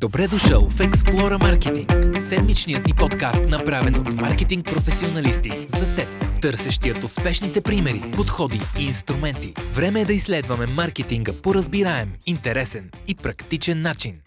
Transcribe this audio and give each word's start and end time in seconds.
Добре 0.00 0.28
дошъл 0.28 0.68
в 0.68 0.78
Explora 0.78 1.38
Marketing, 1.38 2.18
седмичният 2.18 2.86
ни 2.86 2.92
подкаст, 2.98 3.44
направен 3.48 3.94
от 3.94 4.12
маркетинг 4.12 4.66
професионалисти 4.66 5.66
за 5.68 5.94
теб, 5.94 6.08
търсещият 6.42 7.04
успешните 7.04 7.60
примери, 7.60 8.10
подходи 8.12 8.60
и 8.78 8.84
инструменти. 8.84 9.54
Време 9.74 10.00
е 10.00 10.04
да 10.04 10.12
изследваме 10.12 10.66
маркетинга 10.66 11.32
по 11.42 11.54
разбираем, 11.54 12.12
интересен 12.26 12.90
и 13.08 13.14
практичен 13.14 13.82
начин. 13.82 14.20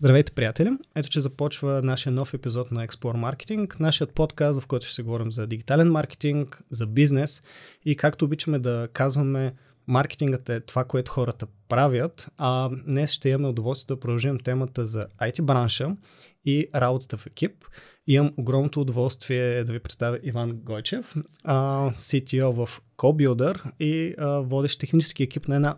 Здравейте, 0.00 0.32
приятели! 0.32 0.70
Ето, 0.94 1.08
че 1.08 1.20
започва 1.20 1.80
нашия 1.82 2.12
нов 2.12 2.34
епизод 2.34 2.70
на 2.70 2.86
Explore 2.86 3.30
Marketing, 3.30 3.80
нашият 3.80 4.14
подкаст, 4.14 4.60
в 4.60 4.66
който 4.66 4.86
ще 4.86 4.94
се 4.94 5.02
говорим 5.02 5.32
за 5.32 5.46
дигитален 5.46 5.90
маркетинг, 5.90 6.62
за 6.70 6.86
бизнес 6.86 7.42
и 7.84 7.96
както 7.96 8.24
обичаме 8.24 8.58
да 8.58 8.88
казваме, 8.92 9.52
маркетингът 9.86 10.48
е 10.48 10.60
това, 10.60 10.84
което 10.84 11.12
хората 11.12 11.46
правят, 11.68 12.28
а 12.36 12.70
днес 12.86 13.10
ще 13.10 13.28
имаме 13.28 13.48
удоволствие 13.48 13.96
да 13.96 14.00
продължим 14.00 14.38
темата 14.38 14.86
за 14.86 15.06
IT 15.22 15.42
бранша 15.42 15.96
и 16.44 16.68
работата 16.74 17.16
в 17.16 17.26
екип. 17.26 17.64
Имам 18.06 18.34
огромното 18.36 18.80
удоволствие 18.80 19.64
да 19.64 19.72
ви 19.72 19.78
представя 19.78 20.18
Иван 20.22 20.50
Гойчев, 20.54 21.14
CTO 21.46 22.66
в 22.66 22.80
CoBuilder 22.96 23.80
и 23.80 24.14
водещ 24.46 24.80
технически 24.80 25.22
екип 25.22 25.48
на 25.48 25.56
една 25.56 25.76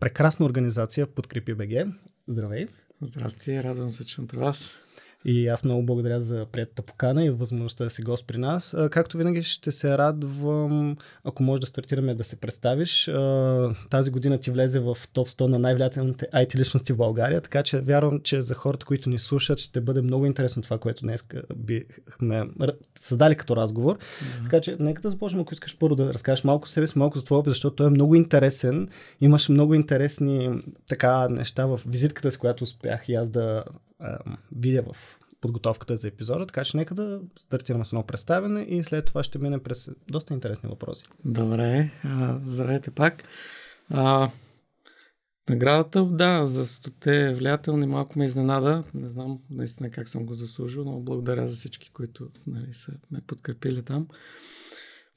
прекрасна 0.00 0.46
организация 0.46 1.06
Подкрепи 1.06 1.54
БГ. 1.54 1.88
Здравей! 2.28 2.66
Здрасти, 3.00 3.62
радвам 3.62 3.90
се, 3.90 4.04
че 4.04 4.14
съм 4.14 4.26
при 4.26 4.36
вас. 4.36 4.78
И 5.24 5.48
аз 5.48 5.64
много 5.64 5.82
благодаря 5.82 6.20
за 6.20 6.46
приятата 6.52 6.82
покана 6.82 7.24
и 7.24 7.30
възможността 7.30 7.84
да 7.84 7.90
си 7.90 8.02
гост 8.02 8.26
при 8.26 8.38
нас. 8.38 8.76
Както 8.90 9.16
винаги 9.16 9.42
ще 9.42 9.72
се 9.72 9.98
радвам, 9.98 10.96
ако 11.24 11.42
може 11.42 11.60
да 11.60 11.66
стартираме 11.66 12.14
да 12.14 12.24
се 12.24 12.36
представиш. 12.36 13.10
Тази 13.90 14.10
година 14.10 14.38
ти 14.38 14.50
влезе 14.50 14.80
в 14.80 14.96
топ 15.12 15.28
100 15.28 15.46
на 15.46 15.58
най-влиятелните 15.58 16.26
IT 16.34 16.56
личности 16.56 16.92
в 16.92 16.96
България, 16.96 17.40
така 17.40 17.62
че 17.62 17.80
вярвам, 17.80 18.20
че 18.20 18.42
за 18.42 18.54
хората, 18.54 18.86
които 18.86 19.10
ни 19.10 19.18
слушат, 19.18 19.58
ще 19.58 19.80
бъде 19.80 20.02
много 20.02 20.26
интересно 20.26 20.62
това, 20.62 20.78
което 20.78 21.02
днес 21.02 21.24
бихме 21.56 22.44
създали 22.98 23.34
като 23.34 23.56
разговор. 23.56 23.98
Mm-hmm. 23.98 24.42
Така 24.42 24.60
че 24.60 24.76
нека 24.80 25.02
да 25.02 25.10
започнем, 25.10 25.40
ако 25.40 25.54
искаш 25.54 25.78
първо 25.78 25.94
да 25.94 26.14
разкажеш 26.14 26.44
малко 26.44 26.68
себе 26.68 26.86
си, 26.86 26.98
малко 26.98 27.18
за 27.18 27.24
твоя 27.24 27.40
опит, 27.40 27.50
защото 27.50 27.76
той 27.76 27.86
е 27.86 27.90
много 27.90 28.14
интересен. 28.14 28.88
Имаш 29.20 29.48
много 29.48 29.74
интересни 29.74 30.62
така 30.88 31.28
неща 31.28 31.66
в 31.66 31.80
визитката 31.86 32.30
с 32.30 32.36
която 32.36 32.64
успях 32.64 33.08
и 33.08 33.14
аз 33.14 33.30
да 33.30 33.64
видя 34.52 34.82
в 34.82 35.18
подготовката 35.40 35.96
за 35.96 36.08
епизода, 36.08 36.46
така 36.46 36.64
че 36.64 36.76
нека 36.76 36.94
да 36.94 37.20
стартираме 37.38 37.84
с 37.84 37.92
едно 37.92 38.02
представяне 38.02 38.62
и 38.62 38.84
след 38.84 39.04
това 39.04 39.22
ще 39.22 39.38
минем 39.38 39.60
през 39.60 39.90
доста 40.10 40.34
интересни 40.34 40.68
въпроси. 40.68 41.06
Добре, 41.24 41.90
а, 42.04 42.40
здравейте 42.44 42.90
пак. 42.90 43.24
А, 43.90 44.30
наградата, 45.50 46.04
да, 46.04 46.46
за 46.46 46.66
стоте 46.66 47.32
влиятелни 47.32 47.86
малко 47.86 48.18
ме 48.18 48.24
изненада. 48.24 48.84
Не 48.94 49.08
знам 49.08 49.38
наистина 49.50 49.90
как 49.90 50.08
съм 50.08 50.26
го 50.26 50.34
заслужил, 50.34 50.84
но 50.84 51.00
благодаря 51.00 51.48
за 51.48 51.54
всички, 51.54 51.90
които 51.92 52.28
нали, 52.46 52.72
са 52.72 52.92
ме 53.10 53.20
подкрепили 53.26 53.82
там. 53.82 54.08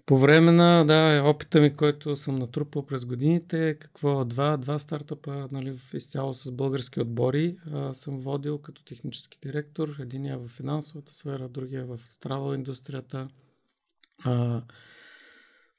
По 0.08 0.18
време 0.18 0.52
на 0.52 0.86
да, 0.86 1.24
опита 1.26 1.62
ми, 1.62 1.76
който 1.76 2.16
съм 2.16 2.36
натрупал 2.36 2.86
през 2.86 3.06
годините, 3.06 3.78
какво 3.80 4.26
два, 4.26 4.58
два 4.58 4.80
стартъпа 4.80 5.48
нали, 5.52 5.78
изцяло 5.94 6.34
с 6.34 6.52
български 6.52 7.02
отбори 7.02 7.58
а, 7.74 7.94
съм 7.94 8.20
водил 8.20 8.58
като 8.58 8.84
технически 8.84 9.38
директор. 9.42 9.96
Единия 10.00 10.38
в 10.38 10.48
финансовата 10.48 11.14
сфера, 11.14 11.50
другия 11.50 11.86
в 11.86 11.98
travel 11.98 12.56
индустрията. 12.56 13.28
А, 14.24 14.64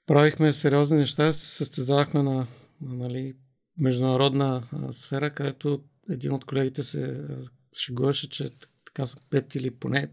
правихме 0.07 0.53
сериозни 0.53 0.99
неща, 0.99 1.33
се 1.33 1.47
състезавахме 1.47 2.23
на, 2.23 2.47
на 2.81 2.95
нали, 2.95 3.35
международна 3.79 4.69
а, 4.73 4.93
сфера, 4.93 5.31
където 5.31 5.83
един 6.11 6.33
от 6.33 6.45
колегите 6.45 6.83
се 6.83 7.25
шегуваше, 7.79 8.29
че 8.29 8.51
така 8.85 9.07
са 9.07 9.17
пет 9.31 9.55
или 9.55 9.71
поне 9.71 10.09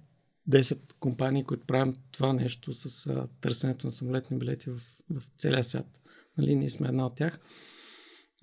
10 0.49 0.93
компании, 0.99 1.43
които 1.43 1.65
правим 1.65 1.95
това 2.11 2.33
нещо 2.33 2.73
с 2.73 3.07
а, 3.07 3.27
търсенето 3.41 3.87
на 3.87 3.91
самолетни 3.91 4.37
билети 4.37 4.69
в, 4.69 4.79
в 5.09 5.23
целия 5.37 5.63
свят. 5.63 6.01
Нали, 6.37 6.55
ние 6.55 6.69
сме 6.69 6.87
една 6.87 7.05
от 7.05 7.15
тях. 7.15 7.39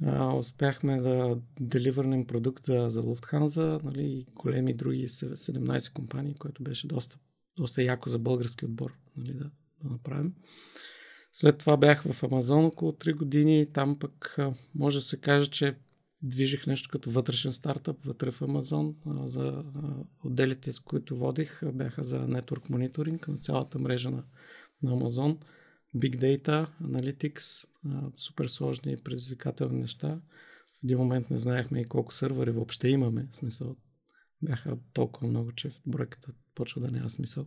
А, 0.02 0.34
успяхме 0.34 1.00
да 1.00 1.38
деливърнем 1.60 2.26
продукт 2.26 2.64
за, 2.64 2.86
за 2.88 3.02
Lufthansa 3.02 3.82
нали, 3.82 4.02
и 4.02 4.26
големи 4.34 4.74
други 4.74 5.08
17 5.08 5.92
компании, 5.92 6.34
което 6.34 6.62
беше 6.62 6.86
доста, 6.86 7.18
доста 7.56 7.82
яко 7.82 8.08
за 8.08 8.18
български 8.18 8.64
отбор 8.64 8.94
нали, 9.16 9.32
да, 9.34 9.50
да 9.82 9.88
направим. 9.90 10.34
След 11.32 11.58
това 11.58 11.76
бях 11.76 12.02
в 12.02 12.22
Амазон 12.22 12.64
около 12.64 12.92
3 12.92 13.14
години. 13.14 13.72
Там 13.72 13.98
пък 13.98 14.36
може 14.74 14.98
да 14.98 15.02
се 15.02 15.16
каже, 15.16 15.50
че 15.50 15.74
движих 16.22 16.66
нещо 16.66 16.88
като 16.92 17.10
вътрешен 17.10 17.52
стартъп 17.52 18.04
вътре 18.04 18.30
в 18.30 18.42
Амазон. 18.42 18.96
За 19.06 19.64
отделите, 20.24 20.72
с 20.72 20.80
които 20.80 21.16
водих, 21.16 21.60
бяха 21.72 22.04
за 22.04 22.28
network 22.28 22.70
мониторинг 22.70 23.28
на 23.28 23.38
цялата 23.38 23.78
мрежа 23.78 24.10
на, 24.10 24.24
на 24.82 24.92
Амазон. 24.92 25.38
Big 25.96 26.16
Data, 26.16 26.68
Analytics, 26.82 27.66
супер 28.16 28.46
сложни 28.46 28.92
и 28.92 28.96
предизвикателни 28.96 29.80
неща. 29.80 30.20
В 30.80 30.84
един 30.84 30.98
момент 30.98 31.30
не 31.30 31.36
знаехме 31.36 31.80
и 31.80 31.88
колко 31.88 32.14
сървъри 32.14 32.50
въобще 32.50 32.88
имаме. 32.88 33.28
В 33.32 33.36
смисъл, 33.36 33.76
бяха 34.42 34.76
толкова 34.92 35.28
много, 35.28 35.52
че 35.52 35.70
в 35.70 35.80
бройката 35.86 36.32
почва 36.54 36.80
да 36.80 36.90
няма 36.90 37.10
смисъл. 37.10 37.46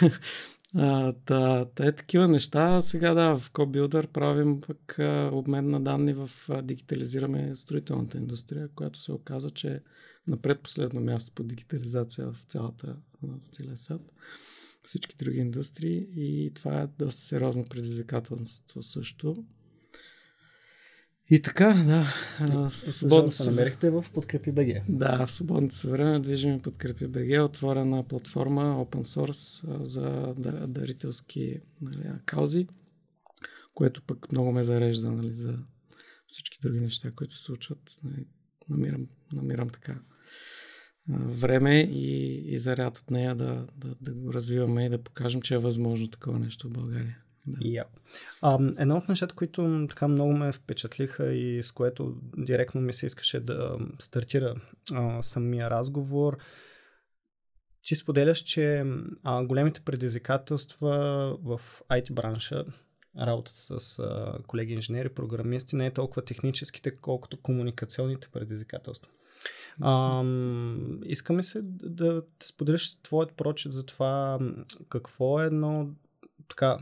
А, 0.74 1.12
та, 1.12 1.64
та 1.64 1.86
е 1.86 1.92
такива 1.92 2.28
неща. 2.28 2.80
Сега 2.80 3.14
да, 3.14 3.36
в 3.36 3.50
CoBuilder 3.52 4.06
правим 4.06 4.60
пък 4.60 4.98
а, 4.98 5.30
обмен 5.32 5.70
на 5.70 5.80
данни 5.80 6.12
в 6.12 6.30
а, 6.48 6.62
дигитализираме 6.62 7.56
строителната 7.56 8.18
индустрия, 8.18 8.68
която 8.68 8.98
се 8.98 9.12
оказа, 9.12 9.50
че 9.50 9.68
е 9.68 9.80
на 10.26 10.36
предпоследно 10.36 11.00
място 11.00 11.32
по 11.34 11.42
дигитализация 11.42 12.30
в 12.32 12.44
цялата, 12.48 12.96
в 13.22 13.48
целия 13.50 13.76
свят. 13.76 14.12
Всички 14.82 15.16
други 15.16 15.38
индустрии 15.38 16.06
и 16.16 16.52
това 16.54 16.80
е 16.80 16.86
доста 16.98 17.20
сериозно 17.20 17.64
предизвикателство 17.64 18.82
също. 18.82 19.44
И 21.30 21.42
така, 21.42 21.74
да. 21.74 22.04
В 22.68 22.70
свободното 22.70 23.36
се 23.36 23.50
намерихте 23.50 23.90
в 23.90 24.04
Подкрепи 24.14 24.52
БГ. 24.52 24.66
Да, 24.88 25.26
в 25.26 25.30
свободното 25.30 25.74
се 25.74 25.88
време 25.88 26.20
движим 26.20 26.60
Подкрепи 26.60 27.06
БГ, 27.06 27.44
отворена 27.44 28.08
платформа 28.08 28.62
open 28.62 29.02
source 29.02 29.66
за 29.82 30.34
дарителски 30.68 31.60
нали, 31.80 32.12
каузи, 32.26 32.66
което 33.74 34.02
пък 34.02 34.32
много 34.32 34.52
ме 34.52 34.62
зарежда 34.62 35.12
нали, 35.12 35.32
за 35.32 35.58
всички 36.26 36.58
други 36.62 36.80
неща, 36.80 37.10
които 37.10 37.32
се 37.32 37.42
случват. 37.42 38.00
Нали, 38.04 38.26
намирам, 38.68 39.06
намирам 39.32 39.68
така 39.68 40.00
време 41.18 41.80
и, 41.80 42.34
и 42.52 42.58
заряд 42.58 42.98
от 42.98 43.10
нея 43.10 43.34
да, 43.34 43.66
да, 43.76 43.94
да 44.00 44.14
го 44.14 44.32
развиваме 44.32 44.86
и 44.86 44.88
да 44.88 45.02
покажем, 45.02 45.42
че 45.42 45.54
е 45.54 45.58
възможно 45.58 46.08
такова 46.08 46.38
нещо 46.38 46.68
в 46.68 46.72
България. 46.72 47.18
Да. 47.46 47.60
Yeah. 47.60 47.84
А, 48.42 48.58
едно 48.78 48.96
от 48.96 49.08
нещата, 49.08 49.34
които 49.34 49.86
така 49.90 50.08
много 50.08 50.32
ме 50.32 50.52
впечатлиха 50.52 51.32
и 51.32 51.62
с 51.62 51.72
което 51.72 52.16
директно 52.36 52.80
ми 52.80 52.92
се 52.92 53.06
искаше 53.06 53.40
да 53.40 53.78
стартира 53.98 54.54
а, 54.92 55.22
самия 55.22 55.70
разговор, 55.70 56.38
ти 57.82 57.96
споделяш, 57.96 58.38
че 58.38 58.84
а, 59.24 59.44
големите 59.44 59.80
предизвикателства 59.80 60.90
в 61.42 61.60
IT 61.90 62.12
бранша, 62.12 62.64
работата 63.18 63.80
с 63.80 63.98
а, 63.98 64.38
колеги 64.46 64.72
инженери, 64.72 65.08
програмисти, 65.08 65.76
не 65.76 65.86
е 65.86 65.92
толкова 65.92 66.24
техническите, 66.24 66.96
колкото 66.96 67.42
комуникационните 67.42 68.28
предизвикателства. 68.32 69.12
А, 69.80 70.24
искаме 71.04 71.42
се 71.42 71.60
да, 71.62 71.88
да 71.88 72.22
споделиш 72.42 72.96
твоят 73.02 73.32
прочит 73.36 73.72
за 73.72 73.86
това 73.86 74.38
какво 74.88 75.42
е 75.42 75.46
едно 75.46 75.88
така 76.48 76.78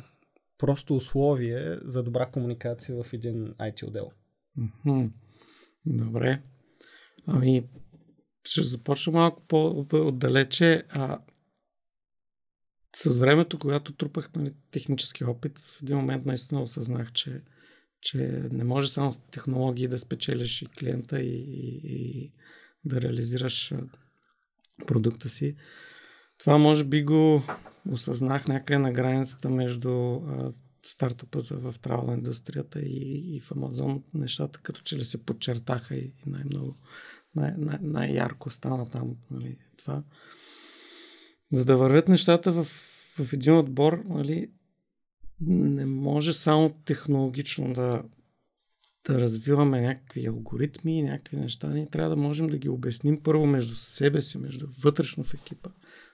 просто 0.58 0.96
условие 0.96 1.78
за 1.82 2.02
добра 2.02 2.26
комуникация 2.26 3.02
в 3.04 3.12
един 3.12 3.54
IT 3.54 3.86
отдел. 3.86 4.10
Добре. 5.86 6.42
Ами, 7.26 7.68
ще 8.44 8.62
започна 8.62 9.12
малко 9.12 9.42
по-отдалече. 9.48 10.84
А, 10.88 11.20
с 12.96 13.18
времето, 13.18 13.58
когато 13.58 13.92
трупах 13.92 14.34
нали, 14.34 14.54
технически 14.70 15.24
опит, 15.24 15.58
в 15.58 15.82
един 15.82 15.96
момент 15.96 16.26
наистина 16.26 16.62
осъзнах, 16.62 17.12
че, 17.12 17.42
че 18.00 18.18
не 18.52 18.64
може 18.64 18.90
само 18.90 19.12
с 19.12 19.18
технологии 19.18 19.88
да 19.88 19.98
спечелиш 19.98 20.62
и 20.62 20.66
клиента 20.66 21.20
и, 21.20 21.36
и, 21.36 21.80
и 21.84 22.32
да 22.84 23.00
реализираш 23.00 23.74
продукта 24.86 25.28
си. 25.28 25.56
Това 26.38 26.58
може 26.58 26.84
би 26.84 27.02
го 27.02 27.42
осъзнах 27.90 28.46
някъде 28.46 28.78
на 28.78 28.92
границата 28.92 29.50
между 29.50 29.90
а, 29.90 30.52
стартъпа 30.82 31.40
за, 31.40 31.56
в 31.56 31.74
трава 31.82 32.14
индустрията 32.14 32.80
и, 32.80 33.36
и 33.36 33.40
в 33.40 33.52
Амазон. 33.52 34.02
Нещата 34.14 34.60
като 34.62 34.80
че 34.80 34.96
ли 34.96 35.04
се 35.04 35.24
подчертаха 35.24 35.94
и, 35.94 36.12
и 36.26 36.30
най-много, 36.30 36.76
най- 37.34 37.54
най- 37.58 37.78
най-ярко 37.82 38.50
стана 38.50 38.90
там 38.90 39.16
нали, 39.30 39.56
това. 39.76 40.02
За 41.52 41.64
да 41.64 41.76
вървят 41.76 42.08
нещата 42.08 42.52
в, 42.52 42.64
в 43.18 43.32
един 43.32 43.54
отбор, 43.54 44.04
нали, 44.08 44.50
не 45.40 45.86
може 45.86 46.32
само 46.32 46.70
технологично 46.84 47.72
да, 47.72 48.02
да 49.06 49.20
развиваме 49.20 49.80
някакви 49.80 50.26
алгоритми, 50.26 51.02
някакви 51.02 51.36
неща, 51.36 51.68
ние 51.68 51.86
трябва 51.86 52.10
да 52.10 52.16
можем 52.16 52.46
да 52.46 52.58
ги 52.58 52.68
обясним 52.68 53.22
първо 53.22 53.46
между 53.46 53.74
себе 53.74 54.22
си, 54.22 54.38
между 54.38 54.66
вътрешно 54.82 55.24
в 55.24 55.34
екипа, 55.34 55.70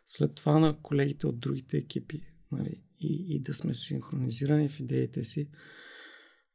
след 0.06 0.34
това 0.34 0.58
на 0.58 0.78
колегите 0.82 1.26
от 1.26 1.38
другите 1.38 1.76
екипи 1.76 2.20
нали, 2.52 2.82
и, 3.00 3.24
и 3.28 3.40
да 3.40 3.54
сме 3.54 3.74
синхронизирани 3.74 4.68
в 4.68 4.80
идеите 4.80 5.24
си. 5.24 5.48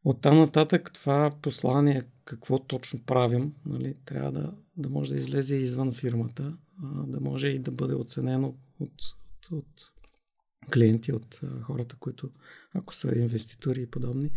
От 0.03 0.21
там 0.21 0.37
нататък 0.37 0.93
това 0.93 1.31
послание, 1.41 2.03
какво 2.25 2.59
точно 2.59 3.03
правим, 3.03 3.53
нали, 3.65 3.95
трябва 4.05 4.31
да, 4.31 4.55
да 4.77 4.89
може 4.89 5.13
да 5.13 5.19
излезе 5.19 5.55
извън 5.55 5.93
фирмата, 5.93 6.57
да 7.07 7.19
може 7.19 7.47
и 7.47 7.59
да 7.59 7.71
бъде 7.71 7.95
оценено 7.95 8.47
от, 8.79 8.93
от, 9.51 9.51
от 9.51 9.91
клиенти, 10.73 11.13
от 11.13 11.41
хората, 11.61 11.95
които, 11.99 12.31
ако 12.73 12.95
са 12.95 13.17
инвеститори 13.17 13.81
и 13.81 13.89
подобни, 13.89 14.31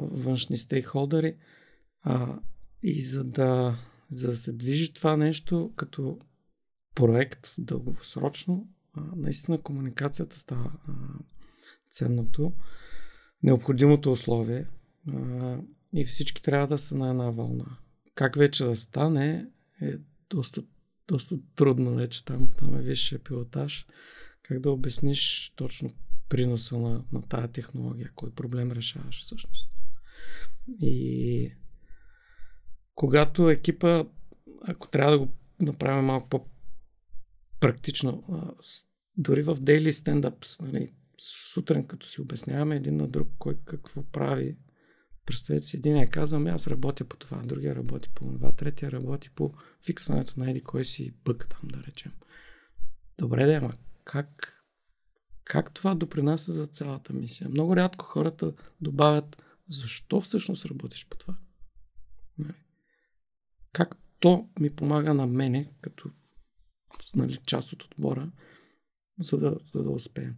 външни 0.00 0.58
стейкхолдери. 0.58 1.36
И 2.82 3.02
за 3.02 3.24
да, 3.24 3.78
за 4.12 4.28
да 4.28 4.36
се 4.36 4.52
движи 4.52 4.92
това 4.92 5.16
нещо 5.16 5.72
като 5.76 6.18
проект 6.94 7.54
дългосрочно, 7.58 8.68
наистина 9.16 9.62
комуникацията 9.62 10.38
става 10.38 10.72
ценното, 11.90 12.52
необходимото 13.42 14.12
условие 14.12 14.66
и 15.92 16.04
всички 16.04 16.42
трябва 16.42 16.66
да 16.66 16.78
са 16.78 16.94
на 16.94 17.10
една 17.10 17.30
вълна. 17.30 17.78
Как 18.14 18.36
вече 18.36 18.64
да 18.64 18.76
стане 18.76 19.46
е 19.82 19.92
доста, 20.30 20.62
доста 21.08 21.36
трудно 21.56 21.94
вече 21.94 22.24
там, 22.24 22.48
там 22.58 22.74
е 22.74 22.82
висшия 22.82 23.18
пилотаж. 23.18 23.86
Как 24.42 24.60
да 24.60 24.70
обясниш 24.70 25.52
точно 25.56 25.90
приноса 26.28 26.78
на, 26.78 27.04
на 27.12 27.22
тая 27.22 27.48
технология, 27.48 28.12
кой 28.14 28.30
проблем 28.30 28.72
решаваш 28.72 29.20
всъщност. 29.20 29.70
И 30.80 31.52
когато 32.94 33.50
екипа, 33.50 34.04
ако 34.62 34.88
трябва 34.88 35.12
да 35.12 35.18
го 35.18 35.28
направим 35.60 36.04
малко 36.04 36.50
по-практично, 37.64 38.24
дори 39.16 39.42
в 39.42 39.56
daily 39.56 39.90
stand-ups, 39.90 40.62
нали, 40.62 40.92
сутрин 41.52 41.86
като 41.86 42.06
си 42.06 42.20
обясняваме 42.20 42.76
един 42.76 42.96
на 42.96 43.08
друг 43.08 43.28
кой 43.38 43.58
какво 43.64 44.02
прави, 44.02 44.56
представете 45.26 45.66
си, 45.66 45.76
един 45.76 45.96
е 45.96 46.06
казвам, 46.06 46.46
аз 46.46 46.66
работя 46.66 47.04
по 47.04 47.16
това, 47.16 47.42
другия 47.42 47.74
работи 47.74 48.08
по 48.14 48.32
това, 48.32 48.52
третия 48.52 48.92
работи 48.92 49.30
по 49.30 49.54
фиксването 49.86 50.40
на 50.40 50.50
еди 50.50 50.60
кой 50.60 50.84
си 50.84 51.14
бък 51.24 51.46
там, 51.48 51.68
да 51.68 51.82
речем. 51.86 52.12
Добре 53.18 53.46
да, 53.46 53.54
ама 53.54 53.74
как 54.04 54.50
как 55.44 55.74
това 55.74 55.94
допринася 55.94 56.52
за 56.52 56.66
цялата 56.66 57.12
мисия. 57.12 57.48
Много 57.48 57.76
рядко 57.76 58.04
хората 58.04 58.52
добавят 58.80 59.42
защо 59.68 60.20
всъщност 60.20 60.66
работиш 60.66 61.06
по 61.10 61.16
това. 61.16 61.36
Нали? 62.38 62.64
Как 63.72 63.96
то 64.18 64.48
ми 64.60 64.70
помага 64.70 65.14
на 65.14 65.26
мене, 65.26 65.72
като 65.80 66.10
нали, 67.14 67.38
част 67.46 67.72
от 67.72 67.82
отбора, 67.82 68.30
за 69.18 69.38
да, 69.38 69.56
за 69.62 69.82
да 69.82 69.90
успеем. 69.90 70.34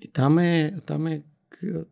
И 0.00 0.12
там 0.12 0.38
е, 0.38 0.80
там 0.86 1.06
е 1.06 1.24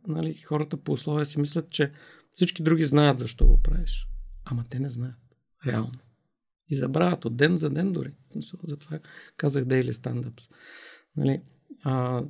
нали, 0.06 0.35
хората 0.35 0.76
по 0.76 0.93
условия 0.93 1.26
си 1.26 1.41
мислят, 1.41 1.70
че 1.70 1.93
всички 2.35 2.62
други 2.62 2.85
знаят 2.85 3.19
защо 3.19 3.47
го 3.47 3.62
правиш. 3.62 4.09
Ама 4.44 4.65
те 4.70 4.79
не 4.79 4.91
знаят. 4.91 5.17
Реално. 5.67 6.00
И 6.69 6.76
забравят 6.76 7.25
от 7.25 7.37
ден 7.37 7.56
за 7.56 7.70
ден 7.70 7.93
дори. 7.93 8.15
Затова 8.65 8.99
казах 9.37 9.65
Daily 9.65 9.91
Stand-Ups. 9.91 10.50
Нали, 11.17 11.43
а, 11.85 12.25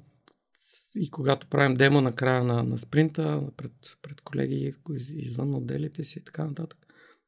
и 0.94 1.11
когато 1.11 1.46
правим 1.46 1.76
демо 1.76 2.00
на 2.00 2.12
края 2.12 2.44
на, 2.44 2.62
на 2.62 2.79
спринта, 2.79 3.43
пред, 3.56 3.73
пред 4.02 4.20
колеги 4.20 4.75
извън 5.11 5.55
отделите 5.55 6.05
си 6.05 6.19
и 6.19 6.25
така 6.25 6.44
нататък, 6.44 6.79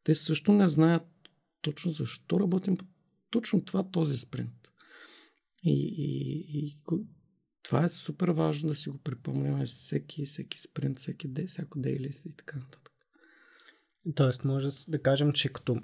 те 0.04 0.14
също 0.14 0.52
не 0.52 0.68
знаят 0.68 1.02
точно 1.60 1.90
защо 1.90 2.40
работим 2.40 2.76
по 2.76 2.84
точно 3.30 3.64
това, 3.64 3.90
този 3.90 4.18
спринт. 4.18 4.72
И, 5.62 5.94
и, 5.98 6.58
и 6.58 6.78
това 7.62 7.84
е 7.84 7.88
супер 7.88 8.28
важно 8.28 8.68
да 8.68 8.74
си 8.74 8.90
го 8.90 8.98
припомняме 8.98 9.64
всеки, 9.64 10.26
всеки 10.26 10.60
спринт, 10.60 10.98
всеки 10.98 11.28
дей, 11.28 11.46
всяко 11.46 11.78
дейли 11.78 12.20
и 12.26 12.36
така 12.36 12.58
нататък. 12.58 12.90
Тоест, 14.14 14.44
може 14.44 14.68
да 14.88 15.02
кажем, 15.02 15.32
че 15.32 15.48
като 15.48 15.76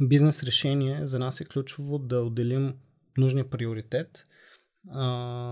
бизнес 0.00 0.42
решение 0.42 1.06
за 1.06 1.18
нас 1.18 1.40
е 1.40 1.44
ключово 1.44 1.98
да 1.98 2.22
отделим 2.22 2.74
нужния 3.18 3.50
приоритет 3.50 4.26
а, 4.90 5.04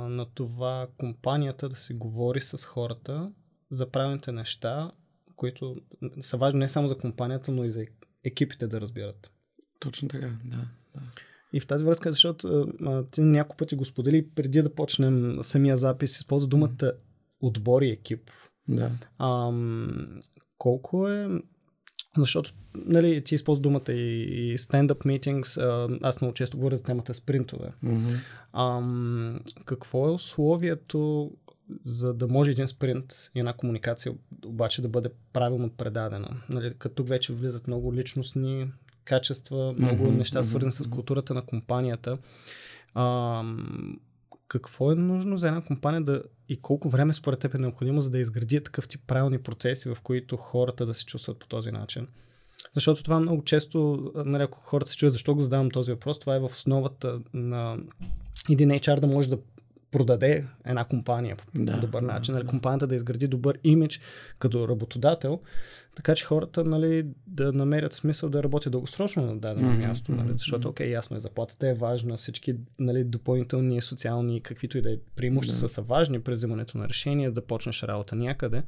на 0.08 0.26
това 0.34 0.88
компанията 0.98 1.68
да 1.68 1.76
се 1.76 1.94
говори 1.94 2.40
с 2.40 2.64
хората 2.64 3.32
за 3.70 3.90
правилните 3.90 4.32
неща, 4.32 4.92
които 5.36 5.76
са 6.20 6.36
важни 6.36 6.60
не 6.60 6.68
само 6.68 6.88
за 6.88 6.98
компанията, 6.98 7.52
но 7.52 7.64
и 7.64 7.70
за 7.70 7.84
екипите 8.24 8.66
да 8.66 8.80
разбират. 8.80 9.32
Точно 9.80 10.08
така, 10.08 10.38
да. 10.44 10.68
Да. 10.94 11.00
И 11.52 11.60
в 11.60 11.66
тази 11.66 11.84
връзка, 11.84 12.12
защото 12.12 12.72
а, 12.86 13.04
ти 13.04 13.20
няколко 13.20 13.56
пъти 13.56 13.76
го 13.76 13.84
сподели, 13.84 14.28
преди 14.34 14.62
да 14.62 14.74
почнем 14.74 15.38
самия 15.42 15.76
запис, 15.76 16.16
използва 16.16 16.48
думата 16.48 16.92
отбор 17.40 17.82
и 17.82 17.90
екип. 17.90 18.30
Да. 18.68 18.90
А, 19.18 19.52
колко 20.58 21.08
е 21.08 21.28
защото, 22.16 22.52
нали, 22.74 23.24
ти 23.24 23.34
използва 23.34 23.62
думата 23.62 23.92
и, 23.92 24.22
и 24.52 24.58
stand-up 24.58 25.04
meetings, 25.04 25.62
а, 25.62 25.98
аз 26.02 26.20
много 26.20 26.34
често 26.34 26.56
говоря 26.56 26.76
за 26.76 26.82
темата 26.82 27.14
спринтове. 27.14 27.72
Mm-hmm. 27.84 28.20
А, 28.52 28.82
какво 29.64 30.08
е 30.08 30.12
условието 30.12 31.30
за 31.84 32.14
да 32.14 32.28
може 32.28 32.50
един 32.50 32.66
спринт 32.66 33.30
и 33.34 33.38
една 33.38 33.52
комуникация 33.52 34.14
обаче 34.46 34.82
да 34.82 34.88
бъде 34.88 35.10
правилно 35.32 35.70
предадена? 35.70 36.42
Нали, 36.48 36.74
като 36.78 36.94
тук 36.94 37.08
вече 37.08 37.32
влизат 37.32 37.66
много 37.66 37.94
личностни 37.94 38.72
качества, 39.04 39.74
много 39.78 40.04
mm-hmm. 40.04 40.16
неща 40.16 40.42
свързани 40.42 40.72
mm-hmm. 40.72 40.86
с 40.86 40.90
културата 40.90 41.34
на 41.34 41.46
компанията. 41.46 42.18
А, 42.94 43.42
какво 44.48 44.92
е 44.92 44.94
нужно 44.94 45.38
за 45.38 45.48
една 45.48 45.60
компания 45.60 46.02
да 46.02 46.22
и 46.48 46.60
колко 46.60 46.88
време 46.88 47.12
според 47.12 47.38
теб 47.38 47.54
е 47.54 47.58
необходимо, 47.58 48.00
за 48.00 48.10
да 48.10 48.18
изгради 48.18 48.64
такъв 48.64 48.88
тип 48.88 49.00
правилни 49.06 49.38
процеси, 49.38 49.88
в 49.88 49.98
които 50.02 50.36
хората 50.36 50.86
да 50.86 50.94
се 50.94 51.04
чувстват 51.04 51.38
по 51.38 51.46
този 51.46 51.70
начин? 51.70 52.08
Защото 52.74 53.02
това 53.02 53.20
много 53.20 53.44
често, 53.44 54.10
нали, 54.14 54.42
ако 54.42 54.60
хората 54.60 54.90
се 54.90 54.96
чуят 54.96 55.12
защо 55.12 55.34
го 55.34 55.40
задавам 55.40 55.70
този 55.70 55.92
въпрос, 55.92 56.18
това 56.18 56.36
е 56.36 56.40
в 56.40 56.44
основата 56.44 57.20
на 57.34 57.78
един 58.50 58.70
HR 58.70 59.00
да 59.00 59.06
може 59.06 59.28
да 59.28 59.38
продаде 59.92 60.44
една 60.64 60.84
компания 60.84 61.36
по 61.36 61.44
да, 61.54 61.80
добър 61.80 62.02
начин, 62.02 62.34
нали, 62.34 62.44
да. 62.44 62.50
компанията 62.50 62.86
да 62.86 62.94
изгради 62.94 63.28
добър 63.28 63.58
имидж 63.64 64.00
като 64.38 64.68
работодател, 64.68 65.40
така 65.94 66.14
че 66.14 66.24
хората 66.24 66.64
нали, 66.64 67.06
да 67.26 67.52
намерят 67.52 67.92
смисъл 67.92 68.28
да 68.28 68.42
работят 68.42 68.72
дългосрочно 68.72 69.26
на 69.26 69.38
дадено 69.38 69.68
mm-hmm, 69.68 69.86
място, 69.86 70.12
нали, 70.12 70.32
защото, 70.32 70.68
окей, 70.68 70.90
ясно 70.90 71.16
е, 71.16 71.20
заплатата 71.20 71.68
е 71.68 71.74
важна, 71.74 72.16
всички 72.16 72.56
нали, 72.78 73.04
допълнителни 73.04 73.82
социални, 73.82 74.40
каквито 74.40 74.78
и 74.78 74.82
да 74.82 74.92
е 74.92 74.96
преимущества 75.16 75.64
да. 75.64 75.72
са 75.72 75.82
важни 75.82 76.20
при 76.20 76.32
взимането 76.32 76.78
на 76.78 76.88
решение, 76.88 77.30
да 77.30 77.46
почнеш 77.46 77.82
работа 77.82 78.16
някъде, 78.16 78.62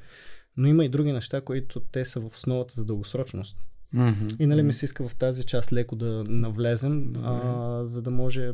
но 0.57 0.69
има 0.69 0.85
и 0.85 0.89
други 0.89 1.13
неща, 1.13 1.41
които 1.41 1.81
те 1.81 2.05
са 2.05 2.21
в 2.21 2.27
основата 2.27 2.75
за 2.75 2.85
дългосрочност. 2.85 3.57
Mm-hmm. 3.95 4.41
И 4.41 4.47
нали 4.47 4.63
ми 4.63 4.73
се 4.73 4.85
иска 4.85 5.09
в 5.09 5.15
тази 5.15 5.45
част 5.45 5.73
леко 5.73 5.97
да 5.97 6.25
навлезем, 6.29 7.13
а, 7.23 7.83
за 7.87 8.03
да 8.03 8.11
може 8.11 8.53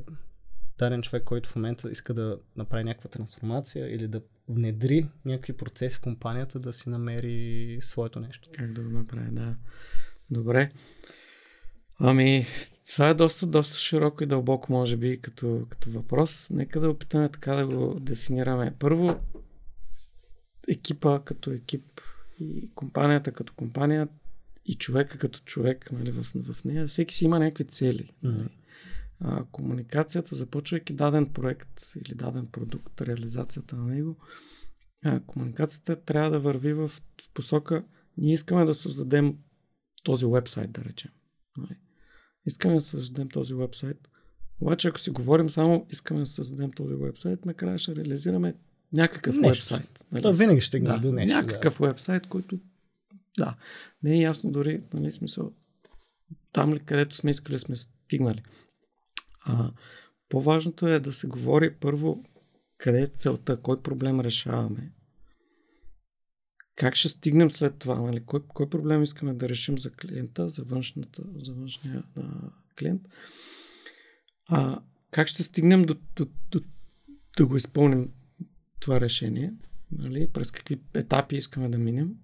даден 0.81 1.03
човек, 1.03 1.25
който 1.25 1.49
в 1.49 1.57
момента 1.57 1.91
иска 1.91 2.15
да 2.15 2.39
направи 2.57 2.85
някаква 2.85 3.11
трансформация 3.11 3.95
или 3.95 4.09
да 4.09 4.23
внедри 4.49 5.07
някакви 5.25 5.53
процеси 5.53 5.97
в 5.97 6.01
компанията, 6.01 6.59
да 6.59 6.73
си 6.73 6.89
намери 6.89 7.79
своето 7.83 8.21
нещо. 8.21 8.49
Как 8.53 8.73
да 8.73 8.83
го 8.83 8.91
направи, 8.91 9.31
да. 9.31 9.57
Добре. 10.31 10.71
Ами, 11.99 12.47
това 12.93 13.09
е 13.09 13.15
доста, 13.15 13.47
доста 13.47 13.79
широко 13.79 14.25
и 14.25 14.27
дълбоко, 14.27 14.73
може 14.73 14.97
би, 14.97 15.21
като, 15.21 15.67
като 15.69 15.91
въпрос. 15.91 16.51
Нека 16.51 16.81
да 16.81 16.91
опитаме 16.91 17.29
така 17.29 17.55
да 17.55 17.67
го 17.67 18.01
дефинираме. 18.01 18.75
Първо, 18.79 19.21
екипа 20.69 21.21
като 21.25 21.51
екип 21.51 22.01
и 22.41 22.71
компанията 22.75 23.33
като 23.33 23.53
компания 23.55 24.09
и 24.67 24.75
човека 24.75 25.19
като 25.19 25.41
човек 25.41 25.93
нали, 25.93 26.11
в, 26.11 26.23
в 26.53 26.65
нея, 26.65 26.87
всеки 26.87 27.15
си 27.15 27.25
има 27.25 27.39
някакви 27.39 27.65
цели. 27.65 28.13
Mm-hmm 28.25 28.49
а, 29.21 29.45
комуникацията, 29.53 30.35
започвайки 30.35 30.93
даден 30.93 31.27
проект 31.27 31.81
или 31.97 32.15
даден 32.15 32.47
продукт, 32.47 33.01
реализацията 33.01 33.77
на 33.77 33.85
него, 33.85 34.17
а, 35.05 35.21
комуникацията 35.21 35.97
трябва 35.97 36.31
да 36.31 36.41
върви 36.41 36.73
в, 36.73 36.89
в 36.89 37.03
посока, 37.35 37.85
ние 38.17 38.33
искаме 38.33 38.65
да 38.65 38.75
създадем 38.75 39.39
този 40.05 40.27
вебсайт, 40.27 40.73
да 40.73 40.85
речем. 40.85 41.11
Нали? 41.57 41.77
Искаме 42.47 42.75
да 42.75 42.81
създадем 42.81 43.29
този 43.29 43.55
вебсайт, 43.55 44.11
обаче 44.61 44.89
ако 44.89 45.01
си 45.01 45.11
говорим 45.11 45.51
само 45.51 45.87
искаме 45.91 46.21
да 46.21 46.27
създадем 46.27 46.73
този 46.73 46.95
вебсайт, 46.95 47.45
накрая 47.45 47.79
ще 47.79 47.97
реализираме 47.97 48.55
някакъв 48.93 49.37
нещо. 49.37 49.75
вебсайт. 49.75 50.07
Нали? 50.13 50.23
То 50.23 50.33
винаги 50.33 50.61
ще 50.61 50.81
да, 50.81 50.99
до 50.99 51.13
нещо. 51.13 51.37
Някакъв 51.37 51.81
да. 51.81 51.87
вебсайт, 51.87 52.27
който 52.27 52.59
да, 53.39 53.57
не 54.03 54.15
е 54.15 54.21
ясно 54.21 54.51
дори, 54.51 54.83
нали, 54.95 55.13
смисъл, 55.13 55.53
там 56.53 56.75
ли 56.75 56.81
където 56.81 57.17
сме 57.17 57.31
искали 57.31 57.59
сме 57.59 57.77
стигнали. 57.77 58.43
А, 59.41 59.73
по-важното 60.29 60.89
е 60.89 61.01
да 61.01 61.13
се 61.13 61.27
говори 61.27 61.75
първо 61.75 62.25
къде 62.79 63.03
е 63.03 63.07
целта, 63.07 63.57
кой 63.63 63.83
проблем 63.83 64.21
решаваме, 64.21 64.93
как 66.81 66.97
ще 66.97 67.09
стигнем 67.09 67.51
след 67.51 67.79
това? 67.79 68.01
Нали? 68.01 68.25
Кой, 68.25 68.41
кой 68.49 68.71
проблем 68.71 69.03
искаме 69.03 69.35
да 69.35 69.49
решим 69.49 69.79
за 69.79 69.91
клиента, 69.91 70.49
за, 70.49 70.65
външната, 70.65 71.23
за 71.37 71.53
външния 71.53 72.03
а, 72.17 72.23
клиент? 72.79 73.03
А, 74.47 74.81
как 75.11 75.29
ще 75.29 75.43
стигнем 75.43 75.83
до, 75.85 75.97
до, 76.17 76.27
до, 76.51 76.61
да 77.37 77.47
го 77.47 77.57
изпълним 77.57 78.13
това 78.81 79.01
решение? 79.01 79.53
Нали? 79.93 80.29
През 80.33 80.51
какви 80.51 80.81
етапи 80.95 81.37
искаме 81.37 81.69
да 81.69 81.79
минем? 81.79 82.15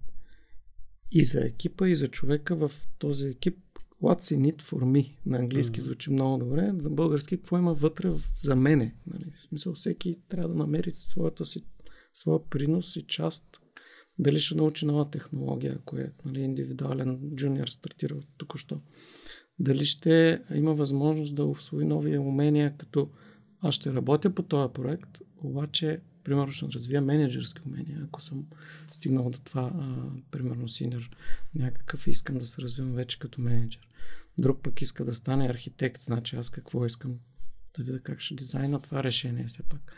И 1.11 1.25
за 1.25 1.45
екипа, 1.45 1.87
и 1.87 1.95
за 1.95 2.07
човека 2.07 2.55
в 2.55 2.71
този 2.99 3.27
екип. 3.27 3.57
What's 4.01 4.37
in 4.37 4.51
it 4.51 4.61
for 4.61 4.79
me? 4.79 5.15
На 5.25 5.37
английски 5.37 5.79
mm-hmm. 5.79 5.83
звучи 5.83 6.11
много 6.11 6.37
добре. 6.37 6.73
За 6.77 6.89
български 6.89 7.37
какво 7.37 7.57
има 7.57 7.73
вътре 7.73 8.11
за 8.35 8.55
мене? 8.55 8.95
Нали? 9.07 9.25
В 9.25 9.47
смисъл, 9.47 9.73
всеки 9.73 10.19
трябва 10.29 10.49
да 10.49 10.55
намери 10.55 10.91
своята 10.91 11.45
си, 11.45 11.65
своя 12.13 12.49
принос 12.49 12.95
и 12.95 13.01
част 13.07 13.61
дали 14.19 14.39
ще 14.39 14.55
научи 14.55 14.85
нова 14.85 15.09
технология, 15.09 15.77
ако 15.79 15.97
е 15.97 16.13
нали, 16.25 16.41
индивидуален 16.41 17.31
джуниор 17.35 17.67
стартирал 17.67 18.19
току-що. 18.37 18.81
Дали 19.59 19.85
ще 19.85 20.41
има 20.55 20.73
възможност 20.73 21.35
да 21.35 21.45
освои 21.45 21.85
нови 21.85 22.17
умения, 22.17 22.77
като 22.77 23.09
аз 23.61 23.75
ще 23.75 23.93
работя 23.93 24.35
по 24.35 24.43
този 24.43 24.73
проект, 24.73 25.19
обаче, 25.37 26.01
примерно, 26.23 26.51
ще 26.51 26.65
развия 26.65 27.01
менеджерски 27.01 27.61
умения, 27.65 28.01
ако 28.03 28.21
съм 28.21 28.45
стигнал 28.91 29.29
до 29.29 29.39
това, 29.39 29.71
а, 29.75 30.09
примерно, 30.31 30.67
синер 30.67 31.09
някакъв 31.55 32.07
и 32.07 32.09
искам 32.09 32.37
да 32.37 32.45
се 32.45 32.61
развивам 32.61 32.93
вече 32.93 33.19
като 33.19 33.41
менеджер. 33.41 33.86
Друг 34.37 34.63
пък 34.63 34.81
иска 34.81 35.05
да 35.05 35.13
стане 35.13 35.49
архитект, 35.49 36.01
значи 36.01 36.35
аз 36.35 36.49
какво 36.49 36.85
искам 36.85 37.15
да 37.77 37.83
видя 37.83 37.99
как 37.99 38.21
ще 38.21 38.35
дизайна 38.35 38.81
това 38.81 39.03
решение 39.03 39.43
все 39.43 39.63
пак. 39.63 39.93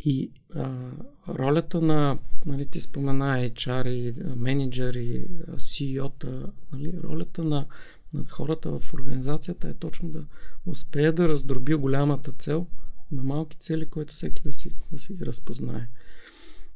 И 0.00 0.32
а, 0.54 0.90
ролята 1.28 1.80
на, 1.80 2.18
нали, 2.46 2.66
ти 2.66 2.80
спомена 2.80 3.50
HR 3.50 3.88
и 3.88 4.34
менеджер 4.36 4.94
и 4.94 5.28
CEO-та, 5.48 6.52
нали, 6.72 6.92
ролята 7.02 7.44
на, 7.44 7.66
на 8.12 8.24
хората 8.24 8.78
в 8.78 8.94
организацията 8.94 9.68
е 9.68 9.74
точно 9.74 10.08
да 10.08 10.24
успее 10.66 11.12
да 11.12 11.28
раздроби 11.28 11.74
голямата 11.74 12.32
цел 12.32 12.66
на 13.12 13.24
малки 13.24 13.56
цели, 13.56 13.86
които 13.86 14.14
всеки 14.14 14.42
да 14.42 14.52
си, 14.52 14.76
да 14.92 14.98
си 14.98 15.14
ги 15.14 15.26
разпознае. 15.26 15.88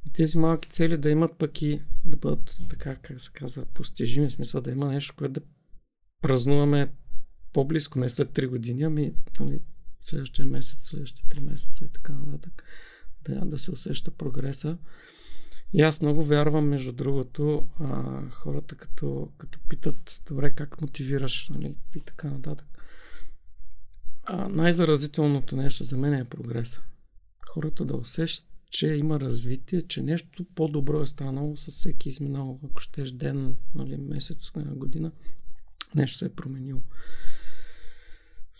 И 0.06 0.12
тези 0.12 0.38
малки 0.38 0.68
цели 0.68 0.96
да 0.96 1.10
имат 1.10 1.38
пък 1.38 1.62
и 1.62 1.82
да 2.04 2.16
бъдат 2.16 2.56
така, 2.68 2.96
как 2.96 3.20
се 3.20 3.30
казва, 3.32 3.64
постижими, 3.64 4.28
в 4.28 4.32
смисъл 4.32 4.60
да 4.60 4.70
има 4.70 4.86
нещо, 4.86 5.14
което 5.16 5.32
да 5.32 5.40
празнуваме 6.22 6.92
по-близко, 7.52 7.98
не 7.98 8.08
след 8.08 8.30
3 8.30 8.46
години, 8.46 8.82
ами 8.82 9.14
нали, 9.40 9.60
следващия 10.00 10.46
месец, 10.46 10.78
следващите 10.78 11.36
3 11.36 11.42
месеца 11.42 11.84
и 11.84 11.88
така 11.88 12.12
нататък 12.12 12.64
да, 13.24 13.44
да 13.44 13.58
се 13.58 13.70
усеща 13.70 14.10
прогреса. 14.10 14.78
И 15.72 15.82
аз 15.82 16.00
много 16.00 16.24
вярвам, 16.24 16.68
между 16.68 16.92
другото, 16.92 17.68
а, 17.78 18.20
хората 18.30 18.76
като, 18.76 19.32
като 19.38 19.58
питат, 19.68 20.22
добре, 20.26 20.50
как 20.50 20.80
мотивираш, 20.80 21.48
нали, 21.48 21.74
и 21.96 22.00
така 22.00 22.30
нататък. 22.30 22.66
А, 24.24 24.48
най-заразителното 24.48 25.56
нещо 25.56 25.84
за 25.84 25.96
мен 25.96 26.14
е 26.14 26.24
прогреса. 26.24 26.82
Хората 27.52 27.84
да 27.84 27.96
усещат, 27.96 28.48
че 28.70 28.86
има 28.86 29.20
развитие, 29.20 29.82
че 29.82 30.02
нещо 30.02 30.44
по-добро 30.54 31.02
е 31.02 31.06
станало 31.06 31.56
с 31.56 31.70
всеки 31.70 32.08
изминал, 32.08 32.60
ако 32.64 32.80
щеш 32.80 33.12
ден, 33.12 33.56
нали, 33.74 33.96
месец, 33.96 34.50
година, 34.56 35.12
нещо 35.94 36.18
се 36.18 36.24
е 36.24 36.34
променило. 36.34 36.82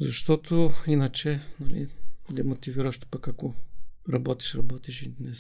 Защото 0.01 0.73
иначе, 0.87 1.41
нали, 1.61 1.89
демотивиращо 2.31 3.07
пък 3.07 3.29
ако 3.29 3.55
работиш, 4.13 4.55
работиш 4.55 5.03
и 5.03 5.15
не, 5.21 5.33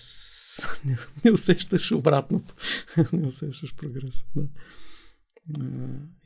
не, 0.84 0.99
не 1.25 1.30
усещаш 1.30 1.92
обратното. 1.92 2.54
не 3.12 3.26
усещаш 3.26 3.75
прогреса. 3.76 4.25
Да. 4.37 4.49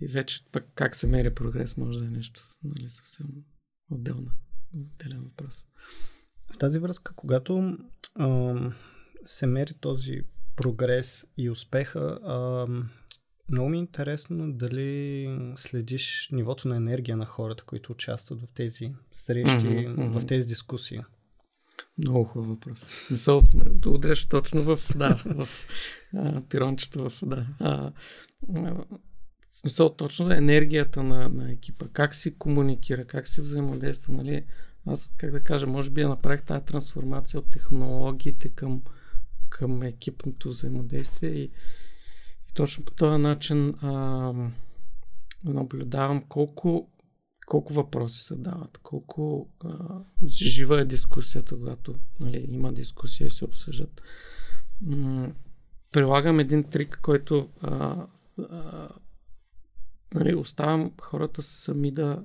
И 0.00 0.08
вече 0.08 0.44
пък 0.52 0.66
как 0.75 0.96
се 0.96 1.06
мери 1.06 1.35
прогрес 1.35 1.76
може 1.76 1.99
да 1.99 2.04
е 2.04 2.11
нещо 2.11 2.42
нали, 2.64 2.90
съвсем 2.90 3.26
отделна, 3.90 4.32
отделен 4.76 5.23
въпрос. 5.23 5.66
В 6.54 6.58
тази 6.58 6.78
връзка, 6.78 7.14
когато 7.14 7.78
а, 8.14 8.54
се 9.25 9.46
мери 9.46 9.75
този 9.75 10.23
прогрес 10.56 11.26
и 11.37 11.50
успеха, 11.50 12.18
а, 12.25 12.66
много 13.50 13.69
ми 13.69 13.76
е 13.76 13.81
интересно 13.81 14.53
дали 14.53 15.29
следиш 15.57 16.29
нивото 16.33 16.69
на 16.69 16.76
енергия 16.76 17.17
на 17.17 17.26
хората, 17.26 17.65
които 17.65 17.93
участват 17.93 18.41
в 18.41 18.53
тези 18.55 18.93
срещи, 19.12 19.67
mm-hmm. 19.67 20.19
в 20.19 20.26
тези 20.26 20.47
дискусии. 20.47 21.00
Много 21.99 22.25
хубав 22.25 22.49
въпрос. 22.49 22.81
Мисъл, 23.11 23.43
да 23.55 23.91
удреш 23.91 24.26
точно 24.26 24.62
в, 24.62 24.79
да, 24.97 25.15
в 25.15 25.49
а, 26.17 26.43
пирончето, 26.49 27.11
в, 27.11 27.19
да. 27.26 27.47
А, 27.61 27.93
а, 28.59 28.85
смисъл, 29.50 29.95
точно 29.95 30.33
енергията 30.33 31.03
на, 31.03 31.29
на 31.29 31.53
екипа, 31.53 31.87
как 31.93 32.15
си 32.15 32.38
комуникира, 32.38 33.05
как 33.05 33.29
си 33.29 33.41
взаимодейства, 33.41 34.15
нали? 34.15 34.45
Аз, 34.87 35.12
как 35.17 35.31
да 35.31 35.41
кажа, 35.41 35.67
може 35.67 35.91
би 35.91 36.00
я 36.00 36.09
направих 36.09 36.43
тази 36.43 36.65
трансформация 36.65 37.41
от 37.41 37.50
технологиите 37.50 38.49
към, 38.49 38.83
към 39.49 39.83
екипното 39.83 40.49
взаимодействие 40.49 41.31
и 41.31 41.50
точно 42.57 42.85
по 42.85 42.93
този 42.93 43.23
начин 43.23 43.75
а, 43.83 44.33
наблюдавам 45.45 46.25
колко 46.29 46.91
колко 47.47 47.73
въпроси 47.73 48.23
се 48.23 48.37
дават, 48.37 48.79
колко 48.79 49.49
а, 49.65 50.01
жива 50.27 50.81
е 50.81 50.85
дискусията, 50.85 51.57
когато 51.57 51.95
нали, 52.21 52.47
има 52.51 52.73
дискусия 52.73 53.27
и 53.27 53.31
се 53.31 53.45
обсъждат. 53.45 54.03
М- 54.81 55.33
прилагам 55.93 56.41
един 56.41 56.65
трик, 56.65 56.99
който 57.03 57.49
а, 57.61 58.07
а, 58.51 58.89
нали, 60.15 60.35
оставям 60.35 60.93
хората 61.01 61.43
сами 61.43 61.91
да, 61.91 62.25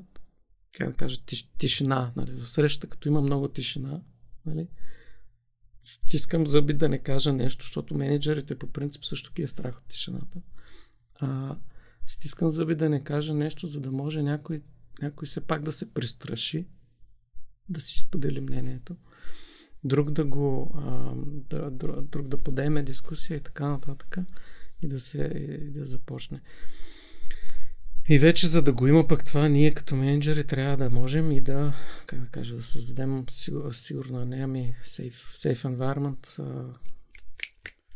как 0.77 0.89
да 0.89 0.95
кажа, 0.95 1.17
тиш, 1.25 1.49
тишина. 1.57 2.11
Нали, 2.15 2.31
в 2.31 2.49
среща, 2.49 2.87
като 2.87 3.07
има 3.07 3.21
много 3.21 3.47
тишина, 3.47 4.01
нали, 4.45 4.67
стискам 5.81 6.47
зъби 6.47 6.73
да 6.73 6.89
не 6.89 6.99
кажа 6.99 7.33
нещо, 7.33 7.65
защото 7.65 7.95
менеджерите 7.95 8.57
по 8.57 8.67
принцип 8.67 9.05
също 9.05 9.33
ги 9.33 9.41
е 9.41 9.47
страх 9.47 9.77
от 9.77 9.87
тишината. 9.87 10.41
А, 11.15 11.57
стискам 12.05 12.49
зъби 12.49 12.75
да 12.75 12.89
не 12.89 13.03
кажа 13.03 13.33
нещо, 13.33 13.67
за 13.67 13.79
да 13.79 13.91
може 13.91 14.21
някой 14.21 14.61
някой 15.01 15.25
все 15.25 15.41
пак 15.41 15.63
да 15.63 15.71
се 15.71 15.93
престраши, 15.93 16.67
да 17.69 17.81
си 17.81 17.99
сподели 17.99 18.41
мнението, 18.41 18.95
друг 19.83 20.11
да 20.11 20.25
го, 20.25 20.71
а, 20.75 21.13
да, 21.49 21.71
друг 22.01 22.27
да 22.27 22.37
подеме 22.37 22.83
дискусия 22.83 23.37
и 23.37 23.43
така 23.43 23.69
нататък 23.69 24.17
и 24.81 24.87
да 24.87 24.99
се 24.99 25.17
и 25.61 25.69
да 25.69 25.85
започне. 25.85 26.41
И 28.09 28.19
вече 28.19 28.47
за 28.47 28.61
да 28.61 28.73
го 28.73 28.87
има 28.87 29.07
пък 29.07 29.25
това, 29.25 29.47
ние 29.47 29.73
като 29.73 29.95
менеджери 29.95 30.47
трябва 30.47 30.77
да 30.77 30.89
можем 30.89 31.31
и 31.31 31.41
да, 31.41 31.73
как 32.05 32.19
да 32.19 32.27
кажа, 32.27 32.55
да 32.55 32.63
създадем 32.63 33.25
сигур, 33.29 33.73
сигурно 33.73 34.25
не 34.25 34.43
ами 34.43 34.75
safe, 34.85 35.13
safe 35.13 35.75
environment, 35.75 36.39
а, 36.39 36.73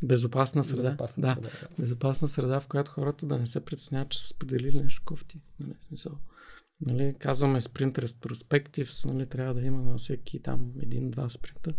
безопасна 0.03 0.63
среда. 0.63 0.81
Безопасна 0.81 1.21
да, 1.21 1.33
среда, 1.33 1.50
да. 1.62 1.81
безопасна 1.81 2.27
среда, 2.27 2.59
в 2.59 2.67
която 2.67 2.91
хората 2.91 3.25
да 3.25 3.38
не 3.38 3.47
се 3.47 3.65
притесняват, 3.65 4.09
че 4.09 4.21
са 4.21 4.27
споделили 4.27 4.79
нещо 4.79 5.01
кофти. 5.05 5.41
Нали, 5.59 5.74
смисъл. 5.88 6.13
Нали, 6.81 7.15
казваме 7.19 7.62
Sprint 7.62 8.00
Retrospectives, 8.00 9.12
нали, 9.12 9.25
трябва 9.25 9.53
да 9.53 9.62
има 9.62 9.81
на 9.81 9.97
всеки 9.97 10.41
там 10.41 10.71
един-два 10.81 11.29
спринта. 11.29 11.74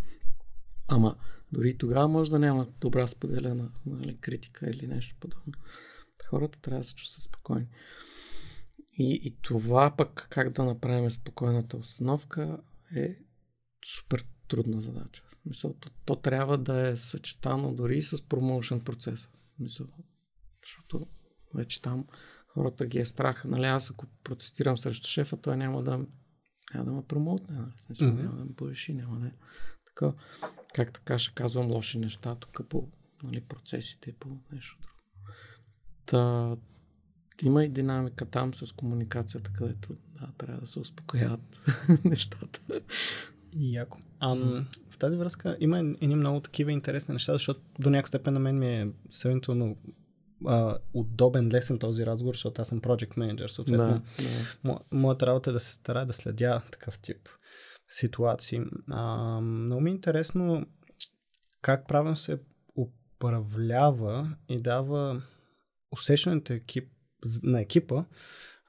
Ама 0.88 1.16
дори 1.52 1.78
тогава 1.78 2.09
може 2.09 2.30
да 2.30 2.38
няма 2.38 2.66
добра 2.80 3.06
споделена 3.06 3.71
нали, 3.87 4.16
критика 4.21 4.71
или 4.71 4.87
нещо 4.87 5.16
подобно. 5.21 5.52
Хората 6.28 6.61
трябва 6.61 6.80
да 6.80 6.85
се 6.85 6.94
чувстват 6.94 7.25
спокойни. 7.25 7.66
И, 8.99 9.20
и 9.25 9.37
това 9.42 9.94
пък 9.96 10.26
как 10.30 10.52
да 10.52 10.64
направим 10.64 11.11
спокойната 11.11 11.76
установка 11.76 12.58
е 12.96 13.18
супер 13.96 14.26
трудна 14.49 14.80
задача. 14.80 15.23
Мисъл, 15.46 15.75
то, 15.75 15.90
то 16.04 16.16
трябва 16.16 16.58
да 16.58 16.88
е 16.88 16.96
съчетано 16.96 17.75
дори 17.75 17.99
и 17.99 18.02
с 18.02 18.28
промоушен 18.28 18.80
процеса. 18.80 19.28
Мисъл, 19.58 19.87
защото 20.66 21.06
вече 21.54 21.82
там 21.82 22.06
хората 22.49 22.87
ги 22.87 22.99
е 22.99 23.04
страх. 23.04 23.44
Нали, 23.44 23.64
аз 23.64 23.90
ако 23.90 24.06
протестирам 24.25 24.78
срещу 24.78 25.08
шефа, 25.08 25.37
той 25.37 25.56
няма 25.56 25.82
да, 25.82 26.06
няма 26.75 26.85
да 26.85 26.92
ме 26.92 27.04
промоутне. 27.04 27.56
Нали? 27.56 27.73
mm-hmm. 27.92 28.23
Няма 28.23 28.37
да 28.37 28.44
ме 28.44 28.54
повиши, 28.54 28.94
няма 28.94 29.20
да 29.20 29.26
е. 29.26 29.32
Така, 29.87 30.12
как 30.75 30.92
така 30.92 31.18
ще 31.18 31.35
казвам 31.35 31.70
лоши 31.70 31.99
неща 31.99 32.35
тук 32.35 32.68
по 32.68 32.88
нали, 33.23 33.40
процесите, 33.40 34.12
по 34.12 34.38
нещо 34.52 34.78
друго. 34.82 34.96
Та, 36.07 36.57
има 37.43 37.65
и 37.65 37.69
динамика 37.69 38.27
там 38.27 38.55
с 38.55 38.73
комуникацията, 38.73 39.51
където 39.53 39.97
да, 40.21 40.29
трябва 40.39 40.61
да 40.61 40.67
се 40.67 40.79
успокояват 40.79 41.65
нещата. 42.05 42.61
Яко. 43.53 43.99
Ам, 44.21 44.67
в 44.91 44.99
тази 44.99 45.17
връзка 45.17 45.57
има 45.61 45.79
едни 45.79 46.17
много 46.17 46.41
такива 46.41 46.73
интересни 46.73 47.13
неща, 47.13 47.33
защото 47.33 47.61
до 47.79 47.91
някакъв 47.91 48.09
степен 48.09 48.35
на 48.35 48.41
мен 48.41 48.59
ми 48.59 48.67
е 48.67 48.89
сравнително 49.11 49.77
а, 50.47 50.79
удобен, 50.95 51.49
лесен 51.53 51.79
този 51.79 52.07
разговор, 52.07 52.35
защото 52.35 52.63
аз 52.63 52.69
съм 52.69 52.81
project 52.81 53.17
manager. 53.17 53.47
Съответно, 53.47 53.87
да, 53.87 53.93
да. 54.25 54.29
Мо, 54.65 54.81
моята 54.93 55.27
работа 55.27 55.51
е 55.51 55.53
да 55.53 55.61
се 55.61 55.73
стара 55.73 56.07
да 56.07 56.13
следя 56.13 56.63
такъв 56.73 56.99
тип 56.99 57.29
ситуации. 57.91 58.61
А, 58.91 59.41
много 59.41 59.81
ми 59.81 59.91
е 59.91 59.95
интересно 59.95 60.67
как 61.67 61.89
правилно 61.89 62.17
се 62.17 62.39
управлява 62.77 64.37
и 64.49 64.57
дава 64.57 65.23
усещането 65.93 66.52
екип, 66.52 66.88
на 67.43 67.61
екипа, 67.61 68.05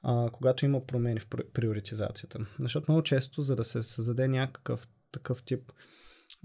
а, 0.02 0.30
когато 0.32 0.64
има 0.64 0.86
промени 0.86 1.20
в 1.20 1.26
приоритизацията. 1.52 2.38
Защото 2.60 2.92
много 2.92 3.02
често, 3.02 3.42
за 3.42 3.56
да 3.56 3.64
се 3.64 3.82
създаде 3.82 4.28
някакъв 4.28 4.88
такъв 5.12 5.42
тип 5.42 5.72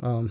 а, 0.02 0.24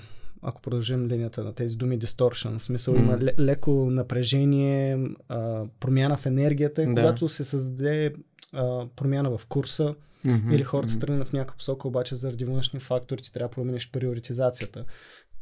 ако 0.42 0.62
продължим 0.62 1.06
линията 1.06 1.44
на 1.44 1.54
тези 1.54 1.76
думи, 1.76 1.98
distortion, 1.98 2.58
смисъл 2.58 2.94
mm. 2.94 2.98
има 2.98 3.32
леко 3.38 3.90
напрежение, 3.90 4.98
а, 5.28 5.64
промяна 5.80 6.16
в 6.16 6.26
енергията, 6.26 6.82
да. 6.82 6.88
когато 6.88 7.28
се 7.28 7.44
създаде 7.44 8.14
а, 8.52 8.86
промяна 8.96 9.38
в 9.38 9.46
курса 9.46 9.94
mm-hmm. 10.26 10.54
или 10.54 10.62
хората 10.62 10.92
mm-hmm. 10.92 11.00
тръгнат 11.00 11.28
в 11.28 11.32
някаква 11.32 11.56
посока, 11.56 11.88
обаче 11.88 12.16
заради 12.16 12.44
външни 12.44 12.80
фактори 12.80 13.22
ти 13.22 13.32
трябва 13.32 13.48
да 13.48 13.54
промениш 13.54 13.90
приоритизацията. 13.90 14.84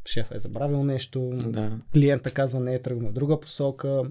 Шефът 0.06 0.36
е 0.36 0.40
забравил 0.40 0.84
нещо, 0.84 1.30
да. 1.34 1.78
клиента 1.94 2.30
казва 2.30 2.60
не 2.60 2.74
е 2.74 2.82
тръгнал 2.82 3.10
в 3.10 3.14
друга 3.14 3.40
посока. 3.40 4.02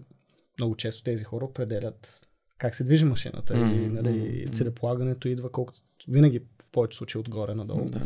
Много 0.59 0.75
често 0.75 1.03
тези 1.03 1.23
хора 1.23 1.45
определят 1.45 2.29
как 2.59 2.75
се 2.75 2.83
движи 2.83 3.05
машината 3.05 3.53
mm-hmm. 3.53 3.85
и 3.85 3.89
нали, 3.89 4.47
целеполагането 4.51 5.27
идва 5.27 5.51
колкото 5.51 5.79
винаги 6.07 6.39
в 6.39 6.71
повече 6.71 6.97
случаи 6.97 7.19
отгоре 7.19 7.55
надолу. 7.55 7.85
Да. 7.85 8.01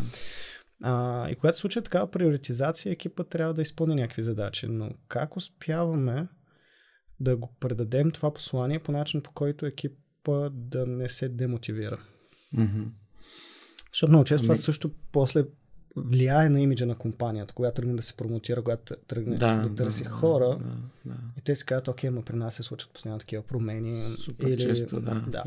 А, 0.82 1.30
и 1.30 1.36
когато 1.36 1.56
се 1.56 1.62
случва 1.62 1.82
такава 1.82 2.12
приоритизация, 2.12 2.92
екипът 2.92 3.30
трябва 3.30 3.54
да 3.54 3.62
изпълни 3.62 3.96
някакви 3.96 4.22
задачи. 4.22 4.68
Но 4.68 4.92
как 5.08 5.38
успяваме 5.38 6.28
да 7.20 7.38
го 7.38 7.56
предадем 7.60 8.12
това 8.12 8.34
послание 8.34 8.80
по 8.80 8.92
начин, 8.92 9.22
по 9.22 9.32
който 9.32 9.66
екипа 9.66 10.50
да 10.50 10.86
не 10.86 11.10
се 11.10 11.30
демотивира? 11.30 12.00
Mm-hmm. 12.56 12.88
Защото 13.92 14.12
много 14.12 14.26
често 14.26 14.46
ами... 14.46 14.56
това 14.56 14.56
също 14.56 14.92
после 15.12 15.44
влияе 15.96 16.50
на 16.50 16.62
имиджа 16.62 16.86
на 16.86 16.96
компанията, 16.96 17.54
когато 17.54 17.76
тръгне 17.76 17.96
да 17.96 18.04
се 18.04 18.14
промотира, 18.14 18.62
когато 18.62 18.96
тръгне 19.08 19.36
да, 19.36 19.56
да 19.56 19.76
търси 19.76 20.04
да, 20.04 20.10
хора. 20.10 20.58
Да, 20.60 20.76
да. 21.06 21.18
И 21.38 21.42
те 21.42 21.56
си 21.56 21.66
казват, 21.66 21.88
окей, 21.88 22.10
но 22.10 22.22
при 22.22 22.36
нас 22.36 22.56
се 22.56 22.64
случват 22.64 22.94
постоянно 22.94 23.20
такива 23.20 23.44
промени. 23.44 24.16
Супер 24.18 24.48
или... 24.48 24.58
често, 24.58 25.02
да, 25.02 25.02
да. 25.02 25.22
да, 25.22 25.30
да. 25.30 25.44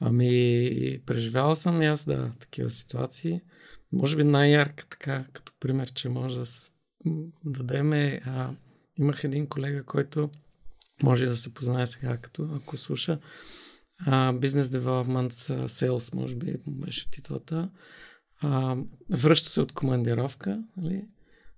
Ами, 0.00 1.00
преживял 1.06 1.54
съм 1.54 1.82
и 1.82 1.86
аз, 1.86 2.04
да, 2.04 2.30
такива 2.40 2.70
ситуации. 2.70 3.40
Може 3.92 4.16
би 4.16 4.24
най-ярка 4.24 4.86
така, 4.90 5.26
като 5.32 5.52
пример, 5.60 5.92
че 5.92 6.08
може 6.08 6.38
да 6.38 6.44
дадем 7.44 7.92
е, 7.92 8.20
а, 8.26 8.50
имах 8.98 9.24
един 9.24 9.46
колега, 9.46 9.82
който 9.82 10.30
може 11.02 11.26
да 11.26 11.36
се 11.36 11.54
познае 11.54 11.86
сега, 11.86 12.16
като 12.16 12.48
ако 12.56 12.76
слуша, 12.76 13.18
а, 14.06 14.32
Business 14.32 14.78
Development 14.78 15.30
Sales, 15.66 16.14
може 16.14 16.34
би 16.34 16.56
беше 16.66 17.10
титлата. 17.10 17.70
А, 18.40 18.76
връща 19.10 19.48
се 19.48 19.60
от 19.60 19.72
командировка, 19.72 20.62
нали? 20.76 21.08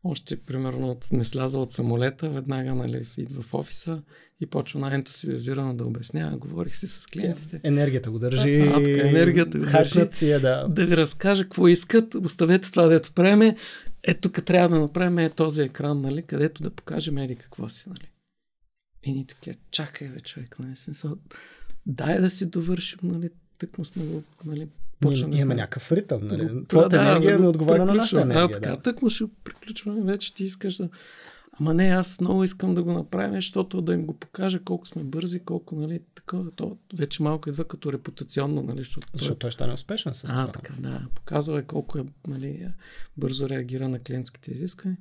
още 0.04 0.36
примерно 0.36 0.98
не 1.12 1.24
сляза 1.24 1.58
от 1.58 1.72
самолета, 1.72 2.30
веднага 2.30 2.74
нали, 2.74 3.06
идва 3.18 3.42
в 3.42 3.54
офиса 3.54 4.02
и 4.40 4.46
почва 4.46 4.80
най-ентусиазирано 4.80 5.74
да 5.74 5.84
обяснява. 5.84 6.36
Говорих 6.36 6.76
си 6.76 6.88
с 6.88 7.06
клиентите. 7.06 7.60
Енергията 7.62 8.10
го 8.10 8.18
държи. 8.18 8.60
А, 8.60 8.74
така, 8.74 9.08
енергията 9.08 9.58
го 9.58 9.64
държи. 9.64 10.00
Си 10.12 10.30
е, 10.30 10.38
да. 10.38 10.68
да 10.68 10.86
ви 10.86 10.96
разкажа 10.96 11.42
какво 11.42 11.68
искат. 11.68 12.14
Оставете 12.14 12.70
това, 12.70 12.86
дето 12.86 13.12
правиме. 13.12 13.56
Ето 14.02 14.20
тук 14.20 14.44
трябва 14.44 14.76
да 14.76 14.82
направим 14.82 15.18
е 15.18 15.30
този 15.30 15.62
екран, 15.62 16.00
нали, 16.00 16.22
където 16.22 16.62
да 16.62 16.70
покажем 16.70 17.18
ели 17.18 17.36
какво 17.36 17.68
си. 17.68 17.88
Нали. 17.88 18.10
И 19.02 19.12
ни 19.12 19.26
такива, 19.26 19.56
чакай 19.70 20.08
бе, 20.08 20.20
човек, 20.20 20.56
нали, 20.58 20.76
смисъл, 20.76 21.16
дай 21.86 22.20
да 22.20 22.30
си 22.30 22.46
довършим, 22.46 22.98
нали, 23.02 23.30
тъкмо 23.58 23.84
сме 23.84 24.04
го, 24.04 24.22
нали, 24.44 24.68
почнем. 25.00 25.30
Ние, 25.30 25.40
имаме 25.40 25.54
някакъв 25.54 25.92
ритъм, 25.92 26.26
нали? 26.26 26.64
Това 26.68 26.88
да, 26.88 27.00
енергия 27.00 27.32
да, 27.32 27.38
не 27.38 27.48
отговаря 27.48 27.84
на 27.84 27.94
нашата 27.94 28.22
енергия. 28.22 28.44
А, 28.44 28.50
така, 28.50 28.70
да. 28.70 28.82
тъкмо 28.82 29.10
ще 29.10 29.24
приключваме 29.44 30.12
вече, 30.12 30.34
ти 30.34 30.44
искаш 30.44 30.76
да... 30.76 30.88
Ама 31.60 31.74
не, 31.74 31.88
аз 31.88 32.20
много 32.20 32.44
искам 32.44 32.74
да 32.74 32.82
го 32.82 32.92
направим, 32.92 33.34
защото 33.34 33.82
да 33.82 33.94
им 33.94 34.06
го 34.06 34.18
покажа 34.18 34.64
колко 34.64 34.86
сме 34.86 35.04
бързи, 35.04 35.40
колко, 35.40 35.76
нали, 35.76 36.00
такова, 36.14 36.50
то 36.50 36.78
вече 36.94 37.22
малко 37.22 37.48
идва 37.48 37.64
като 37.64 37.92
репутационно, 37.92 38.62
нали, 38.62 38.78
защото, 38.78 39.08
защото 39.14 39.38
той 39.38 39.52
стане 39.52 39.72
успешен 39.72 40.14
с 40.14 40.22
това. 40.22 40.42
А, 40.42 40.52
така, 40.52 40.74
да, 40.78 41.06
показва 41.14 41.58
е 41.58 41.62
колко 41.62 41.98
е, 41.98 42.04
нали, 42.26 42.68
бързо 43.16 43.48
реагира 43.48 43.88
на 43.88 43.98
клиентските 43.98 44.50
изисквания. 44.50 44.98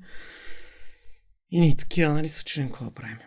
И 1.52 1.60
ни 1.60 1.78
такива, 1.78 2.13
нали, 2.13 2.28
са 2.28 2.43
чуден 2.43 2.67
какво 2.67 2.86
да 2.86 2.91
правим. 2.91 3.17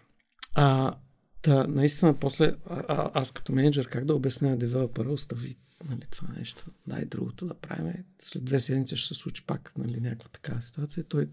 А, 0.54 0.94
Та, 1.42 1.66
наистина, 1.66 2.14
после 2.14 2.54
а, 2.70 2.84
а, 2.88 3.10
аз 3.14 3.32
като 3.32 3.52
менеджер 3.52 3.88
как 3.88 4.04
да 4.04 4.14
обясня 4.14 4.50
на 4.50 4.56
девелопера, 4.56 5.12
остави 5.12 5.56
нали, 5.88 6.02
това 6.10 6.28
нещо, 6.28 6.70
дай 6.86 7.04
другото 7.04 7.46
да 7.46 7.54
правим. 7.54 8.04
След 8.18 8.44
две 8.44 8.60
седмици 8.60 8.96
ще 8.96 9.08
се 9.08 9.14
случи 9.14 9.46
пак 9.46 9.72
нали, 9.78 10.00
някаква 10.00 10.28
такава 10.28 10.62
ситуация. 10.62 11.04
Той, 11.04 11.28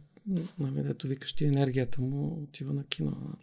нали, 0.59 0.83
дето 0.83 1.07
викаш 1.07 1.33
ти, 1.33 1.45
енергията 1.45 2.01
му 2.01 2.43
отива 2.43 2.73
на 2.73 2.83
кино. 2.83 3.38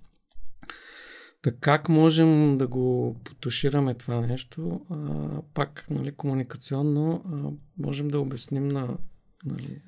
Така 1.42 1.58
как 1.60 1.88
можем 1.88 2.58
да 2.58 2.66
го 2.68 3.16
потушираме 3.24 3.94
това 3.94 4.20
нещо? 4.20 4.86
А, 4.90 5.42
пак 5.54 5.86
нали, 5.90 6.12
комуникационно 6.12 7.22
а, 7.26 7.50
можем 7.82 8.08
да 8.08 8.20
обясним 8.20 8.68
на 8.68 8.98
нали, 9.44 9.82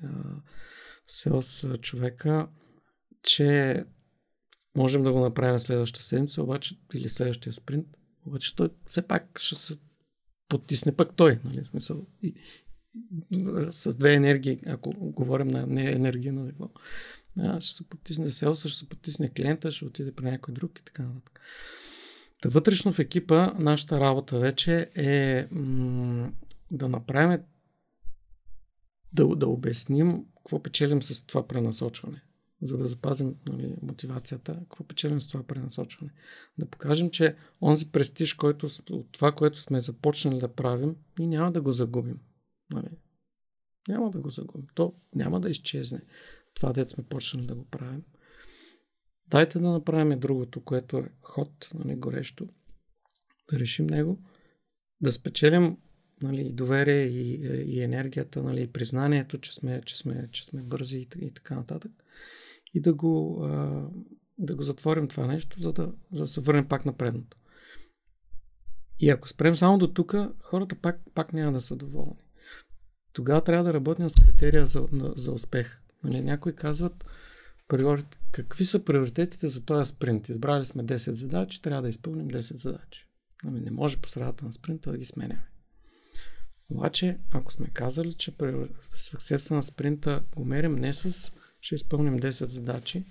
селс 1.07 1.65
човека, 1.81 2.47
че 3.23 3.83
можем 4.75 5.03
да 5.03 5.11
го 5.11 5.19
направим 5.19 5.59
следващата 5.59 6.05
седмица, 6.05 6.43
обаче, 6.43 6.79
или 6.93 7.09
следващия 7.09 7.53
спринт, 7.53 7.87
обаче 8.25 8.55
той 8.55 8.69
все 8.85 9.01
пак 9.01 9.39
ще 9.39 9.55
се 9.55 9.77
потисне 10.49 10.95
пък 10.95 11.15
той, 11.15 11.39
нали, 11.43 11.65
смисъл, 11.65 12.05
и, 12.21 12.33
с 13.69 13.95
две 13.95 14.13
енергии, 14.13 14.61
ако 14.67 14.91
говорим 14.91 15.47
на 15.47 15.67
не 15.67 15.91
енергийно 15.91 16.43
ниво, 16.43 16.69
ще 17.59 17.73
се 17.73 17.89
потисне 17.89 18.29
селса, 18.29 18.69
ще 18.69 18.79
се 18.79 18.89
потисне 18.89 19.29
клиента, 19.29 19.71
ще 19.71 19.85
отиде 19.85 20.11
при 20.11 20.25
някой 20.25 20.53
друг 20.53 20.79
и 20.79 20.83
така 20.85 21.03
нататък. 21.03 21.41
Та 22.41 22.49
вътрешно 22.49 22.93
в 22.93 22.99
екипа 22.99 23.53
нашата 23.59 23.99
работа 23.99 24.39
вече 24.39 24.91
е 24.95 25.47
м- 25.51 26.31
да 26.71 26.89
направим 26.89 27.39
да, 29.13 29.27
да 29.27 29.47
обясним 29.47 30.25
какво 30.37 30.63
печелим 30.63 31.03
с 31.03 31.25
това 31.25 31.47
пренасочване 31.47 32.21
за 32.61 32.77
да 32.77 32.87
запазим 32.87 33.35
нали, 33.49 33.75
мотивацията, 33.81 34.53
какво 34.53 34.83
печелим 34.83 35.21
с 35.21 35.27
това 35.27 35.43
пренасочване. 35.43 36.11
Да 36.57 36.65
покажем, 36.65 37.09
че 37.09 37.35
онзи 37.61 37.91
престиж, 37.91 38.33
който, 38.33 38.69
от 38.89 39.11
това, 39.11 39.31
което 39.31 39.59
сме 39.59 39.81
започнали 39.81 40.39
да 40.39 40.47
правим, 40.47 40.95
и 41.19 41.27
няма 41.27 41.51
да 41.51 41.61
го 41.61 41.71
загубим. 41.71 42.19
Нали? 42.71 42.89
Няма 43.87 44.11
да 44.11 44.19
го 44.19 44.29
загубим. 44.29 44.67
То 44.75 44.93
няма 45.15 45.41
да 45.41 45.49
изчезне. 45.49 46.01
Това, 46.53 46.73
дет 46.73 46.89
сме 46.89 47.03
почнали 47.03 47.47
да 47.47 47.55
го 47.55 47.65
правим. 47.65 48.03
Дайте 49.27 49.59
да 49.59 49.69
направим 49.69 50.19
другото, 50.19 50.61
което 50.61 50.97
е 50.97 51.11
ход, 51.21 51.69
нали, 51.73 51.95
горещо. 51.95 52.47
Да 53.51 53.59
решим 53.59 53.87
него. 53.87 54.19
Да 55.01 55.13
спечелим 55.13 55.77
нали, 56.21 56.51
доверие 56.53 57.05
и, 57.05 57.33
и 57.65 57.81
енергията, 57.81 58.43
нали, 58.43 58.61
и 58.61 58.71
признанието, 58.71 59.37
че 59.37 59.53
сме, 59.53 59.81
че 59.85 59.97
сме, 59.97 60.29
че 60.31 60.45
сме 60.45 60.61
бързи 60.61 60.97
и, 60.97 61.07
и 61.25 61.31
така 61.33 61.55
нататък 61.55 61.91
и 62.73 62.81
да 62.81 62.93
го, 62.93 63.47
да 64.37 64.55
го 64.55 64.63
затворим 64.63 65.07
това 65.07 65.27
нещо, 65.27 65.61
за 65.61 65.73
да, 65.73 65.93
за 66.11 66.21
да 66.21 66.27
се 66.27 66.41
върнем 66.41 66.67
пак 66.67 66.85
на 66.85 66.93
предното. 66.93 67.37
И 68.99 69.09
ако 69.09 69.29
спрем 69.29 69.55
само 69.55 69.77
до 69.77 69.87
тук, 69.87 70.15
хората 70.43 70.75
пак, 70.75 71.01
пак 71.13 71.33
няма 71.33 71.51
да 71.51 71.61
са 71.61 71.75
доволни. 71.75 72.21
Тогава 73.13 73.43
трябва 73.43 73.63
да 73.63 73.73
работим 73.73 74.09
с 74.09 74.15
критерия 74.15 74.67
за, 74.67 74.87
за 75.15 75.31
успех. 75.31 75.81
Нали, 76.03 76.21
някои 76.21 76.55
казват, 76.55 77.05
какви 78.31 78.65
са 78.65 78.85
приоритетите 78.85 79.47
за 79.47 79.65
този 79.65 79.89
спринт? 79.89 80.29
Избрали 80.29 80.65
сме 80.65 80.83
10 80.83 81.11
задачи, 81.11 81.61
трябва 81.61 81.81
да 81.81 81.89
изпълним 81.89 82.29
10 82.29 82.55
задачи. 82.55 83.07
Нали, 83.43 83.59
не 83.59 83.71
може 83.71 83.97
по 83.97 84.09
средата 84.09 84.45
на 84.45 84.53
спринта 84.53 84.91
да 84.91 84.97
ги 84.97 85.05
сменяме. 85.05 85.49
Обаче, 86.69 87.19
ако 87.31 87.53
сме 87.53 87.69
казали, 87.69 88.13
че 88.13 88.33
съксеса 88.95 89.53
на 89.53 89.63
спринта 89.63 90.23
го 90.35 90.45
мерим 90.45 90.75
не 90.75 90.93
с 90.93 91.31
ще 91.61 91.75
изпълним 91.75 92.19
10 92.19 92.45
задачи, 92.45 93.03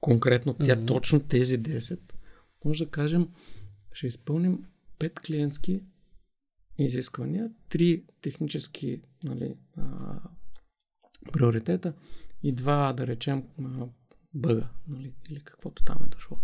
конкретно 0.00 0.54
тя 0.54 0.64
mm-hmm. 0.64 0.86
точно 0.86 1.20
тези 1.20 1.62
10, 1.62 2.00
може 2.64 2.84
да 2.84 2.90
кажем, 2.90 3.28
ще 3.92 4.06
изпълним 4.06 4.64
5 4.98 5.20
клиентски 5.26 5.80
изисквания, 6.78 7.50
3 7.70 8.04
технически 8.20 9.02
нали, 9.24 9.56
а, 9.76 10.20
приоритета 11.32 11.94
и 12.42 12.52
два, 12.52 12.92
да 12.92 13.06
речем, 13.06 13.44
а, 13.64 13.86
бъга, 14.34 14.70
нали, 14.88 15.14
или 15.30 15.40
каквото 15.40 15.84
там 15.84 15.98
е 16.06 16.08
дошло. 16.08 16.38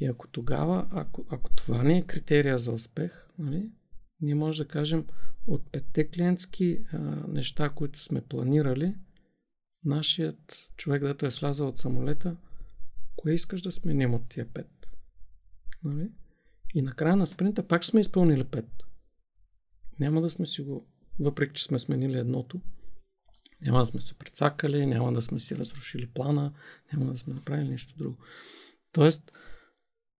И 0.00 0.06
ако 0.06 0.28
тогава, 0.28 0.88
ако, 0.90 1.26
ако 1.30 1.54
това 1.54 1.82
не 1.82 1.98
е 1.98 2.06
критерия 2.06 2.58
за 2.58 2.72
успех, 2.72 3.28
нали, 3.38 3.70
ние 4.20 4.34
може 4.34 4.62
да 4.62 4.68
кажем 4.68 5.06
от 5.46 5.72
петте 5.72 6.08
клиентски 6.08 6.84
а, 6.92 6.98
неща, 7.28 7.68
които 7.68 8.02
сме 8.02 8.20
планирали, 8.20 8.94
нашият 9.84 10.70
човек, 10.76 11.02
дето 11.02 11.26
е 11.26 11.30
слязал 11.30 11.68
от 11.68 11.78
самолета, 11.78 12.36
кое 13.16 13.32
искаш 13.32 13.62
да 13.62 13.72
сменим 13.72 14.14
от 14.14 14.28
тия 14.28 14.52
пет? 14.52 14.70
Нали? 15.84 16.10
И 16.74 16.82
накрая 16.82 17.16
на 17.16 17.26
спринта 17.26 17.66
пак 17.66 17.84
сме 17.84 18.00
изпълнили 18.00 18.44
пет. 18.44 18.68
Няма 20.00 20.20
да 20.20 20.30
сме 20.30 20.46
си 20.46 20.62
го, 20.62 20.86
въпреки 21.20 21.54
че 21.54 21.64
сме 21.64 21.78
сменили 21.78 22.18
едното, 22.18 22.60
Няма 23.60 23.78
да 23.78 23.86
сме 23.86 24.00
се 24.00 24.14
прецакали, 24.14 24.86
няма 24.86 25.12
да 25.12 25.22
сме 25.22 25.40
си 25.40 25.56
разрушили 25.56 26.06
плана, 26.06 26.52
няма 26.92 27.12
да 27.12 27.18
сме 27.18 27.34
направили 27.34 27.68
нещо 27.68 27.96
друго. 27.96 28.18
Тоест, 28.92 29.32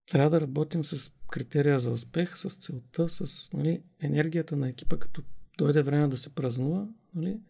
трябва 0.06 0.30
да 0.30 0.40
работим 0.40 0.84
с 0.84 1.12
критерия 1.30 1.80
за 1.80 1.90
успех, 1.90 2.38
с 2.38 2.48
целта, 2.48 3.08
с 3.08 3.52
нали, 3.52 3.82
енергията 4.00 4.56
на 4.56 4.68
екипа, 4.68 4.96
като 4.96 5.22
дойде 5.58 5.82
време 5.82 6.08
да 6.08 6.16
се 6.16 6.34
празнува, 6.34 6.88
нали, 7.14 7.40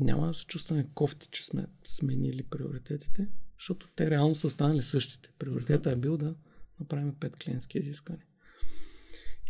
няма 0.00 0.26
да 0.26 0.34
се 0.34 0.46
чувстваме 0.46 0.88
кофти, 0.94 1.28
че 1.30 1.46
сме 1.46 1.66
сменили 1.84 2.42
приоритетите, 2.42 3.28
защото 3.58 3.88
те 3.96 4.10
реално 4.10 4.34
са 4.34 4.46
останали 4.46 4.82
същите. 4.82 5.30
Приоритетът 5.38 5.92
е 5.92 5.96
бил 5.96 6.16
да 6.16 6.34
направим 6.80 7.14
пет 7.14 7.36
клиентски 7.36 7.78
изисквания. 7.78 8.26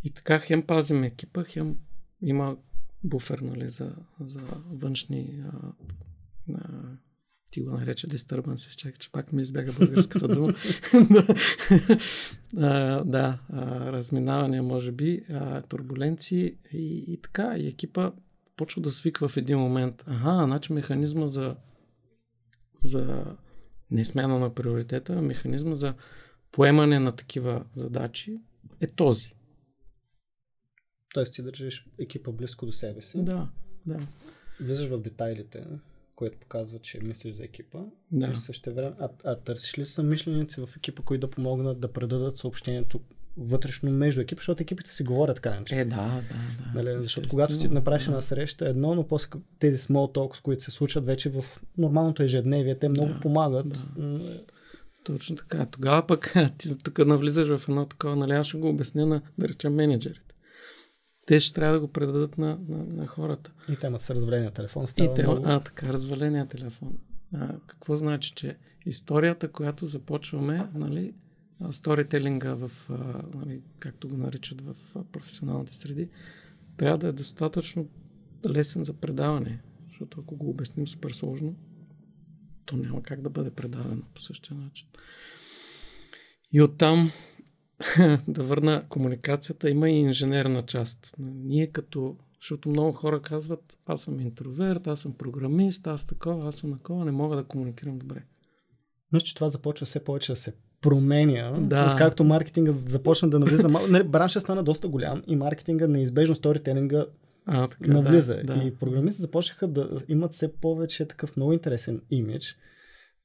И 0.05 0.11
така 0.11 0.39
хем 0.39 0.67
пазим 0.67 1.05
екипа, 1.05 1.45
хем 1.45 1.79
има 2.23 2.57
буфер 3.05 3.39
нали, 3.39 3.69
за, 3.69 3.97
за 4.21 4.45
външни 4.71 5.43
а, 5.53 5.73
а, 6.55 6.97
ти 7.51 7.61
го 7.61 7.71
нарече 7.71 8.09
disturbance, 8.09 8.77
чакай, 8.77 8.99
че 8.99 9.13
пак 9.13 9.33
ми 9.33 9.43
избяга 9.43 9.73
българската 9.73 10.29
дума. 10.29 10.55
а, 12.57 13.05
да, 13.05 13.41
а, 13.49 13.93
разминавания, 13.93 14.63
може 14.63 14.93
би, 14.93 15.25
а, 15.31 15.63
турбуленции 15.63 16.57
и, 16.73 17.05
и 17.09 17.21
така. 17.23 17.57
И 17.59 17.67
екипа 17.67 18.13
почва 18.57 18.83
да 18.83 18.91
свиква 18.91 19.29
в 19.29 19.37
един 19.37 19.59
момент. 19.59 20.05
Ага, 20.07 20.45
значи 20.45 20.73
механизма 20.73 21.27
за, 21.27 21.57
за 22.77 23.25
не 23.91 24.05
смяна 24.05 24.39
на 24.39 24.55
приоритета, 24.55 25.23
механизма 25.23 25.75
за 25.75 25.95
поемане 26.53 26.99
на 26.99 27.17
такива 27.17 27.65
задачи 27.75 28.41
е 28.81 28.87
този. 28.87 29.35
Тоест 31.15 31.35
ти 31.35 31.43
държиш 31.43 31.87
екипа 31.99 32.33
близко 32.33 32.67
до 32.67 32.73
себе 32.73 33.03
си. 33.03 33.25
Да, 33.25 33.49
да. 33.87 34.01
Влизаш 34.61 34.89
в 34.89 35.01
детайлите, 35.01 35.67
което 36.15 36.39
показва, 36.39 36.79
че 36.79 37.01
мислиш 37.03 37.35
за 37.35 37.45
екипа. 37.45 37.79
Да. 38.13 38.27
И 38.27 38.37
също 38.37 38.75
време, 38.75 38.97
а, 38.99 39.09
а 39.25 39.37
търсиш 39.37 39.79
ли 39.79 39.87
са 39.87 40.03
мишленици 40.03 40.61
в 40.61 40.69
екипа, 40.77 41.03
които 41.03 41.27
да 41.27 41.31
помогнат 41.31 41.81
да 41.81 41.93
предадат 41.93 42.37
съобщението 42.37 43.01
вътрешно 43.37 43.91
между 43.91 44.21
екипа, 44.21 44.41
защото 44.41 44.63
екипите 44.63 44.91
си 44.93 45.03
говорят 45.05 45.37
така. 45.37 45.59
Е, 45.71 45.85
да, 45.85 45.97
да, 45.97 46.05
да. 46.05 46.83
Нали, 46.83 47.03
защото 47.03 47.29
когато 47.29 47.59
ти 47.59 47.69
направиш 47.69 48.07
една 48.07 48.21
среща 48.23 48.69
едно, 48.69 48.95
но 48.95 49.09
после 49.09 49.29
тези 49.59 49.79
small 49.79 50.15
talks, 50.17 50.43
които 50.43 50.63
се 50.65 50.71
случват 50.71 51.07
вече 51.07 51.31
в 51.31 51.45
нормалното 51.79 52.23
ежедневие, 52.23 52.79
те 52.79 52.89
много 52.89 53.13
Да, 53.13 53.21
помагат. 53.21 53.69
да. 53.69 54.21
Точно 55.05 55.37
така. 55.37 55.67
Тогава 55.67 56.07
пък 56.07 56.35
ти 56.59 56.79
тук 56.79 56.99
навлизаш 56.99 57.57
в 57.57 57.69
едно 57.69 57.87
такова, 57.87 58.17
нали, 58.17 58.33
аз 58.33 58.47
ще 58.47 58.59
го 58.59 58.69
обясня 58.69 59.07
на, 59.07 59.23
да 59.39 59.49
речем, 59.49 59.75
менеджерите. 59.75 60.35
Те 61.27 61.41
ще 61.41 61.55
трябва 61.55 61.75
да 61.75 61.81
го 61.81 61.89
предадат 61.89 62.39
на, 62.39 62.59
на, 62.69 62.85
на 62.85 63.07
хората. 63.07 63.53
И 63.69 63.77
темата 63.77 64.05
с 64.05 64.11
разваления 64.11 64.51
телефон 64.51 64.89
става 64.89 65.11
И 65.11 65.15
те, 65.15 65.23
много... 65.23 65.43
а, 65.47 65.61
така, 65.61 65.93
разваления 65.93 66.47
телефон. 66.47 66.99
А, 67.35 67.59
какво 67.67 67.97
значи, 67.97 68.33
че 68.35 68.57
историята, 68.87 69.49
която 69.49 69.87
започваме, 69.87 70.69
нали, 70.75 71.15
сторителинга 71.71 72.55
в, 72.55 72.71
нали, 73.35 73.63
както 73.79 74.09
го 74.09 74.17
наричат 74.17 74.61
в 74.61 74.75
професионалните 75.13 75.77
среди, 75.77 76.09
трябва 76.77 76.99
да 76.99 77.09
е 77.09 77.13
достатъчно 77.13 77.89
лесен 78.49 78.85
за 78.85 78.93
предаване. 78.93 79.63
Защото 79.89 80.21
ако 80.21 80.37
го 80.37 80.51
обясним 80.51 80.89
супер 80.89 81.11
сложно, 81.11 81.57
то 82.65 82.77
няма 82.77 83.03
как 83.03 83.21
да 83.21 83.31
бъде 83.31 83.51
предадено 83.51 84.03
по 84.15 84.21
същия 84.21 84.57
начин. 84.57 84.89
И 86.53 86.63
оттам 86.63 87.11
да 88.29 88.43
върна 88.43 88.85
комуникацията, 88.89 89.71
има 89.71 89.91
и 89.91 90.01
инженерна 90.01 90.63
част. 90.63 91.15
Ние 91.19 91.67
като, 91.67 92.17
защото 92.41 92.69
много 92.69 92.93
хора 92.93 93.23
казват, 93.23 93.79
аз 93.87 94.03
съм 94.03 94.21
интроверт, 94.21 94.87
аз 94.87 95.01
съм 95.01 95.13
програмист, 95.13 95.87
аз 95.87 96.07
такова, 96.07 96.49
аз 96.49 96.57
съм 96.57 96.73
такова, 96.73 97.05
не 97.05 97.11
мога 97.11 97.37
да 97.37 97.45
комуникирам 97.45 97.99
добре. 97.99 98.25
Мисля, 99.13 99.27
че 99.27 99.35
това 99.35 99.49
започва 99.49 99.87
все 99.87 100.05
повече 100.05 100.33
да 100.33 100.37
се 100.37 100.55
променя, 100.85 101.53
Да. 101.61 101.91
откакто 101.91 102.25
маркетингът 102.25 102.89
започна 102.89 103.31
да 103.31 103.39
навлиза. 103.39 103.69
Не, 103.69 104.03
браншът 104.03 104.43
стана 104.43 104.63
доста 104.63 104.89
голям 104.89 105.23
и 105.27 105.37
маркетинга 105.37 105.87
неизбежно 105.87 106.35
сторителинга 106.35 107.07
А, 107.47 107.69
така, 107.69 107.93
навлиза. 107.93 108.41
Да, 108.45 108.55
да. 108.57 108.65
И 108.65 108.75
програмистите 108.75 109.23
започнаха 109.23 109.69
да 109.69 109.89
имат 110.09 110.33
все 110.33 110.53
повече 110.53 111.09
такъв 111.09 111.37
много 111.37 111.53
интересен 111.53 112.01
имидж. 112.11 112.57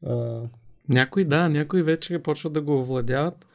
А, 0.06 0.41
Някои 0.89 1.26
да, 1.26 1.50
някои 1.50 1.84
вече 1.84 2.19
почват 2.19 2.54
да 2.54 2.62
го 2.62 2.80
овладяват. 2.80 3.45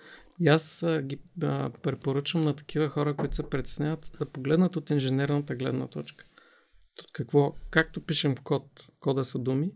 И 0.40 0.49
аз 0.49 0.83
а, 0.83 1.03
ги 1.03 1.19
а, 1.43 1.71
препоръчвам 1.83 2.43
на 2.45 2.55
такива 2.55 2.88
хора, 2.88 3.14
които 3.17 3.37
се 3.37 3.43
притесняват, 3.43 4.12
да 4.19 4.27
погледнат 4.27 4.77
от 4.77 4.90
инженерната 4.90 5.55
гледна 5.55 5.87
точка. 5.87 6.25
От 7.01 7.12
какво, 7.12 7.55
както 7.71 8.01
пишем 8.01 8.35
код, 8.45 8.64
кода 9.01 9.25
са 9.25 9.38
думи, 9.38 9.71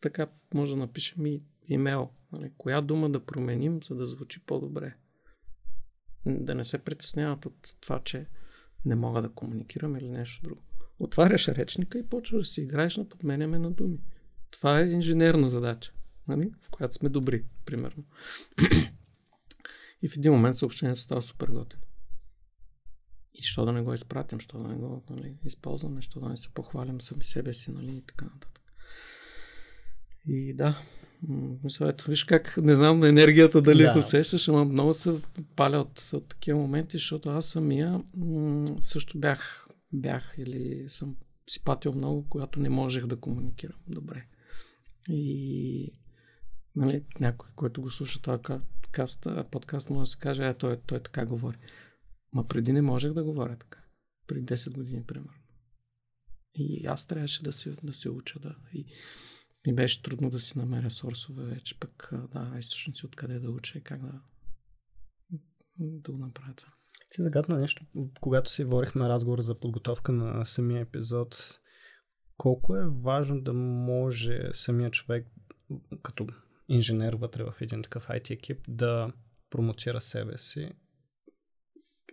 така 0.00 0.26
може 0.54 0.72
да 0.72 0.78
напишем 0.78 1.26
и 1.26 1.42
имейл. 1.68 2.08
Нали, 2.34 2.52
коя 2.58 2.80
дума 2.80 3.10
да 3.10 3.26
променим, 3.26 3.82
за 3.82 3.94
да 3.94 4.06
звучи 4.06 4.40
по-добре. 4.46 4.96
Да 6.26 6.54
не 6.54 6.64
се 6.64 6.78
притесняват 6.78 7.46
от 7.46 7.76
това, 7.80 8.00
че 8.00 8.26
не 8.84 8.94
мога 8.94 9.22
да 9.22 9.28
комуникирам 9.28 9.96
или 9.96 10.08
нещо 10.08 10.42
друго. 10.42 10.62
Отваряш 10.98 11.48
речника 11.48 11.98
и 11.98 12.08
почваш 12.08 12.40
да 12.40 12.44
си 12.44 12.60
играеш 12.60 12.96
на 12.96 13.08
подменяме 13.08 13.58
на 13.58 13.70
думи. 13.70 13.98
Това 14.50 14.80
е 14.80 14.90
инженерна 14.90 15.48
задача, 15.48 15.92
нали? 16.28 16.52
в 16.62 16.70
която 16.70 16.94
сме 16.94 17.08
добри, 17.08 17.44
примерно. 17.64 18.04
И 20.02 20.08
в 20.08 20.16
един 20.16 20.32
момент 20.32 20.56
съобщението 20.56 21.00
става 21.00 21.22
супер 21.22 21.48
готино. 21.48 21.82
И 23.34 23.42
що 23.42 23.64
да 23.64 23.72
не 23.72 23.82
го 23.82 23.94
изпратим, 23.94 24.40
що 24.40 24.58
да 24.58 24.68
не 24.68 24.76
го 24.76 25.02
нали, 25.10 25.36
използваме, 25.44 26.02
що 26.02 26.20
да 26.20 26.28
не 26.28 26.36
се 26.36 26.54
похвалим 26.54 27.00
сами 27.00 27.24
себе 27.24 27.54
си, 27.54 27.70
нали, 27.70 27.96
и 27.96 28.02
така 28.02 28.24
нататък. 28.24 28.60
И 30.26 30.54
да, 30.54 30.82
мисля, 31.64 31.88
ето, 31.88 32.10
виж 32.10 32.24
как, 32.24 32.56
не 32.56 32.76
знам 32.76 32.98
на 33.00 33.08
енергията 33.08 33.62
дали 33.62 33.82
Да. 33.82 33.94
усещаш, 33.98 34.48
ама 34.48 34.64
много 34.64 34.94
се 34.94 35.20
паля 35.56 35.78
от, 35.78 36.10
от 36.12 36.28
такива 36.28 36.58
моменти, 36.58 36.96
защото 36.96 37.30
аз 37.30 37.46
самия 37.46 38.00
м- 38.16 38.76
също 38.80 39.18
бях, 39.18 39.68
бях 39.92 40.34
или 40.38 40.84
съм 40.88 41.16
си 41.50 41.64
патил 41.64 41.92
много, 41.92 42.28
когато 42.28 42.60
не 42.60 42.68
можех 42.68 43.06
да 43.06 43.16
комуникирам 43.16 43.78
добре. 43.88 44.26
И 45.08 45.90
нали, 46.76 47.04
някой, 47.20 47.48
който 47.56 47.82
го 47.82 47.90
слуша 47.90 48.22
този 48.22 48.42
ка- 48.42 48.60
каст, 48.90 49.26
а, 49.26 49.44
подкаст, 49.44 49.90
може 49.90 50.08
да 50.08 50.12
се 50.12 50.18
каже, 50.18 50.48
е, 50.48 50.54
той, 50.54 50.76
той 50.86 50.98
така 50.98 51.26
говори. 51.26 51.56
Ма 52.32 52.48
преди 52.48 52.72
не 52.72 52.82
можех 52.82 53.12
да 53.12 53.24
говоря 53.24 53.56
така. 53.56 53.78
Преди 54.26 54.44
10 54.46 54.70
години, 54.72 55.02
примерно. 55.06 55.32
И 56.54 56.86
аз 56.86 57.06
трябваше 57.06 57.42
да 57.42 57.52
се, 57.52 57.76
да 57.82 57.92
се 57.94 58.10
уча, 58.10 58.38
да. 58.38 58.56
И 58.72 58.86
ми 59.66 59.74
беше 59.74 60.02
трудно 60.02 60.30
да 60.30 60.40
си 60.40 60.58
намеря 60.58 60.90
сорсове 60.90 61.44
вече, 61.44 61.78
пък 61.78 62.10
да, 62.32 62.56
източници 62.58 63.06
откъде 63.06 63.38
да 63.38 63.50
уча 63.50 63.78
и 63.78 63.82
как 63.82 64.00
да, 64.00 64.20
да 65.78 66.12
го 66.12 66.18
направя 66.18 66.54
това. 66.54 66.72
Ти 67.10 67.22
загадна 67.22 67.58
нещо, 67.58 67.86
когато 68.20 68.50
си 68.50 68.64
водихме 68.64 69.08
разговор 69.08 69.40
за 69.40 69.60
подготовка 69.60 70.12
на 70.12 70.44
самия 70.44 70.80
епизод. 70.80 71.60
Колко 72.36 72.76
е 72.76 72.88
важно 72.88 73.40
да 73.40 73.52
може 73.52 74.48
самия 74.52 74.90
човек, 74.90 75.26
като 76.02 76.26
инженер 76.68 77.12
вътре 77.12 77.44
в 77.44 77.54
един 77.60 77.82
такъв 77.82 78.08
IT 78.08 78.30
екип, 78.30 78.64
да 78.68 79.12
промотира 79.50 80.00
себе 80.00 80.38
си 80.38 80.70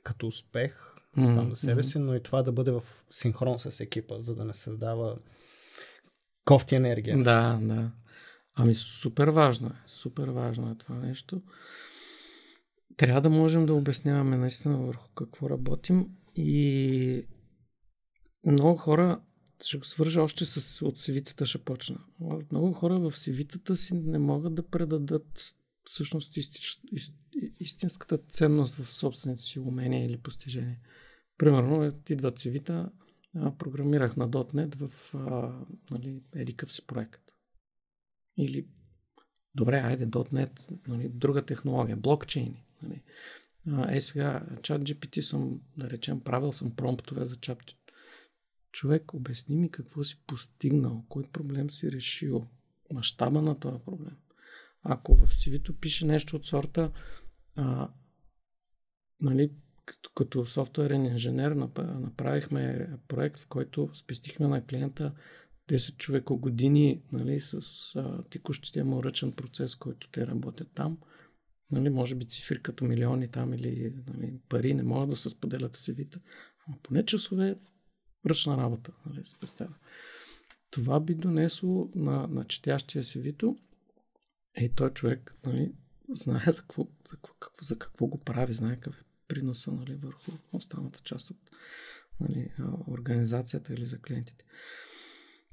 като 0.03 0.27
успех 0.27 0.91
Мгм, 1.17 1.31
сам 1.31 1.49
за 1.49 1.55
себе 1.55 1.83
си, 1.83 1.99
но 1.99 2.15
и 2.15 2.23
това 2.23 2.43
да 2.43 2.51
бъде 2.51 2.71
в 2.71 2.83
синхрон 3.09 3.59
с 3.59 3.79
екипа, 3.79 4.21
за 4.21 4.35
да 4.35 4.45
не 4.45 4.53
създава 4.53 5.17
кофти 6.45 6.75
енергия. 6.75 7.23
Да, 7.23 7.59
да. 7.61 7.91
Ами 8.55 8.75
супер 8.75 9.27
важно 9.27 9.67
е. 9.67 9.81
Супер 9.85 10.27
важно 10.27 10.71
е 10.71 10.75
това 10.75 10.95
нещо. 10.95 11.41
Трябва 12.97 13.21
да 13.21 13.29
можем 13.29 13.65
да 13.65 13.73
обясняваме 13.73 14.37
наистина 14.37 14.77
върху 14.77 15.09
какво 15.15 15.49
работим 15.49 16.07
и 16.35 17.27
много 18.47 18.77
хора, 18.77 19.21
ще 19.63 19.77
го 19.77 19.85
свържа 19.85 20.21
още 20.21 20.45
с 20.45 20.85
от 20.85 20.97
сивитата 20.97 21.45
ще 21.45 21.57
почна. 21.57 21.97
Много 22.51 22.73
хора 22.73 22.99
в 22.99 23.17
сивитата 23.17 23.75
си 23.75 23.93
не 23.93 24.19
могат 24.19 24.55
да 24.55 24.67
предадат 24.67 25.55
всъщност 25.83 26.37
истич, 26.37 26.79
ист, 26.91 27.15
истинската 27.59 28.17
ценност 28.17 28.75
в 28.75 28.93
собствените 28.93 29.43
си 29.43 29.59
умения 29.59 30.05
или 30.05 30.17
постижения. 30.17 30.79
Примерно, 31.37 31.83
е, 31.83 31.91
идват 32.09 32.39
сивита, 32.39 32.91
програмирах 33.33 34.17
на 34.17 34.29
.NET 34.29 34.75
в 34.75 35.15
а, 35.15 35.59
нали, 35.91 36.23
едикъв 36.35 36.73
си 36.73 36.87
проект. 36.87 37.21
Или, 38.37 38.67
добре, 39.55 39.79
айде, 39.79 40.07
.NET, 40.07 40.87
нали, 40.87 41.09
друга 41.09 41.45
технология, 41.45 41.97
блокчейни. 41.97 42.65
Нали. 42.83 43.03
А, 43.67 43.95
е 43.95 44.01
сега, 44.01 44.45
чат 44.63 44.81
GPT 44.81 45.21
съм, 45.21 45.61
да 45.77 45.89
речем, 45.89 46.21
правил 46.21 46.51
съм 46.51 46.75
промптове 46.75 47.25
за 47.25 47.35
чат. 47.35 47.57
Човек, 48.71 49.13
обясни 49.13 49.55
ми 49.55 49.71
какво 49.71 50.03
си 50.03 50.23
постигнал, 50.27 51.05
кой 51.09 51.23
проблем 51.23 51.69
си 51.69 51.91
решил, 51.91 52.47
мащаба 52.93 53.41
на 53.41 53.59
този 53.59 53.83
проблем. 53.85 54.17
Ако 54.83 55.15
в 55.15 55.29
CV-то 55.29 55.79
пише 55.79 56.07
нещо 56.07 56.35
от 56.35 56.45
сорта, 56.45 56.91
а, 57.55 57.93
нали, 59.21 59.51
като, 59.91 60.11
като 60.15 60.45
софтуерен 60.45 61.05
инженер 61.05 61.55
нап- 61.55 61.99
направихме 61.99 62.89
проект, 63.07 63.39
в 63.39 63.47
който 63.47 63.89
спестихме 63.93 64.47
на 64.47 64.65
клиента 64.65 65.13
10 65.69 65.97
човека 65.97 66.35
години 66.35 67.03
нали, 67.11 67.39
с 67.39 67.61
а, 67.95 68.23
текущия 68.29 68.85
му 68.85 69.03
ръчен 69.03 69.31
процес, 69.31 69.75
който 69.75 70.09
те 70.11 70.27
работят 70.27 70.67
там. 70.75 70.97
Нали, 71.71 71.89
може 71.89 72.15
би 72.15 72.27
цифри 72.27 72.61
като 72.61 72.85
милиони 72.85 73.27
там 73.27 73.53
или 73.53 73.93
нали, 74.07 74.39
пари 74.49 74.73
не 74.73 74.83
могат 74.83 75.09
да 75.09 75.15
се 75.15 75.29
споделят 75.29 75.75
в 75.75 75.79
CV-та. 75.79 76.19
Поне 76.83 77.05
часове 77.05 77.55
ръчна 78.25 78.57
работа, 78.57 78.91
нали, 79.05 79.25
се 79.25 79.39
представя. 79.39 79.75
Това 80.71 80.99
би 80.99 81.15
донесло 81.15 81.89
на, 81.95 82.27
на 82.27 82.45
четящия 82.45 83.03
CV-то 83.03 83.55
е 84.55 84.69
той 84.69 84.89
човек 84.89 85.35
нали, 85.45 85.71
знае 86.09 86.45
за 86.45 86.61
какво, 86.61 86.87
за, 87.09 87.15
какво, 87.15 87.49
за 87.61 87.79
какво 87.79 88.07
го 88.07 88.19
прави, 88.19 88.53
знае 88.53 88.75
какъв 88.75 89.01
е 89.01 89.10
приноса 89.31 89.71
нали, 89.71 89.95
върху 89.95 90.31
останалата 90.51 90.99
част 91.03 91.29
от 91.29 91.37
нали, 92.19 92.51
организацията 92.87 93.73
или 93.73 93.85
за 93.85 93.99
клиентите. 93.99 94.45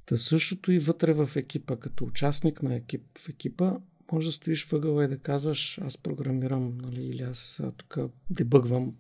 Та 0.07 0.17
същото 0.17 0.73
и 0.73 0.79
вътре 0.79 1.13
в 1.13 1.31
екипа, 1.37 1.77
като 1.77 2.05
участник 2.05 2.63
на 2.63 2.75
екип 2.75 3.19
в 3.19 3.29
екипа, 3.29 3.79
може 4.13 4.29
да 4.29 4.33
стоиш 4.33 4.67
въгъла 4.67 5.05
и 5.05 5.09
да 5.09 5.19
казваш, 5.19 5.79
аз 5.79 5.99
програмирам, 5.99 6.79
нали, 6.79 7.03
или 7.03 7.23
аз 7.23 7.63
тук 7.77 7.99
дебъгвам 8.31 8.97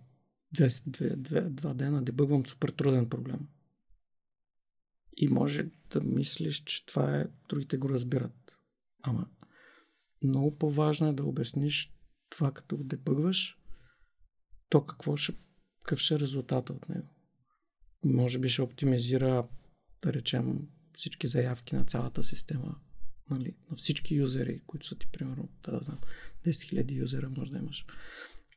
две, 0.52 0.68
две, 0.86 1.16
две, 1.16 1.40
два 1.40 1.74
дена, 1.74 2.02
дебъгвам 2.02 2.46
супер 2.46 2.68
труден 2.68 3.08
проблем. 3.08 3.48
И 5.16 5.28
може 5.28 5.70
да 5.90 6.00
мислиш, 6.00 6.62
че 6.64 6.86
това 6.86 7.16
е, 7.16 7.26
другите 7.48 7.76
го 7.76 7.88
разбират. 7.88 8.58
Ама 9.02 9.28
много 10.22 10.58
по-важно 10.58 11.08
е 11.08 11.12
да 11.12 11.24
обясниш 11.24 11.94
това, 12.30 12.52
като 12.52 12.76
го 12.76 12.84
дебъгваш, 12.84 13.57
то 14.68 14.86
какво 14.86 15.16
ще, 15.16 15.32
какъв 15.82 15.98
ще 15.98 16.14
е 16.14 16.18
резултата 16.18 16.72
от 16.72 16.88
него. 16.88 17.08
Може 18.04 18.38
би 18.38 18.48
ще 18.48 18.62
оптимизира, 18.62 19.48
да 20.02 20.12
речем, 20.12 20.68
всички 20.94 21.28
заявки 21.28 21.74
на 21.74 21.84
цялата 21.84 22.22
система, 22.22 22.76
нали, 23.30 23.56
на 23.70 23.76
всички 23.76 24.14
юзери, 24.14 24.62
които 24.66 24.86
са 24.86 24.98
ти, 24.98 25.06
примерно, 25.06 25.48
да, 25.64 25.72
да 25.72 25.84
знам, 25.84 25.98
10 26.46 26.50
000 26.50 26.92
юзера 26.92 27.30
може 27.30 27.50
да 27.50 27.58
имаш. 27.58 27.86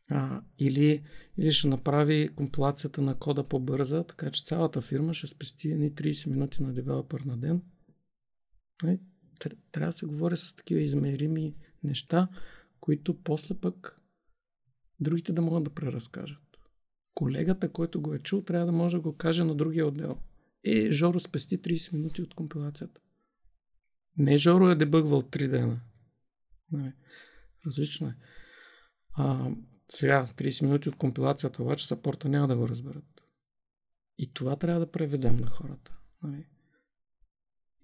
А, 0.09 0.41
или, 0.59 1.03
или 1.37 1.51
ще 1.51 1.67
направи 1.67 2.29
компилацията 2.35 3.01
на 3.01 3.15
кода 3.15 3.43
по-бърза, 3.43 4.03
така 4.03 4.31
че 4.31 4.43
цялата 4.43 4.81
фирма 4.81 5.13
ще 5.13 5.27
спести 5.27 5.71
едни 5.71 5.91
30 5.91 6.29
минути 6.29 6.63
на 6.63 6.73
девелопър 6.73 7.21
на 7.21 7.37
ден. 7.37 7.61
Нали? 8.83 8.99
Трябва 9.71 9.89
да 9.89 9.93
се 9.93 10.05
говори 10.05 10.37
с 10.37 10.55
такива 10.55 10.81
измерими 10.81 11.55
неща, 11.83 12.27
които 12.79 13.23
после 13.23 13.55
пък 13.55 14.00
другите 15.01 15.33
да 15.33 15.41
могат 15.41 15.63
да 15.63 15.69
преразкажат. 15.69 16.59
Колегата, 17.13 17.71
който 17.71 18.01
го 18.01 18.13
е 18.13 18.19
чул, 18.19 18.41
трябва 18.41 18.65
да 18.65 18.71
може 18.71 18.97
да 18.97 19.01
го 19.01 19.17
каже 19.17 19.43
на 19.43 19.55
другия 19.55 19.87
отдел. 19.87 20.17
Е, 20.63 20.91
Жоро 20.91 21.19
спести 21.19 21.61
30 21.61 21.93
минути 21.93 22.21
от 22.21 22.33
компилацията. 22.33 23.01
Не 24.17 24.37
Жоро 24.37 24.69
е 24.69 24.75
дебъгвал 24.75 25.21
3 25.21 25.47
дена. 25.47 25.81
Не, 26.71 26.95
различно 27.65 28.07
е. 28.07 28.15
А, 29.13 29.51
сега, 29.87 30.27
30 30.35 30.63
минути 30.63 30.89
от 30.89 30.95
компилацията, 30.95 31.63
обаче 31.63 31.87
сапорта 31.87 32.29
няма 32.29 32.47
да 32.47 32.57
го 32.57 32.69
разберат. 32.69 33.23
И 34.17 34.33
това 34.33 34.55
трябва 34.55 34.79
да 34.79 34.91
преведем 34.91 35.37
на 35.37 35.49
хората. 35.49 35.97
Нали? 36.23 36.45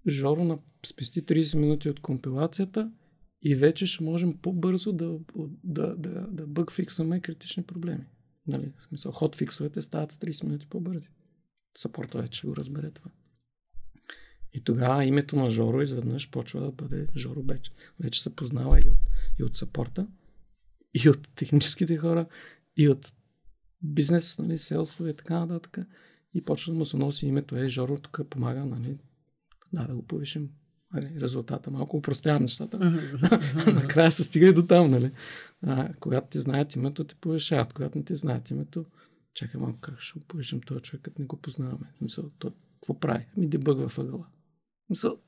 Жоро 0.08 0.44
на 0.44 0.58
спести 0.86 1.26
30 1.26 1.58
минути 1.58 1.90
от 1.90 2.00
компилацията 2.00 2.92
и 3.42 3.54
вече 3.54 3.86
ще 3.86 4.04
можем 4.04 4.38
по-бързо 4.38 4.92
да, 4.92 5.18
да, 5.64 5.96
да, 5.96 6.26
да 6.30 6.46
бъгфиксваме 6.46 7.20
критични 7.20 7.62
проблеми. 7.62 8.06
Нали? 8.46 8.72
В 8.78 8.84
смисъл, 8.84 9.12
хотфиксовете 9.12 9.82
стават 9.82 10.12
с 10.12 10.18
30 10.18 10.44
минути 10.44 10.66
по-бързи. 10.66 11.08
Сапорта 11.76 12.22
вече 12.22 12.46
го 12.46 12.56
разбере 12.56 12.90
това. 12.90 13.10
И 14.52 14.60
тогава 14.60 15.04
името 15.04 15.36
на 15.36 15.50
Жоро 15.50 15.82
изведнъж 15.82 16.30
почва 16.30 16.60
да 16.60 16.72
бъде 16.72 17.06
Жоро 17.16 17.42
Беч. 17.42 17.72
Вече 18.00 18.22
се 18.22 18.36
познава 18.36 18.80
и 18.80 18.88
от, 18.88 18.98
и 19.38 19.44
от 19.44 19.56
сапорта, 19.56 20.06
и 20.94 21.08
от 21.08 21.28
техническите 21.34 21.96
хора, 21.96 22.26
и 22.76 22.88
от 22.88 23.12
бизнес, 23.82 24.38
нали, 24.38 24.58
селсове 24.58 25.10
и 25.10 25.16
така 25.16 25.46
нататък. 25.46 25.78
И 26.34 26.44
почва 26.44 26.72
да 26.72 26.78
му 26.78 26.84
се 26.84 26.96
носи 26.96 27.26
името, 27.26 27.56
е, 27.56 27.68
Жоро 27.68 27.98
тук 27.98 28.20
помага, 28.30 28.64
нали, 28.64 28.98
да, 29.72 29.86
да 29.86 29.94
го 29.94 30.06
повишим 30.06 30.50
нали, 30.92 31.20
резултата. 31.20 31.70
Малко 31.70 31.96
упростявам 31.96 32.42
нещата. 32.42 32.78
Накрая 33.74 34.12
се 34.12 34.24
стига 34.24 34.46
и 34.46 34.52
до 34.52 34.66
там, 34.66 34.90
нали. 34.90 35.10
А, 35.62 35.94
когато 36.00 36.28
ти 36.28 36.38
знаят 36.38 36.76
името, 36.76 37.04
те 37.04 37.14
повишават. 37.14 37.72
Когато 37.72 37.98
не 37.98 38.04
ти 38.04 38.16
знаят 38.16 38.50
името, 38.50 38.84
чакай 39.34 39.60
малко, 39.60 39.78
как 39.80 40.00
ще 40.00 40.20
повишим 40.20 40.60
този 40.60 40.80
човек, 40.80 41.02
като 41.02 41.22
не 41.22 41.26
го 41.26 41.36
познаваме. 41.36 41.86
Смисъл, 41.98 42.30
той 42.38 42.50
какво 42.74 43.00
прави? 43.00 43.26
Ми 43.36 43.48
дебъгва 43.48 43.86
въгъла. 43.86 44.26
В 44.82 44.86
смисъл, 44.86 45.18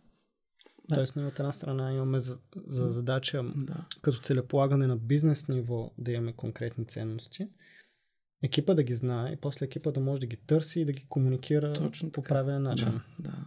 да. 0.88 0.94
Тоест, 0.96 1.16
от 1.16 1.38
една 1.38 1.52
страна 1.52 1.92
имаме 1.92 2.20
за, 2.20 2.38
за 2.66 2.92
задача 2.92 3.44
да. 3.56 3.84
като 4.02 4.18
целеполагане 4.18 4.86
на 4.86 4.96
бизнес 4.96 5.48
ниво 5.48 5.90
да 5.98 6.12
имаме 6.12 6.32
конкретни 6.32 6.86
ценности, 6.86 7.48
екипа 8.42 8.74
да 8.74 8.82
ги 8.82 8.94
знае 8.94 9.32
и 9.32 9.36
после 9.36 9.66
екипа 9.66 9.90
да 9.90 10.00
може 10.00 10.20
да 10.20 10.26
ги 10.26 10.36
търси 10.36 10.80
и 10.80 10.84
да 10.84 10.92
ги 10.92 11.06
комуникира 11.08 11.72
Точно 11.72 12.12
по 12.12 12.22
правилен 12.22 12.62
начин. 12.62 13.00
Да, 13.18 13.30
да. 13.30 13.46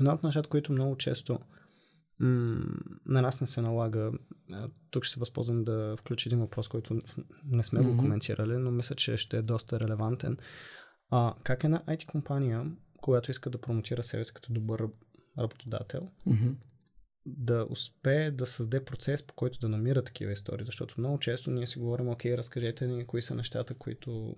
Едно 0.00 0.12
от 0.12 0.22
нещата, 0.22 0.48
които 0.48 0.72
много 0.72 0.96
често 0.96 1.38
м- 2.18 2.64
на 3.06 3.22
нас 3.22 3.40
не 3.40 3.46
се 3.46 3.60
налага, 3.60 4.12
тук 4.90 5.04
ще 5.04 5.14
се 5.14 5.20
възползвам 5.20 5.64
да 5.64 5.96
включа 5.98 6.28
един 6.28 6.38
въпрос, 6.38 6.68
който 6.68 7.00
не 7.44 7.62
сме 7.62 7.80
mm-hmm. 7.80 7.90
го 7.90 7.96
коментирали, 7.96 8.56
но 8.56 8.70
мисля, 8.70 8.94
че 8.94 9.16
ще 9.16 9.36
е 9.36 9.42
доста 9.42 9.80
релевантен. 9.80 10.36
А, 11.10 11.34
как 11.42 11.64
една 11.64 11.82
IT 11.88 12.06
компания, 12.06 12.72
която 12.96 13.30
иска 13.30 13.50
да 13.50 13.60
промотира 13.60 14.02
себе 14.02 14.24
си 14.24 14.34
като 14.34 14.52
добър 14.52 14.88
работодател, 15.38 16.08
mm-hmm. 16.28 16.54
да 17.26 17.66
успее 17.70 18.30
да 18.30 18.46
създаде 18.46 18.84
процес, 18.84 19.26
по 19.26 19.34
който 19.34 19.58
да 19.58 19.68
намира 19.68 20.02
такива 20.02 20.32
истории. 20.32 20.66
Защото 20.66 20.94
много 20.98 21.18
често 21.18 21.50
ние 21.50 21.66
си 21.66 21.78
говорим, 21.78 22.08
окей, 22.08 22.36
разкажете 22.36 22.86
ни 22.86 23.06
кои 23.06 23.22
са 23.22 23.34
нещата, 23.34 23.74
които 23.74 24.36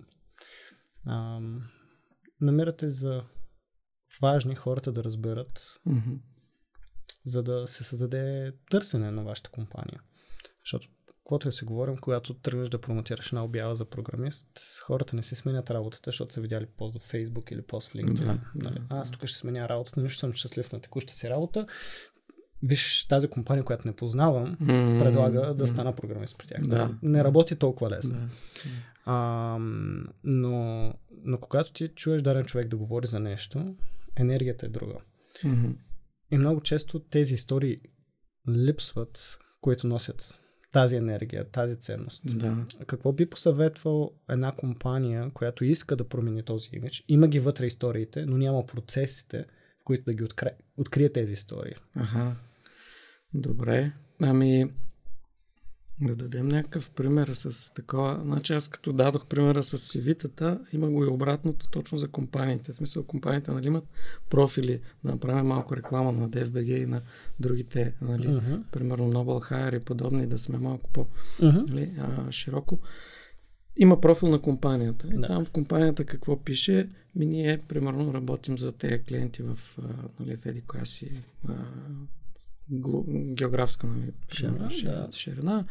ам, 1.07 1.61
намирате 2.41 2.89
за 2.89 3.23
важни 4.21 4.55
хората 4.55 4.91
да 4.91 5.03
разберат, 5.03 5.79
mm-hmm. 5.87 6.17
за 7.25 7.43
да 7.43 7.67
се 7.67 7.83
създаде 7.83 8.53
търсене 8.69 9.11
на 9.11 9.23
вашата 9.23 9.49
компания. 9.49 10.01
Защото 10.65 10.87
каквото 11.07 11.47
да 11.47 11.51
си 11.51 11.65
говорим, 11.65 11.97
когато 11.97 12.33
тръгнеш 12.33 12.69
да 12.69 12.81
промотираш 12.81 13.27
една 13.27 13.43
обява 13.43 13.75
за 13.75 13.85
програмист, 13.85 14.47
хората 14.83 15.15
не 15.15 15.23
си 15.23 15.35
сменят 15.35 15.71
работата, 15.71 16.07
защото 16.07 16.33
са 16.33 16.41
видяли 16.41 16.65
пост 16.65 17.01
в 17.01 17.11
Facebook 17.11 17.51
или 17.53 17.61
пост 17.61 17.89
в 17.89 17.93
LinkedIn. 17.93 18.25
Да, 18.25 18.39
нали? 18.55 18.79
да, 18.89 18.95
Аз 18.95 19.11
тук 19.11 19.25
ще 19.25 19.37
сменя 19.37 19.69
работата, 19.69 20.01
нищо 20.01 20.19
съм 20.19 20.33
щастлив 20.33 20.71
на 20.71 20.81
текущата 20.81 21.13
си 21.17 21.29
работа. 21.29 21.65
Виж, 22.63 23.05
тази 23.09 23.27
компания, 23.27 23.63
която 23.63 23.87
не 23.87 23.95
познавам, 23.95 24.57
mm-hmm. 24.61 24.99
предлага 24.99 25.53
да 25.53 25.67
стана 25.67 25.95
програмист 25.95 26.37
при 26.37 26.47
тях. 26.47 26.61
Да. 26.61 26.97
Не 27.01 27.23
работи 27.23 27.55
толкова 27.55 27.89
лесно. 27.89 28.17
Да. 28.17 28.27
А, 29.05 29.57
но, 30.23 30.93
но 31.23 31.37
когато 31.37 31.73
ти 31.73 31.87
чуеш 31.87 32.21
даден 32.21 32.45
човек 32.45 32.67
да 32.67 32.77
говори 32.77 33.07
за 33.07 33.19
нещо, 33.19 33.75
енергията 34.19 34.65
е 34.65 34.69
друга. 34.69 35.01
Mm-hmm. 35.43 35.75
И 36.31 36.37
много 36.37 36.61
често 36.61 36.99
тези 36.99 37.33
истории 37.33 37.79
липсват, 38.49 39.39
които 39.61 39.87
носят 39.87 40.39
тази 40.71 40.95
енергия, 40.95 41.49
тази 41.49 41.75
ценност. 41.75 42.37
Да. 42.37 42.65
Какво 42.87 43.13
би 43.13 43.29
посъветвал 43.29 44.11
една 44.29 44.51
компания, 44.51 45.31
която 45.33 45.65
иска 45.65 45.95
да 45.95 46.09
промени 46.09 46.43
този 46.43 46.69
имидж? 46.73 47.03
Има 47.07 47.27
ги 47.27 47.39
вътре 47.39 47.65
историите, 47.65 48.25
но 48.25 48.37
няма 48.37 48.65
процесите, 48.65 49.45
в 49.81 49.83
които 49.83 50.03
да 50.03 50.13
ги 50.13 50.23
открие, 50.23 50.57
открие 50.77 51.11
тези 51.11 51.33
истории. 51.33 51.75
Ага. 51.95 52.35
Добре. 53.33 53.93
Ами, 54.23 54.73
да 56.01 56.15
дадем 56.15 56.47
някакъв 56.47 56.89
пример 56.89 57.27
с 57.33 57.73
такова. 57.73 58.21
Значи 58.23 58.53
аз 58.53 58.67
като 58.67 58.93
дадох 58.93 59.25
примера 59.25 59.63
с 59.63 59.77
CV-тата, 59.77 60.73
има 60.73 60.89
го 60.89 61.03
и 61.03 61.07
обратното 61.07 61.69
точно 61.69 61.97
за 61.97 62.07
компаниите. 62.07 62.73
В 62.73 62.75
смисъл 62.75 63.03
компаниите 63.03 63.51
нали, 63.51 63.67
имат 63.67 63.83
профили, 64.29 64.79
да 65.03 65.11
направим 65.11 65.45
малко 65.45 65.75
реклама 65.75 66.11
на 66.11 66.29
DFBG 66.29 66.83
и 66.83 66.85
на 66.85 67.01
другите, 67.39 67.93
нали, 68.01 68.27
uh-huh. 68.27 68.63
примерно 68.71 69.11
Noble 69.13 69.51
Hire 69.51 69.81
и 69.81 69.85
подобни, 69.85 70.27
да 70.27 70.39
сме 70.39 70.57
малко 70.57 70.89
по-широко. 70.89 72.75
Uh-huh. 72.75 72.87
Има 73.77 74.01
профил 74.01 74.29
на 74.29 74.41
компанията. 74.41 75.07
И 75.07 75.17
да. 75.17 75.27
там 75.27 75.45
в 75.45 75.51
компанията 75.51 76.05
какво 76.05 76.43
пише? 76.43 76.89
Ми 77.15 77.25
ние, 77.25 77.57
примерно, 77.57 78.13
работим 78.13 78.57
за 78.57 78.71
тези 78.71 79.03
клиенти 79.03 79.43
в, 79.43 79.77
нали, 80.19 80.37
в 80.37 80.45
еди 80.45 80.61
коя 80.61 80.85
си 80.85 81.11
географска 83.35 83.87
нали, 83.87 84.11
ширина, 84.31 84.69
да. 84.83 85.09
ширина. 85.11 85.65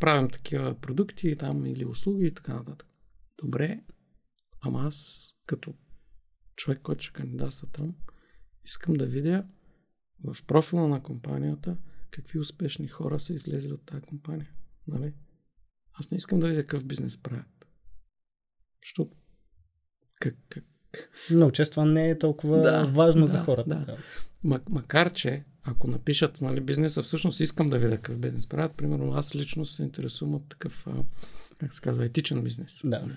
Правим 0.00 0.30
такива 0.30 0.74
продукти 0.74 1.36
там 1.36 1.66
или 1.66 1.84
услуги 1.84 2.26
и 2.26 2.34
така 2.34 2.54
нататък. 2.54 2.88
Добре, 3.42 3.80
ама 4.60 4.82
аз 4.86 5.28
като 5.46 5.74
човек, 6.56 6.80
който 6.82 7.04
ще 7.04 7.12
кандидатства 7.12 7.68
там, 7.72 7.94
искам 8.64 8.94
да 8.94 9.06
видя 9.06 9.46
в 10.24 10.36
профила 10.46 10.88
на 10.88 11.02
компанията 11.02 11.76
какви 12.10 12.38
успешни 12.38 12.88
хора 12.88 13.20
са 13.20 13.34
излезли 13.34 13.72
от 13.72 13.86
тази 13.86 14.02
компания. 14.02 14.50
Нали? 14.86 15.14
Аз 15.92 16.10
не 16.10 16.16
искам 16.16 16.40
да 16.40 16.48
видя 16.48 16.60
какъв 16.60 16.84
бизнес 16.84 17.22
правят. 17.22 17.66
Защото 18.82 19.16
как, 20.20 20.34
как, 20.48 20.64
Но 21.30 21.50
често 21.50 21.70
това 21.70 21.84
не 21.84 22.10
е 22.10 22.18
толкова 22.18 22.58
Да, 22.58 22.86
важно 22.86 23.20
да, 23.20 23.26
за 23.26 23.38
хората. 23.38 23.84
да. 23.86 23.98
Ма- 24.44 24.70
макар, 24.70 25.12
че 25.12 25.44
ако 25.70 25.88
напишат 25.88 26.40
нали, 26.40 26.60
бизнеса, 26.60 27.02
всъщност 27.02 27.40
искам 27.40 27.70
да 27.70 27.78
видя 27.78 27.96
какъв 27.96 28.18
бизнес 28.18 28.48
правят. 28.48 28.74
Примерно 28.76 29.12
аз 29.12 29.34
лично 29.34 29.66
се 29.66 29.82
интересувам 29.82 30.34
от 30.34 30.48
такъв, 30.48 30.86
а, 30.86 30.92
как 31.58 31.74
се 31.74 31.80
казва, 31.80 32.04
етичен 32.04 32.42
бизнес. 32.42 32.80
Да. 32.84 33.08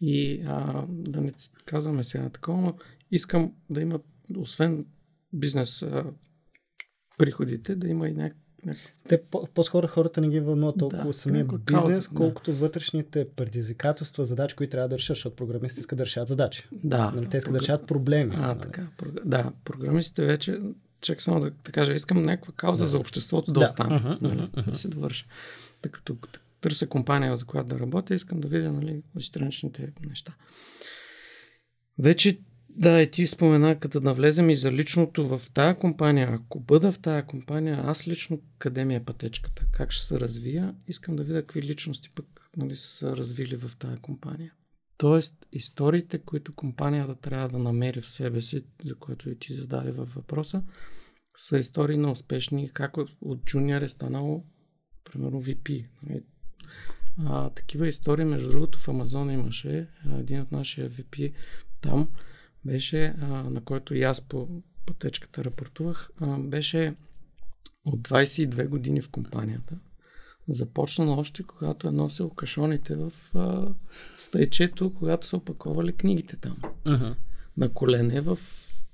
И 0.00 0.42
а, 0.46 0.84
да 0.88 1.20
не 1.20 1.32
казваме 1.64 2.04
сега 2.04 2.28
такова, 2.28 2.60
но 2.60 2.74
искам 3.10 3.52
да 3.70 3.80
има, 3.80 4.00
освен 4.36 4.86
бизнес 5.32 5.82
а, 5.82 6.04
приходите, 7.18 7.74
да 7.74 7.88
има 7.88 8.08
и 8.08 8.12
някак... 8.12 8.38
някак 8.66 8.82
Те 9.08 9.22
по- 9.22 9.48
по-скоро 9.54 9.86
хората 9.86 10.20
не 10.20 10.28
ги 10.28 10.40
вълнуват 10.40 10.78
толкова 10.78 11.04
Да, 11.04 11.12
самия 11.12 11.44
бизнес, 11.44 11.64
кауза, 11.64 12.00
да. 12.00 12.14
колкото 12.14 12.52
вътрешните 12.52 13.28
предизвикателства, 13.36 14.24
задачи, 14.24 14.56
които 14.56 14.70
трябва 14.70 14.88
да 14.88 14.98
решат, 14.98 15.16
защото 15.16 15.36
програмистите 15.36 15.80
искат 15.80 15.96
да 15.96 16.04
решат 16.04 16.28
задачи. 16.28 16.68
Да. 16.72 17.10
Нали, 17.10 17.28
те 17.28 17.36
искат 17.36 17.52
да 17.52 17.60
решат 17.60 17.86
проблеми. 17.86 18.34
А, 18.36 18.46
нали. 18.46 18.60
така. 18.60 18.88
Да, 19.24 19.52
програмистите 19.64 20.26
вече, 20.26 20.60
чак 21.00 21.22
само 21.22 21.40
да, 21.40 21.50
да 21.50 21.72
кажа, 21.72 21.92
искам 21.92 22.22
някаква 22.22 22.52
кауза 22.56 22.86
за 22.86 22.98
обществото 22.98 23.52
да, 23.52 23.60
Да. 23.60 23.66
остане, 23.66 23.96
Мгм, 23.96 24.08
нали, 24.20 24.48
мгм, 24.56 24.70
да 24.70 24.76
се 24.76 24.88
довърши. 24.88 25.26
Тъй 25.82 25.92
като 25.92 26.16
търся 26.60 26.86
компания, 26.86 27.36
за 27.36 27.44
която 27.44 27.68
да 27.68 27.80
работя, 27.80 28.14
искам 28.14 28.40
да 28.40 28.48
видя 28.48 28.72
нали, 28.72 29.02
страничните 29.20 29.92
неща. 30.08 30.34
Вече, 31.98 32.40
да, 32.68 33.02
и 33.02 33.10
ти 33.10 33.26
спомена, 33.26 33.78
като 33.78 34.00
навлезем 34.00 34.50
и 34.50 34.56
за 34.56 34.72
личното 34.72 35.38
в 35.38 35.40
тая 35.54 35.78
компания, 35.78 36.28
ако 36.32 36.60
бъда 36.60 36.92
в 36.92 36.98
тая 36.98 37.26
компания, 37.26 37.82
аз 37.84 38.08
лично 38.08 38.40
къде 38.58 38.84
ми 38.84 38.94
е 38.94 39.04
пътечката, 39.04 39.66
как 39.72 39.92
ще 39.92 40.06
се 40.06 40.20
развия, 40.20 40.74
искам 40.88 41.16
да 41.16 41.22
видя 41.22 41.40
какви 41.42 41.62
личности 41.62 42.10
пък 42.14 42.26
нали, 42.56 42.76
са 42.76 43.16
развили 43.16 43.56
в 43.56 43.70
тая 43.78 43.98
компания. 43.98 44.52
Тоест, 45.00 45.46
историите, 45.52 46.18
които 46.18 46.54
компанията 46.54 47.14
трябва 47.14 47.48
да 47.48 47.58
намери 47.58 48.00
в 48.00 48.08
себе 48.08 48.40
си, 48.40 48.64
за 48.84 48.94
което 48.94 49.30
и 49.30 49.38
ти 49.38 49.54
зададе 49.54 49.90
във 49.90 50.14
въпроса, 50.14 50.62
са 51.36 51.58
истории 51.58 51.96
на 51.96 52.12
успешни, 52.12 52.70
как 52.72 52.96
от, 52.96 53.44
джуниор 53.44 53.82
е 53.82 53.88
станало, 53.88 54.44
примерно, 55.04 55.42
VP. 55.42 55.86
нали. 56.02 56.22
А, 57.18 57.50
такива 57.50 57.88
истории, 57.88 58.24
между 58.24 58.50
другото, 58.50 58.78
в 58.78 58.88
Амазон 58.88 59.30
имаше. 59.30 59.88
Един 60.18 60.40
от 60.40 60.52
нашия 60.52 60.90
VP 60.90 61.34
там 61.80 62.08
беше, 62.64 63.14
а, 63.20 63.26
на 63.26 63.64
който 63.64 63.94
и 63.94 64.02
аз 64.02 64.20
по 64.20 64.48
пътечката 64.86 65.44
рапортувах, 65.44 66.10
а, 66.20 66.38
беше 66.38 66.94
от 67.84 68.00
22 68.00 68.68
години 68.68 69.02
в 69.02 69.10
компанията. 69.10 69.78
Започнал 70.50 71.18
още 71.18 71.42
когато 71.42 71.88
е 71.88 71.92
носил 71.92 72.30
кашоните 72.30 72.96
в 72.96 73.12
а, 73.34 73.74
стайчето, 74.16 74.94
когато 74.94 75.26
са 75.26 75.36
опаковали 75.36 75.92
книгите 75.92 76.36
там. 76.36 76.56
Мгм, 76.86 77.12
На 77.56 77.72
колене, 77.72 78.20
в... 78.20 78.38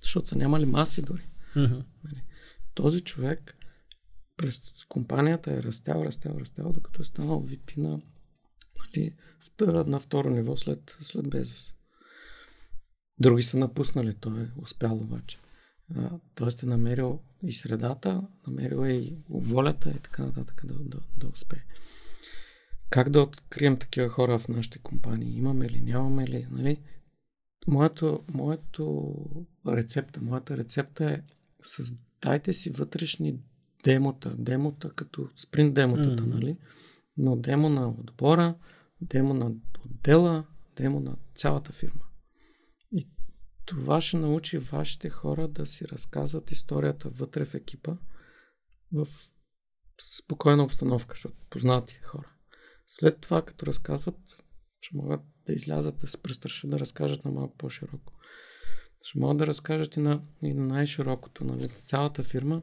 защото 0.02 0.28
са 0.28 0.36
нямали 0.36 0.66
маси 0.66 1.02
дори. 1.02 1.22
мгм. 1.56 1.80
Този 2.74 3.00
човек 3.00 3.56
през 4.36 4.84
компанията 4.88 5.52
е 5.52 5.62
растял, 5.62 6.02
растял, 6.04 6.36
растял, 6.40 6.72
докато 6.72 7.02
е 7.02 7.04
станал 7.04 7.42
VP 7.42 7.76
на, 7.76 8.00
нали, 8.96 9.14
на 9.86 10.00
второ 10.00 10.30
ниво 10.30 10.56
след, 10.56 10.96
след 11.02 11.28
Безос. 11.28 11.72
Други 13.18 13.42
са 13.42 13.58
напуснали, 13.58 14.14
той 14.14 14.40
е 14.42 14.48
успял 14.62 14.94
обаче. 14.94 15.38
Тоест 16.34 16.62
е 16.62 16.66
намерил 16.66 17.20
и 17.42 17.52
средата, 17.52 18.22
намерил 18.46 18.86
е 18.86 18.92
и 18.92 19.18
волята 19.28 19.90
и 19.90 19.98
така 19.98 20.24
нататък 20.24 20.62
да, 20.66 20.74
да, 20.74 20.98
да 21.18 21.28
успее. 21.28 21.62
Как 22.90 23.10
да 23.10 23.20
открием 23.22 23.78
такива 23.78 24.08
хора 24.08 24.38
в 24.38 24.48
нашите 24.48 24.78
компании? 24.78 25.36
Имаме 25.36 25.70
ли, 25.70 25.80
нямаме 25.80 26.26
ли? 26.26 26.46
Нали? 26.50 26.80
Моето, 27.66 28.24
моето 28.34 29.14
рецепта, 29.68 30.20
моята 30.22 30.56
рецепта 30.56 31.10
е 31.10 31.22
създайте 31.62 32.52
си 32.52 32.70
вътрешни 32.70 33.40
демота, 33.84 34.34
демота 34.36 34.90
като 34.90 35.28
спринт 35.36 35.74
демотата, 35.74 36.22
Мгм. 36.22 36.30
нали? 36.30 36.56
Но 37.16 37.36
демо 37.36 37.68
на 37.68 37.88
отбора, 37.88 38.54
демо 39.00 39.34
на 39.34 39.52
отдела, 39.84 40.44
демо 40.76 41.00
на 41.00 41.16
цялата 41.34 41.72
фирма. 41.72 42.05
Това 43.66 44.00
ще 44.00 44.16
научи 44.16 44.58
вашите 44.58 45.10
хора 45.10 45.48
да 45.48 45.66
си 45.66 45.88
разказват 45.88 46.50
историята 46.50 47.08
вътре 47.08 47.44
в 47.44 47.54
екипа 47.54 47.96
в 48.92 49.06
спокойна 50.00 50.64
обстановка, 50.64 51.14
защото 51.14 51.36
познати 51.50 52.00
хора. 52.04 52.30
След 52.86 53.20
това, 53.20 53.44
като 53.44 53.66
разказват, 53.66 54.42
ще 54.80 54.96
могат 54.96 55.20
да 55.46 55.52
излязат, 55.52 55.98
да 55.98 56.06
се 56.06 56.22
престрашат 56.22 56.70
да 56.70 56.78
разкажат 56.78 57.24
на 57.24 57.30
малко 57.30 57.56
по-широко. 57.56 58.12
Ще 59.02 59.18
могат 59.18 59.36
да 59.36 59.46
разкажат 59.46 59.96
и 59.96 60.00
на, 60.00 60.22
и 60.42 60.54
на 60.54 60.66
най-широкото, 60.66 61.44
нали, 61.44 61.62
на 61.62 61.68
цялата 61.68 62.22
фирма 62.22 62.62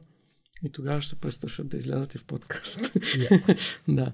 и 0.62 0.72
тогава 0.72 1.00
ще 1.00 1.10
се 1.10 1.20
престрашат 1.20 1.68
да 1.68 1.76
излязат 1.76 2.14
и 2.14 2.18
в 2.18 2.24
подкаст. 2.24 2.80
да. 3.88 4.12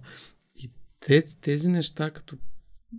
И 0.57 0.73
те, 1.01 1.25
тези 1.41 1.69
неща, 1.69 2.11
като 2.11 2.39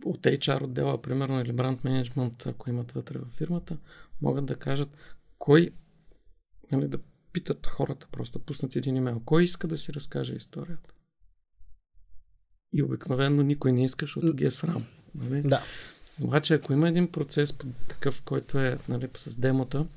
от 0.05 0.21
HR 0.21 0.63
отдела, 0.63 1.01
примерно, 1.01 1.41
или 1.41 1.53
бранд 1.53 1.83
менеджмент, 1.83 2.45
ако 2.45 2.69
имат 2.69 2.91
вътре 2.91 3.19
в 3.19 3.25
фирмата, 3.37 3.77
могат 4.21 4.45
да 4.45 4.55
кажат 4.55 4.89
кой, 5.37 5.71
нали, 6.71 6.87
да 6.87 6.99
питат 7.33 7.67
хората, 7.67 8.07
просто 8.11 8.39
пуснат 8.39 8.75
един 8.75 8.95
имейл, 8.95 9.21
кой 9.25 9.43
иска 9.43 9.67
да 9.67 9.77
си 9.77 9.93
разкаже 9.93 10.33
историята. 10.33 10.93
И 12.73 12.83
обикновено 12.83 13.43
никой 13.43 13.71
не 13.71 13.83
иска, 13.83 14.05
защото 14.05 14.33
ги 14.33 14.45
е 14.45 14.51
срам. 14.51 14.85
Нали? 15.15 15.41
Да. 15.41 15.63
Обаче, 16.21 16.53
ако 16.53 16.73
има 16.73 16.89
един 16.89 17.11
процес 17.11 17.53
такъв, 17.87 18.21
който 18.21 18.59
е 18.59 18.77
нали, 18.89 19.09
с 19.17 19.37
демота, 19.37 19.87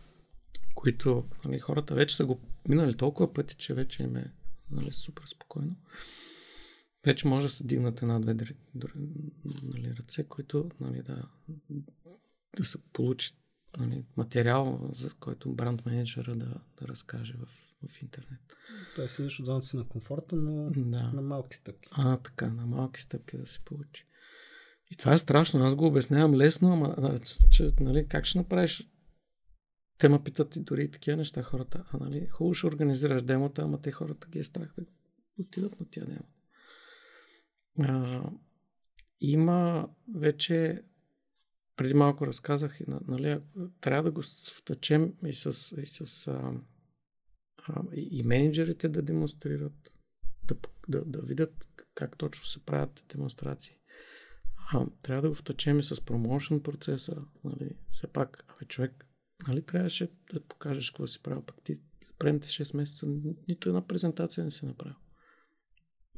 които 0.75 1.25
нали, 1.45 1.59
хората 1.59 1.95
вече 1.95 2.17
са 2.17 2.27
го 2.27 2.41
минали 2.69 2.97
толкова 2.97 3.33
пъти, 3.33 3.57
че 3.57 3.75
вече 3.75 4.03
им 4.03 4.17
е 4.17 4.33
нали, 4.71 4.93
супер 4.93 5.23
спокойно, 5.27 5.77
вече 7.07 7.27
може 7.27 7.47
да 7.47 7.53
се 7.53 7.65
дигнат 7.65 8.03
една-две 8.03 8.35
нали, 8.35 9.95
ръце, 9.99 10.25
които 10.29 10.71
нали, 10.81 11.03
да, 11.03 11.29
да 12.57 12.65
се 12.65 12.79
получи 12.93 13.37
нали, 13.79 14.05
материал, 14.17 14.91
за 14.95 15.11
който 15.21 15.55
бранд 15.55 15.87
менеджера 15.87 16.37
да, 16.37 16.61
да 16.81 16.89
разкаже 16.89 17.35
в, 17.35 17.47
в 17.89 18.03
интернет. 18.03 18.41
Той 18.97 19.09
седиш 19.09 19.41
от 19.41 19.47
зоната 19.47 19.67
си 19.67 19.77
на 19.77 19.89
комфорта, 19.89 20.37
но 20.37 20.71
Да. 20.71 21.13
на 21.13 21.23
малки 21.23 21.57
стъпки. 21.57 21.89
А, 21.93 22.17
така, 22.17 22.53
на 22.53 22.67
малки 22.67 23.03
стъпки 23.03 23.39
да 23.39 23.47
се 23.47 23.61
получи. 23.65 24.07
И 24.91 24.97
това 24.97 25.13
е 25.13 25.19
страшно. 25.19 25.65
Аз 25.65 25.75
го 25.75 25.87
обяснявам 25.87 26.35
лесно, 26.35 26.73
ама 26.73 27.19
че, 27.51 27.73
нали, 27.81 28.09
как 28.09 28.25
ще 28.25 28.39
направиш? 28.39 28.91
Те 29.99 30.09
ме 30.09 30.23
питат 30.23 30.57
и 30.57 30.61
дори 30.61 30.91
такива 30.91 31.17
неща 31.17 31.43
хората. 31.43 31.85
А, 31.93 31.97
нали, 31.99 32.27
хубаво 32.27 32.55
ще 32.55 32.67
организираш 32.67 33.23
демота, 33.23 33.63
ама 33.63 33.81
те 33.81 33.93
хората 33.93 34.29
ги 34.29 34.39
е 34.39 34.45
страх 34.45 34.75
да 34.79 34.85
отидат 35.39 35.81
на 35.81 35.87
тия 35.87 36.07
демо. 36.07 36.25
А, 37.79 38.23
има 39.21 39.89
вече 40.15 40.83
преди 41.77 41.95
малко 41.95 42.27
разказах, 42.27 42.81
нали, 42.87 43.41
трябва 43.81 44.03
да 44.03 44.11
го 44.11 44.23
втъчем 44.57 45.15
и 45.27 45.33
с, 45.33 45.75
и 45.83 45.87
с 45.87 46.27
а, 46.27 46.53
а, 47.69 47.83
и, 47.95 48.23
менеджерите 48.23 48.89
да 48.89 49.03
демонстрират, 49.03 49.95
да, 50.45 50.57
да, 50.89 51.05
да 51.05 51.23
видят 51.23 51.69
как 51.95 52.19
точно 52.19 52.45
се 52.45 52.65
правят 52.65 53.05
демонстрации. 53.09 53.77
А, 54.73 54.87
трябва 55.03 55.23
да 55.23 55.29
го 55.29 55.35
втъчем 55.35 55.79
и 55.79 55.83
с 55.83 56.05
промоушен 56.05 56.63
процеса. 56.63 57.17
Нали? 57.45 57.71
Все 57.93 58.07
пак, 58.07 58.45
абе, 58.49 58.65
човек, 58.65 59.07
нали 59.49 59.63
трябваше 59.63 60.11
да 60.33 60.41
покажеш 60.41 60.91
какво 60.91 61.07
си 61.07 61.23
правил, 61.23 61.43
пък 61.43 61.63
ти 61.65 61.77
предните 62.19 62.49
6 62.49 62.77
месеца 62.77 63.07
ни- 63.07 63.37
нито 63.49 63.69
една 63.69 63.87
презентация 63.87 64.45
не 64.45 64.51
си 64.51 64.67
направил. 64.67 64.97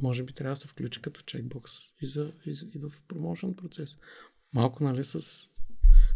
Може 0.02 0.22
би 0.22 0.32
трябва 0.32 0.54
да 0.54 0.60
се 0.60 0.68
включи 0.68 1.02
като 1.02 1.22
чекбокс 1.22 1.72
и, 2.02 2.06
за, 2.06 2.32
и, 2.46 2.54
за, 2.54 2.66
и 2.74 2.78
в 2.78 2.92
промоушен 3.08 3.54
процес. 3.54 3.96
Малко, 4.54 4.84
нали, 4.84 5.04
с, 5.04 5.20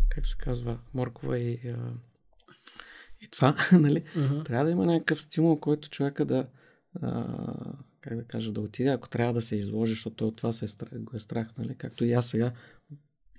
как 0.09 0.27
се 0.27 0.37
казва, 0.39 0.81
моркова 0.95 1.39
и, 1.39 1.55
а, 1.69 1.95
и 3.21 3.29
това, 3.29 3.57
нали, 3.73 4.05
Мгм. 4.17 4.43
трябва 4.43 4.65
да 4.65 4.71
има 4.71 4.87
някакъв 4.87 5.23
стимул, 5.23 5.61
който 5.61 5.91
човека 5.91 6.25
да, 6.25 6.49
а, 7.03 7.75
как 8.01 8.17
да 8.17 8.25
кажа, 8.25 8.53
да 8.53 8.61
отиде, 8.61 8.91
ако 8.91 9.09
трябва 9.09 9.35
да 9.35 9.43
се 9.43 9.57
изложи, 9.57 9.93
защото 9.93 10.29
от 10.29 10.37
това 10.37 10.53
се 10.53 10.65
е 10.65 10.69
страх, 10.69 10.89
го 10.95 11.17
е 11.17 11.21
страх, 11.21 11.57
нали? 11.59 11.75
Както 11.75 12.05
и 12.05 12.13
аз 12.13 12.29
сега. 12.29 12.53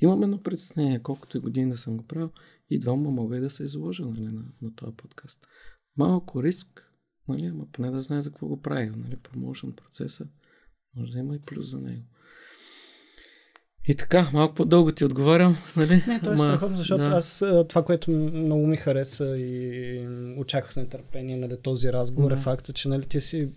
Имам 0.02 0.24
едно 0.24 0.44
притеснение, 0.44 1.04
колкото 1.04 1.38
и 1.38 1.40
години 1.40 1.72
да 1.72 1.78
съм 1.78 1.98
го 1.98 2.08
правил, 2.08 2.32
идвам, 2.70 3.02
ма 3.02 3.12
мога 3.12 3.38
и 3.38 3.42
да 3.42 3.50
се 3.50 3.64
изложа 3.64 4.06
нали, 4.06 4.34
на, 4.34 4.44
на 4.62 4.76
този 4.76 4.96
подкаст. 4.96 5.48
Малко 5.98 6.44
риск, 6.44 6.91
нали, 7.32 7.46
ама 7.46 7.66
поне 7.72 7.92
да 7.92 8.02
знае 8.02 8.22
за 8.22 8.30
какво 8.30 8.48
го 8.48 8.62
прави, 8.62 8.92
нали, 8.96 9.16
промоушен 9.16 9.74
процеса. 9.74 10.26
Може 10.96 11.12
да 11.12 11.20
има 11.20 11.36
и 11.36 11.40
плюс 11.40 11.70
за 11.70 11.80
него. 11.80 12.04
И 13.88 13.96
така, 13.96 14.30
малко 14.34 14.56
по-дълго 14.56 14.92
ти 14.92 15.06
отговарям, 15.06 15.58
нали? 15.78 16.04
Не, 16.08 16.20
то 16.20 16.32
е 16.32 16.34
Ама, 16.34 16.46
страхотно, 16.48 16.78
защото 16.78 17.04
да. 17.04 17.10
аз 17.10 17.44
това, 17.70 17.86
което 17.86 18.12
много 18.12 18.68
ми 18.68 18.78
хареса 18.78 19.38
и 19.38 20.08
очаквах 20.38 20.74
с 20.74 20.78
нетърпение 20.78 21.38
нали, 21.38 21.58
този 21.62 21.94
разговор 21.94 22.32
Да. 22.32 22.38
е 22.38 22.42
факта, 22.42 22.74
че 22.74 22.90
нали, 22.90 23.04
ти 23.04 23.22
си 23.22 23.50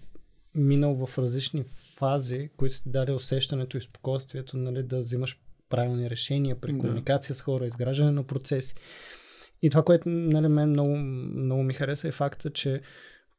минал 0.54 1.06
в 1.06 1.18
различни 1.18 1.64
фази, 1.96 2.50
които 2.56 2.74
си 2.74 2.82
даде 2.86 3.12
усещането 3.12 3.76
и 3.76 3.80
спокойствието 3.80 4.56
нали, 4.56 4.82
да 4.82 5.00
взимаш 5.00 5.40
правилни 5.68 6.10
решения, 6.10 6.60
при 6.60 6.72
Да. 6.72 6.78
комуникация 6.78 7.34
с 7.34 7.42
хора, 7.42 7.66
изграждане 7.66 8.10
на 8.10 8.22
процеси. 8.22 8.74
И 9.62 9.70
това, 9.70 9.82
което 9.82 10.08
нали, 10.08 10.48
мен 10.48 10.68
много, 10.68 10.96
много 10.96 11.62
ми 11.62 11.74
хареса 11.74 12.08
е 12.08 12.12
факта, 12.12 12.50
че 12.50 12.80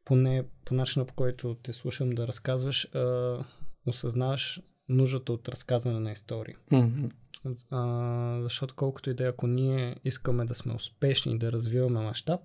поне 0.06 0.44
по 0.66 0.74
начина 0.74 1.06
по 1.06 1.14
който 1.14 1.56
те 1.64 1.74
слушам 1.74 2.10
да 2.10 2.28
разказваш, 2.28 2.96
а, 2.96 3.38
осъзнаваш 3.86 4.62
нуждата 4.90 5.34
от 5.34 5.50
разказване 5.50 6.00
на 6.00 6.12
истории. 6.12 6.56
Мгм. 6.72 7.06
А, 7.72 8.40
защото 8.42 8.76
колкото 8.76 9.10
и 9.10 9.14
да 9.14 9.24
е, 9.26 9.28
ако 9.28 9.48
ние 9.48 9.96
искаме 10.04 10.46
да 10.46 10.56
сме 10.56 10.74
успешни 10.74 11.34
и 11.34 11.38
да 11.38 11.52
развиваме 11.52 12.00
мащаб, 12.00 12.42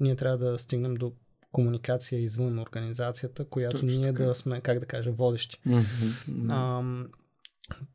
ние 0.00 0.16
трябва 0.16 0.50
да 0.50 0.58
стигнем 0.58 0.94
до 0.94 1.12
комуникация 1.52 2.20
извън 2.20 2.58
организацията, 2.58 3.44
която 3.44 3.76
Точно 3.76 3.88
ние 3.88 4.12
така. 4.12 4.24
да 4.24 4.34
сме, 4.34 4.60
как 4.60 4.78
да 4.78 4.86
кажа, 4.86 5.12
водещи. 5.12 5.60
Мгм. 5.66 6.50
Ам, 6.52 7.08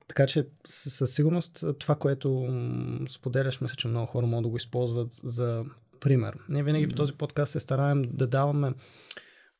така 0.07 0.27
че 0.27 0.47
със, 0.65 1.15
сигурност 1.15 1.65
това, 1.79 1.95
което 1.95 2.47
споделяш, 3.09 3.61
мисля, 3.61 3.75
че 3.75 3.87
много 3.87 4.05
хора 4.05 4.27
могат 4.27 4.43
да 4.43 4.49
го 4.49 4.57
използват 4.57 5.13
за 5.13 5.65
пример. 6.01 6.37
Ние 6.49 6.63
винаги 6.63 6.87
в 6.87 6.95
този 6.95 7.13
подкаст 7.13 7.51
се 7.51 7.59
стараем 7.59 8.03
да 8.13 8.27
даваме 8.27 8.73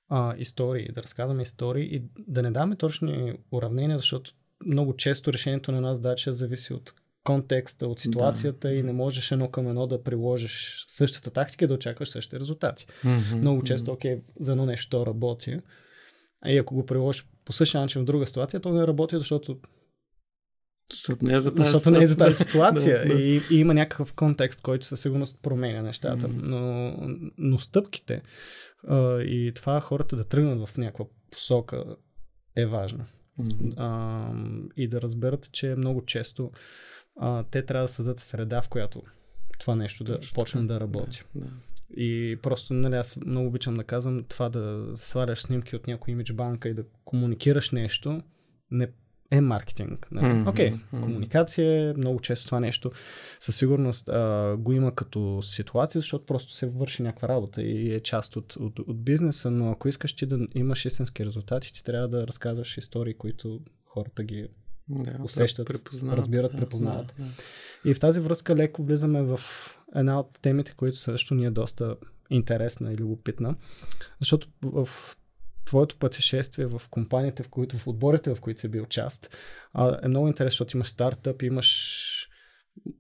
а, 0.10 0.36
истории, 0.38 0.92
да 0.92 1.04
разказваме 1.04 1.42
истории 1.42 1.96
и 1.96 2.04
да 2.28 2.44
не 2.44 2.52
даваме 2.52 2.76
точни 2.76 3.38
уравнения, 3.52 3.98
защото 3.98 4.32
много 4.66 4.96
често 4.96 5.34
решението 5.34 5.72
на 5.72 5.78
една 5.78 5.94
задача 5.94 6.34
зависи 6.34 6.74
от 6.74 6.94
контекста, 7.24 7.88
от 7.88 8.00
ситуацията 8.00 8.68
Да. 8.68 8.74
и 8.74 8.84
не 8.84 8.94
можеш 8.94 9.32
едно 9.32 9.50
към 9.50 9.68
едно 9.68 9.88
да 9.88 10.04
приложиш 10.04 10.86
същата 10.88 11.32
тактика 11.32 11.66
и 11.66 11.68
да 11.68 11.74
очакваш 11.74 12.10
същите 12.10 12.39
резултати. 12.39 12.88
Мгм. 13.04 13.38
Много 13.38 13.64
често, 13.64 13.92
окей, 13.92 14.22
за 14.39 14.52
едно 14.52 14.66
нещо 14.66 14.89
то 14.89 15.06
работи. 15.06 15.60
И 16.46 16.58
ако 16.58 16.76
го 16.76 16.86
приложиш 16.86 17.26
по 17.46 17.54
същия 17.54 17.82
начин 17.82 18.02
в 18.02 18.06
друга 18.06 18.28
ситуация, 18.28 18.60
то 18.60 18.74
не 18.74 18.88
работи, 18.88 19.18
защото, 19.18 19.60
Защото 20.92 21.26
не 21.26 21.34
е 21.34 21.39
за 21.39 21.56
тази 21.56 21.70
защото 21.70 21.92
не 21.92 22.04
е 22.04 22.08
за 22.08 22.18
тази 22.18 22.36
ситуация. 22.36 23.04
Да, 23.08 23.16
да. 23.16 23.22
И, 23.22 23.42
и 23.52 23.56
има 23.56 23.74
някакъв 23.74 24.14
контекст, 24.14 24.62
който 24.62 24.86
със 24.86 25.02
сигурност 25.02 25.39
променя 25.42 25.82
нещата. 25.82 26.28
Но, 26.28 26.94
но 27.38 27.60
стъпките 27.60 28.22
а, 28.88 29.22
и 29.22 29.52
това 29.56 29.80
хората 29.82 30.16
да 30.16 30.24
тръгнат 30.24 30.70
в 30.70 30.78
някаква 30.78 31.06
посока 31.32 31.84
е 32.56 32.66
важно. 32.66 33.06
А, 33.78 34.34
и 34.78 34.88
да 34.88 35.02
разберат, 35.02 35.52
че 35.52 35.76
много 35.76 36.06
често 36.06 36.52
а, 37.20 37.44
те 37.44 37.66
трябва 37.66 37.84
да 37.84 37.92
създадат 37.92 38.20
среда, 38.20 38.62
в 38.62 38.70
която 38.70 39.04
това 39.60 39.76
нещо 39.76 40.04
да 40.04 40.16
Точно 40.16 40.34
почне 40.36 40.64
да 40.64 40.80
работи. 40.80 41.24
Да. 41.36 41.48
И 41.98 42.38
просто, 42.42 42.74
нали, 42.74 42.96
аз 42.96 43.18
много 43.26 43.48
обичам 43.48 43.74
да 43.74 43.84
казвам 43.84 44.24
това 44.24 44.50
да 44.50 44.88
сваляш 44.96 45.42
снимки 45.42 45.76
от 45.76 45.88
някой 45.88 46.12
имидж 46.12 46.34
банка 46.34 46.70
и 46.70 46.74
да 46.74 46.84
комуникираш 47.06 47.72
нещо, 47.72 48.22
не 48.72 48.88
е 49.32 49.42
маркетинг. 49.42 50.08
Нали? 50.12 50.50
Окей, 50.50 50.72
мгм. 50.72 51.04
комуникация 51.04 51.90
е 51.90 51.94
много 51.94 52.20
често 52.20 52.46
това 52.46 52.60
нещо. 52.60 52.92
Със 53.40 53.56
сигурност 53.56 54.10
а, 54.10 54.56
го 54.60 54.74
има 54.74 54.96
като 54.96 55.42
ситуация, 55.42 56.00
защото 56.00 56.26
просто 56.26 56.54
се 56.54 56.70
върши 56.70 57.04
някаква 57.04 57.28
работа 57.28 57.62
и 57.62 57.94
е 57.94 58.00
част 58.00 58.36
от, 58.36 58.56
от, 58.56 58.80
от 58.80 59.04
бизнеса, 59.04 59.52
но 59.52 59.72
ако 59.72 59.88
искаш 59.88 60.16
ти 60.16 60.26
да 60.26 60.40
имаш 60.56 60.86
истински 60.86 61.26
резултати, 61.26 61.74
ти 61.74 61.84
трябва 61.84 62.08
да 62.08 62.28
разказваш 62.28 62.78
истории, 62.78 63.14
които 63.14 63.60
хората 63.86 64.24
ги 64.24 64.48
Да, 64.90 65.18
усещат, 65.24 65.68
препознават, 65.68 66.20
разбират, 66.20 66.58
препознават. 66.58 67.14
Да, 67.18 67.24
да. 67.24 67.90
и 67.90 67.94
в 67.94 68.00
тази 68.00 68.20
връзка 68.20 68.56
леко 68.56 68.84
влизаме 68.84 69.22
в 69.22 69.40
една 69.96 70.20
от 70.20 70.40
темите, 70.42 70.74
които 70.78 70.98
също 70.98 71.36
ни 71.36 71.46
е 71.46 71.52
доста 71.52 71.96
интересна 72.30 72.94
и 72.94 72.98
любопитна, 72.98 73.56
защото 74.20 74.48
в 74.62 74.88
твоето 75.66 75.97
пътешествие 75.97 76.66
в 76.66 76.82
компаниите, 76.89 77.43
в 77.43 77.49
които, 77.49 77.78
в 77.78 77.88
отборите, 77.88 78.36
в 78.36 78.41
които 78.41 78.59
си 78.59 78.68
бил 78.68 78.86
част, 78.86 79.38
а, 79.74 79.99
е 80.03 80.07
много 80.07 80.28
интересно, 80.28 80.53
защото 80.53 80.78
имаш 80.78 80.88
стартъп, 80.88 81.41
имаш 81.41 82.28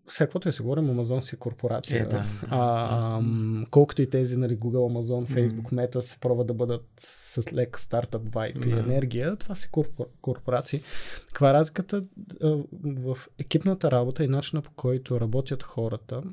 всякаквото 0.07 0.49
и 0.49 0.53
се 0.53 0.63
говорим, 0.63 0.87
Amazon 0.87 1.19
си 1.19 1.35
е 1.35 1.39
корпорация. 1.39 2.01
Е, 2.01 2.05
да, 2.05 2.09
да, 2.09 2.25
а, 2.49 3.17
ам, 3.17 3.65
колкото 3.71 4.01
и 4.01 4.09
тези, 4.09 4.37
нали, 4.37 4.57
Google, 4.57 4.99
Amazon, 4.99 5.27
Facebook, 5.27 5.73
Meta 5.73 5.99
се 5.99 6.19
пробват 6.19 6.47
да 6.47 6.53
бъдат 6.53 6.85
с 6.97 7.53
лек 7.53 7.79
стартъп 7.79 8.33
вайп 8.33 8.65
и 8.65 8.69
Да. 8.69 8.79
енергия, 8.79 9.35
това 9.35 9.55
са 9.55 9.69
корпор- 9.69 10.09
корпорации. 10.21 10.81
Каква 11.27 11.49
е 11.49 11.53
разликата 11.53 12.03
а, 12.43 12.57
в 12.83 13.17
екипната 13.39 13.91
работа 13.91 14.23
и 14.23 14.27
начина 14.27 14.61
по 14.61 14.71
който 14.71 15.19
работят 15.19 15.63
хората 15.63 16.23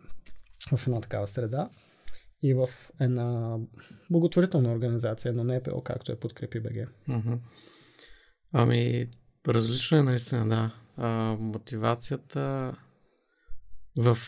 в 0.77 0.87
една 0.87 1.01
такава 1.01 1.27
среда 1.27 1.69
и 2.43 2.55
в 2.55 2.69
една 3.01 3.59
благотворителна 4.11 4.73
организация, 4.73 5.31
едно 5.31 5.45
НПО, 5.45 5.83
както 5.83 6.13
е 6.13 6.21
Подкрепи 6.21 6.61
БГ. 6.61 6.89
Ами, 8.53 9.09
различно 9.49 9.99
е 9.99 10.03
наистина, 10.03 10.49
да. 10.49 10.75
А, 10.97 11.37
мотивацията 11.41 12.75
в 13.97 14.19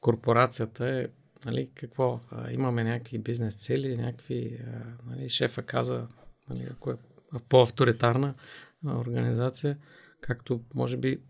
корпорацията 0.00 0.88
е, 0.88 1.06
нали, 1.46 1.70
какво? 1.74 2.20
А, 2.30 2.52
имаме 2.52 2.84
някакви 2.84 3.18
бизнес 3.18 3.64
цели, 3.64 3.96
някакви, 3.96 4.58
а, 4.66 4.96
нали, 5.06 5.28
шефа 5.28 5.62
каза, 5.62 6.08
нали, 6.50 6.68
ако 6.70 6.90
е 6.90 6.96
по-авторитарна 7.48 8.34
организация, 8.86 9.78
както 10.20 10.60
може 10.74 10.96
би 10.96 11.22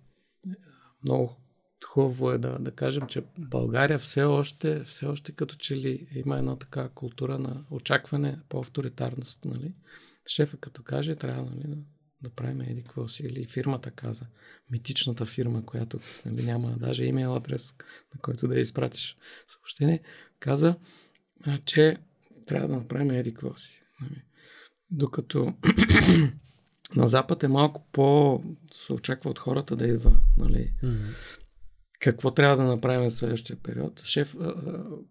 много 1.05 1.37
хубаво 1.85 2.31
е 2.31 2.39
да, 2.39 2.59
да 2.59 2.71
кажем, 2.71 3.07
че 3.07 3.23
България 3.39 3.99
все 3.99 4.23
още, 4.23 4.85
все 4.85 5.07
още 5.07 5.33
като 5.33 5.57
че 5.57 5.77
ли 5.77 6.07
има 6.15 6.39
една 6.39 6.57
така 6.57 6.89
култура 6.89 7.39
на 7.39 7.65
очакване 7.71 8.39
по 8.49 8.59
авторитарност, 8.59 9.45
нали? 9.45 9.75
Шефа 10.27 10.57
като 10.57 10.83
каже, 10.83 11.17
трябва 11.17 11.51
нали, 11.51 11.79
да, 12.23 12.31
правим 12.31 12.61
еди 12.61 12.83
какво 12.83 13.09
си. 13.09 13.23
Или 13.23 13.45
фирмата 13.45 13.91
каза, 13.91 14.27
митичната 14.71 15.27
фирма, 15.27 15.67
която 15.67 15.99
нали, 16.27 16.43
няма 16.43 16.71
даже 16.79 17.05
имейл 17.05 17.37
адрес, 17.37 17.75
на 18.15 18.21
който 18.21 18.49
да 18.49 18.55
я 18.55 18.61
изпратиш 18.61 19.17
съобщение, 19.49 20.01
каза, 20.39 20.77
че 21.65 21.97
трябва 22.47 22.69
да 22.69 22.77
направим 22.77 23.11
еди 23.11 23.35
какво 23.35 23.59
си. 23.59 23.83
Нали? 24.01 24.23
Докато 24.91 25.55
на 26.97 27.07
Запад 27.07 27.43
е 27.43 27.49
малко 27.49 27.87
по... 27.93 28.43
се 28.73 28.93
очаква 28.93 29.31
от 29.31 29.39
хората 29.39 29.77
да 29.77 29.87
идва, 29.87 30.17
нали, 30.39 30.73
какво 32.05 32.31
трябва 32.31 32.57
да 32.57 32.65
направим 32.65 33.11
в 33.11 33.13
следващия 33.13 33.57
период. 33.57 34.03
Шеф, 34.05 34.37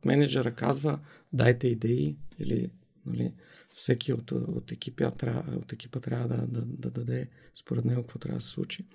менеджера 0.05 0.55
казва, 0.55 0.99
дайте 1.33 1.67
идеи 1.67 2.17
или 2.39 2.71
нали, 3.05 3.33
всеки 3.67 4.13
от, 4.13 4.31
от, 4.31 4.71
екипа, 4.71 5.11
трябва, 5.11 5.57
от 5.57 5.73
екипа 5.73 5.99
трябва 5.99 6.27
да, 6.27 6.47
да, 6.47 6.65
да 6.65 6.91
даде 6.91 7.29
според 7.55 7.85
него 7.85 8.01
какво 8.01 8.19
трябва 8.19 8.37
да 8.37 8.45
се 8.45 8.49
случи 8.49 8.85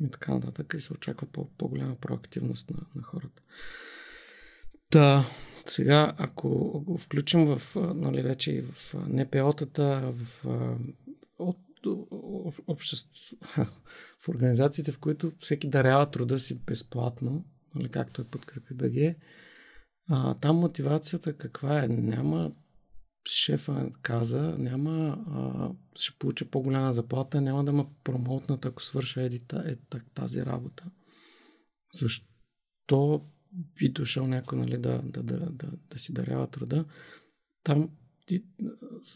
и 0.00 0.10
така 0.10 0.34
нататък 0.34 0.74
и 0.76 0.80
се 0.80 0.92
очаква 0.92 1.26
по, 1.26 1.48
по-голяма 1.58 1.96
проактивност 1.96 2.70
на, 2.70 2.80
на 2.94 3.02
хората. 3.02 3.42
Та, 4.90 5.26
сега, 5.66 6.14
ако 6.18 6.48
го 6.80 6.98
включим 6.98 7.44
в, 7.44 7.76
нали, 7.94 8.22
вече 8.22 8.52
и 8.52 8.62
в 8.62 8.94
НПО-тата, 8.94 10.12
в, 10.12 10.44
от, 11.38 11.58
о- 11.86 12.52
обществ, 12.66 13.36
в 14.20 14.28
организациите, 14.28 14.92
в 14.92 14.98
които 14.98 15.30
всеки 15.38 15.68
дарява 15.68 16.10
труда 16.10 16.38
си 16.38 16.54
безплатно, 16.54 17.44
нали, 17.74 17.88
както 17.88 18.22
е 18.22 18.24
подкрепи 18.24 18.74
БГ, 18.74 19.16
а, 20.08 20.34
там 20.34 20.56
мотивацията 20.56 21.36
каква 21.36 21.84
е? 21.84 21.88
Няма 21.88 22.52
шефа 23.28 23.90
каза, 24.02 24.56
няма, 24.58 25.24
а, 25.28 25.70
ще 25.98 26.18
получа 26.18 26.50
по-голяма 26.50 26.92
заплата, 26.92 27.40
няма 27.40 27.64
да 27.64 27.72
ме 27.72 27.86
промоутнат, 28.04 28.64
ако 28.64 28.82
свърша 28.82 29.22
еди, 29.22 29.38
та- 29.38 29.64
е, 29.66 29.76
тази 30.14 30.46
работа. 30.46 30.84
Защо 31.94 33.26
би 33.78 33.88
дошъл 33.88 34.26
някой 34.26 34.58
нали, 34.58 34.78
да, 34.78 35.02
да, 35.04 35.22
да, 35.22 35.50
да, 35.50 35.72
да 35.90 35.98
си 35.98 36.12
дарява 36.12 36.46
труда? 36.46 36.84
Там 37.62 37.90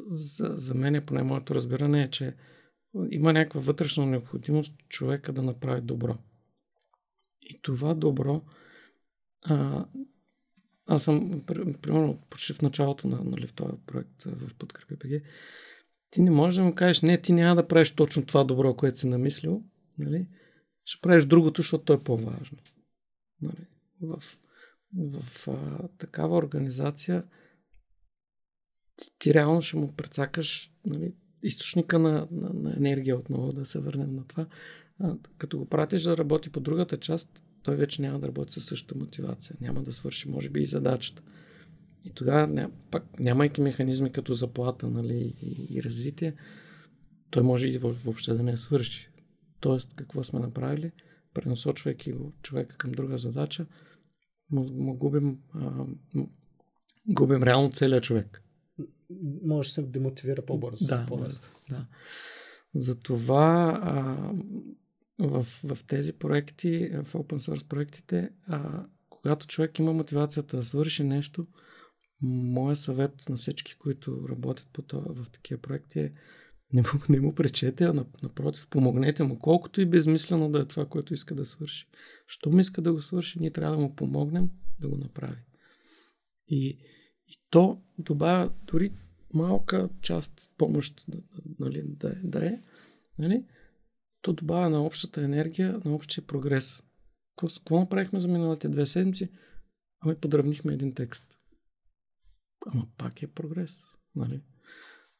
за, 0.08 0.44
за 0.56 0.74
мен, 0.74 1.02
поне 1.06 1.22
моето 1.22 1.54
разбиране 1.54 2.02
е, 2.02 2.10
че 2.10 2.34
има 3.10 3.32
някаква 3.32 3.60
вътрешна 3.60 4.06
необходимост 4.06 4.74
човека 4.88 5.32
да 5.32 5.42
направи 5.42 5.80
добро. 5.80 6.18
И 7.42 7.62
това 7.62 7.94
добро 7.94 8.42
а, 9.42 9.86
аз 10.86 11.04
съм, 11.04 11.42
пр- 11.42 11.76
примерно, 11.78 12.18
почти 12.30 12.52
в 12.52 12.62
началото 12.62 13.08
на 13.08 13.24
нали, 13.24 13.48
този 13.48 13.72
проект 13.86 14.22
в 14.22 14.54
Подкрепи 14.54 14.96
БГ, 14.96 15.22
ти 16.10 16.22
не 16.22 16.30
можеш 16.30 16.56
да 16.56 16.64
му 16.64 16.74
кажеш, 16.74 17.02
не, 17.02 17.20
ти 17.20 17.32
няма 17.32 17.56
да 17.56 17.68
правиш 17.68 17.94
точно 17.94 18.26
това 18.26 18.44
добро, 18.44 18.74
което 18.74 18.98
си 18.98 19.08
намислил, 19.08 19.62
нали? 19.98 20.26
ще 20.84 21.00
правиш 21.00 21.24
другото, 21.24 21.62
защото 21.62 21.84
то 21.84 21.92
е 21.92 22.04
по-важно. 22.04 22.58
Нали? 23.42 23.66
В, 24.02 24.22
в 24.96 25.48
а, 25.48 25.88
такава 25.88 26.36
организация 26.36 27.24
ти, 29.00 29.10
ти 29.18 29.34
реално 29.34 29.62
ще 29.62 29.76
му 29.76 29.92
прецакаш 29.92 30.72
нали, 30.86 31.14
източника 31.42 31.98
на, 31.98 32.28
на, 32.30 32.52
на 32.52 32.74
енергия 32.76 33.18
отново, 33.18 33.52
да 33.52 33.64
се 33.64 33.80
върнем 33.80 34.14
на 34.14 34.24
това. 34.24 34.46
А, 35.00 35.16
като 35.38 35.58
го 35.58 35.66
пратиш 35.66 36.02
да 36.02 36.16
работи 36.16 36.50
по 36.50 36.60
другата 36.60 36.96
част, 36.96 37.42
той 37.62 37.76
вече 37.76 38.02
няма 38.02 38.18
да 38.18 38.28
работи 38.28 38.52
със 38.52 38.64
същата 38.64 38.98
мотивация. 38.98 39.56
Няма 39.60 39.82
да 39.82 39.92
свърши, 39.92 40.28
може 40.28 40.50
би, 40.50 40.62
и 40.62 40.66
задачата. 40.66 41.22
И 42.04 42.10
тогава, 42.10 42.46
ня, 42.46 42.70
пак, 42.90 43.20
нямайки 43.20 43.60
механизми 43.60 44.12
като 44.12 44.34
заплата 44.34 44.90
нали, 44.90 45.34
и, 45.42 45.66
и 45.70 45.82
развитие, 45.82 46.34
той 47.30 47.42
може 47.42 47.68
и 47.68 47.78
въ- 47.78 48.04
въобще 48.04 48.34
да 48.34 48.42
не 48.42 48.50
я 48.50 48.58
свърши. 48.58 49.10
Тоест, 49.60 49.94
какво 49.94 50.24
сме 50.24 50.40
направили? 50.40 50.92
пренасочвайки 51.34 52.12
го 52.12 52.32
човека 52.42 52.76
към 52.76 52.92
друга 52.92 53.18
задача, 53.18 53.66
му, 54.50 54.64
му 54.72 54.96
губим, 54.96 55.38
а, 55.54 55.84
губим 57.08 57.42
реално 57.42 57.70
целият 57.72 58.04
човек. 58.04 58.42
Може 59.44 59.68
да 59.68 59.72
се 59.72 59.82
демотивира 59.82 60.42
по-бързо. 60.42 60.86
Да, 60.86 61.06
по-бързо. 61.06 61.40
да. 61.70 61.86
Затова 62.74 63.78
а, 63.82 64.32
в, 65.26 65.46
в 65.64 65.84
тези 65.86 66.12
проекти, 66.12 66.88
в 66.88 67.12
open 67.12 67.38
source 67.38 67.66
проектите, 67.66 68.30
а, 68.46 68.86
когато 69.08 69.46
човек 69.46 69.78
има 69.78 69.92
мотивацията 69.92 70.56
да 70.56 70.62
свърши 70.62 71.04
нещо, 71.04 71.46
моят 72.22 72.78
съвет 72.78 73.28
на 73.28 73.36
всички, 73.36 73.74
които 73.78 74.28
работят 74.28 74.68
по 74.72 74.82
това, 74.82 75.14
в 75.14 75.30
такива 75.30 75.60
проекти 75.60 76.00
е 76.00 76.12
не 76.72 76.82
му, 76.82 76.88
не 77.08 77.20
му 77.20 77.34
пречете, 77.34 77.84
а 77.84 78.04
напротив, 78.22 78.68
помогнете 78.68 79.22
му, 79.22 79.38
колкото 79.38 79.80
и 79.80 79.86
безмислено 79.86 80.50
да 80.50 80.60
е 80.60 80.64
това, 80.64 80.86
което 80.86 81.14
иска 81.14 81.34
да 81.34 81.46
свърши. 81.46 81.86
Що 82.26 82.50
ми 82.50 82.60
иска 82.60 82.82
да 82.82 82.92
го 82.92 83.02
свърши, 83.02 83.38
ние 83.40 83.50
трябва 83.50 83.76
да 83.76 83.82
му 83.82 83.96
помогнем 83.96 84.50
да 84.80 84.88
го 84.88 84.96
направи. 84.96 85.38
И, 86.48 86.78
и 87.30 87.36
то 87.50 87.82
добавя 87.98 88.52
дори 88.64 88.92
малка 89.34 89.88
част 90.02 90.52
помощ 90.58 91.06
нали, 91.58 91.82
да, 91.86 92.14
да 92.24 92.46
е, 92.46 92.62
нали, 93.18 93.44
то 94.22 94.32
добавя 94.32 94.70
на 94.70 94.82
общата 94.82 95.22
енергия, 95.22 95.80
на 95.84 95.94
общия 95.94 96.26
прогрес. 96.26 96.82
Какво 97.36 97.80
направихме 97.80 98.20
за 98.20 98.28
миналите 98.28 98.68
две 98.68 98.86
седмици? 98.86 99.28
Ами 100.00 100.16
подравнихме 100.16 100.74
един 100.74 100.94
текст. 100.94 101.38
Ама 102.66 102.86
пак 102.98 103.22
е 103.22 103.26
прогрес. 103.26 103.78
Нали? 104.14 104.40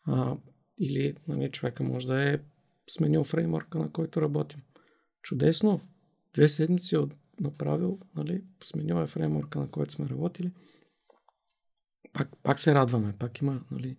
А, 0.03 0.37
или 0.79 1.17
нали, 1.29 1.51
човека 1.51 1.83
може 1.83 2.07
да 2.07 2.33
е 2.33 2.39
сменил 2.91 3.25
фреймворка, 3.25 3.79
на 3.79 3.93
който 3.93 4.23
работим. 4.23 4.63
Чудесно. 5.23 5.81
Две 6.35 6.49
седмици 6.49 6.97
от 6.97 7.15
направил, 7.41 7.99
нали, 8.17 8.45
сменил 8.65 8.95
е 8.95 9.07
фреймворка, 9.07 9.59
на 9.59 9.71
който 9.71 9.93
сме 9.93 10.09
работили. 10.09 10.53
Пак, 12.13 12.29
пак 12.43 12.59
се 12.59 12.75
радваме, 12.75 13.15
пак 13.19 13.39
има 13.39 13.65
нали, 13.71 13.97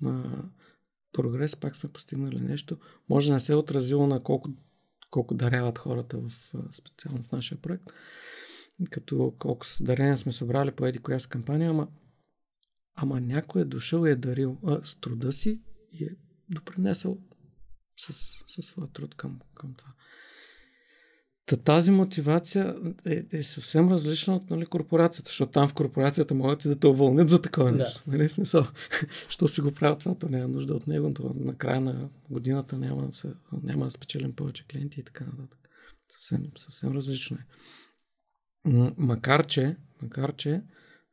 на 0.00 0.44
прогрес, 1.12 1.56
пак 1.56 1.76
сме 1.76 1.92
постигнали 1.92 2.40
нещо. 2.40 2.78
Може 3.08 3.26
да 3.26 3.34
не 3.34 3.40
се 3.40 3.52
е 3.52 3.56
отразило 3.56 4.06
на 4.06 4.22
колко, 4.22 4.50
колко 5.10 5.34
даряват 5.34 5.78
хората 5.78 6.18
в, 6.18 6.30
специално 6.72 7.22
в 7.22 7.32
нашия 7.32 7.60
проект, 7.60 7.84
като 8.90 9.34
колко 9.38 9.66
дарения 9.80 10.16
сме 10.16 10.32
събрали 10.32 10.70
по 10.70 10.86
еди 10.86 10.98
коя 10.98 11.18
с 11.18 11.26
кампания, 11.26 11.70
ама, 11.70 11.88
ама 12.94 13.20
някой 13.20 13.62
е 13.62 13.64
дошъл 13.64 14.06
и 14.06 14.10
е 14.10 14.16
дарил 14.16 14.58
а, 14.66 14.86
с 14.86 14.96
труда 14.96 15.32
си 15.32 15.60
и 15.92 16.04
е 16.04 16.16
допринесъл 16.48 17.18
със 17.96 18.66
своя 18.66 18.88
труд 18.88 19.14
към, 19.14 19.40
към 19.54 19.74
това. 19.74 19.92
Та 21.46 21.56
тази 21.56 21.90
мотивация 21.90 22.74
е, 23.06 23.24
е 23.32 23.42
съвсем 23.42 23.88
различна 23.88 24.36
от 24.36 24.50
нали, 24.50 24.66
корпорацията, 24.66 25.28
защото 25.28 25.52
там 25.52 25.68
в 25.68 25.74
корпорацията 25.74 26.34
могат 26.34 26.64
и 26.64 26.68
да 26.68 26.76
те 26.76 26.86
уволнят 26.86 27.30
за 27.30 27.42
такова 27.42 27.72
да. 27.72 27.76
нещо. 27.76 28.02
Нали, 28.06 28.28
смисъл, 28.28 28.66
що 29.28 29.48
си 29.48 29.60
го 29.60 29.72
правят 29.72 29.98
това, 29.98 30.14
то 30.14 30.28
няма 30.28 30.48
нужда 30.48 30.74
от 30.74 30.86
него, 30.86 31.14
то 31.14 31.34
на 31.36 31.54
края 31.56 31.80
на 31.80 32.08
годината 32.30 32.78
няма 32.78 33.06
да, 33.06 33.12
се, 33.12 33.32
няма 33.62 33.84
да 33.84 33.90
спечелим 33.90 34.32
повече 34.32 34.66
клиенти 34.66 35.00
и 35.00 35.04
така 35.04 35.24
нататък. 35.24 35.68
Съвсем, 36.08 36.42
съвсем 36.56 36.92
различно 36.92 37.36
е. 37.36 37.46
Макар 38.96 39.46
че, 39.46 39.76
макар 40.02 40.36
че 40.36 40.62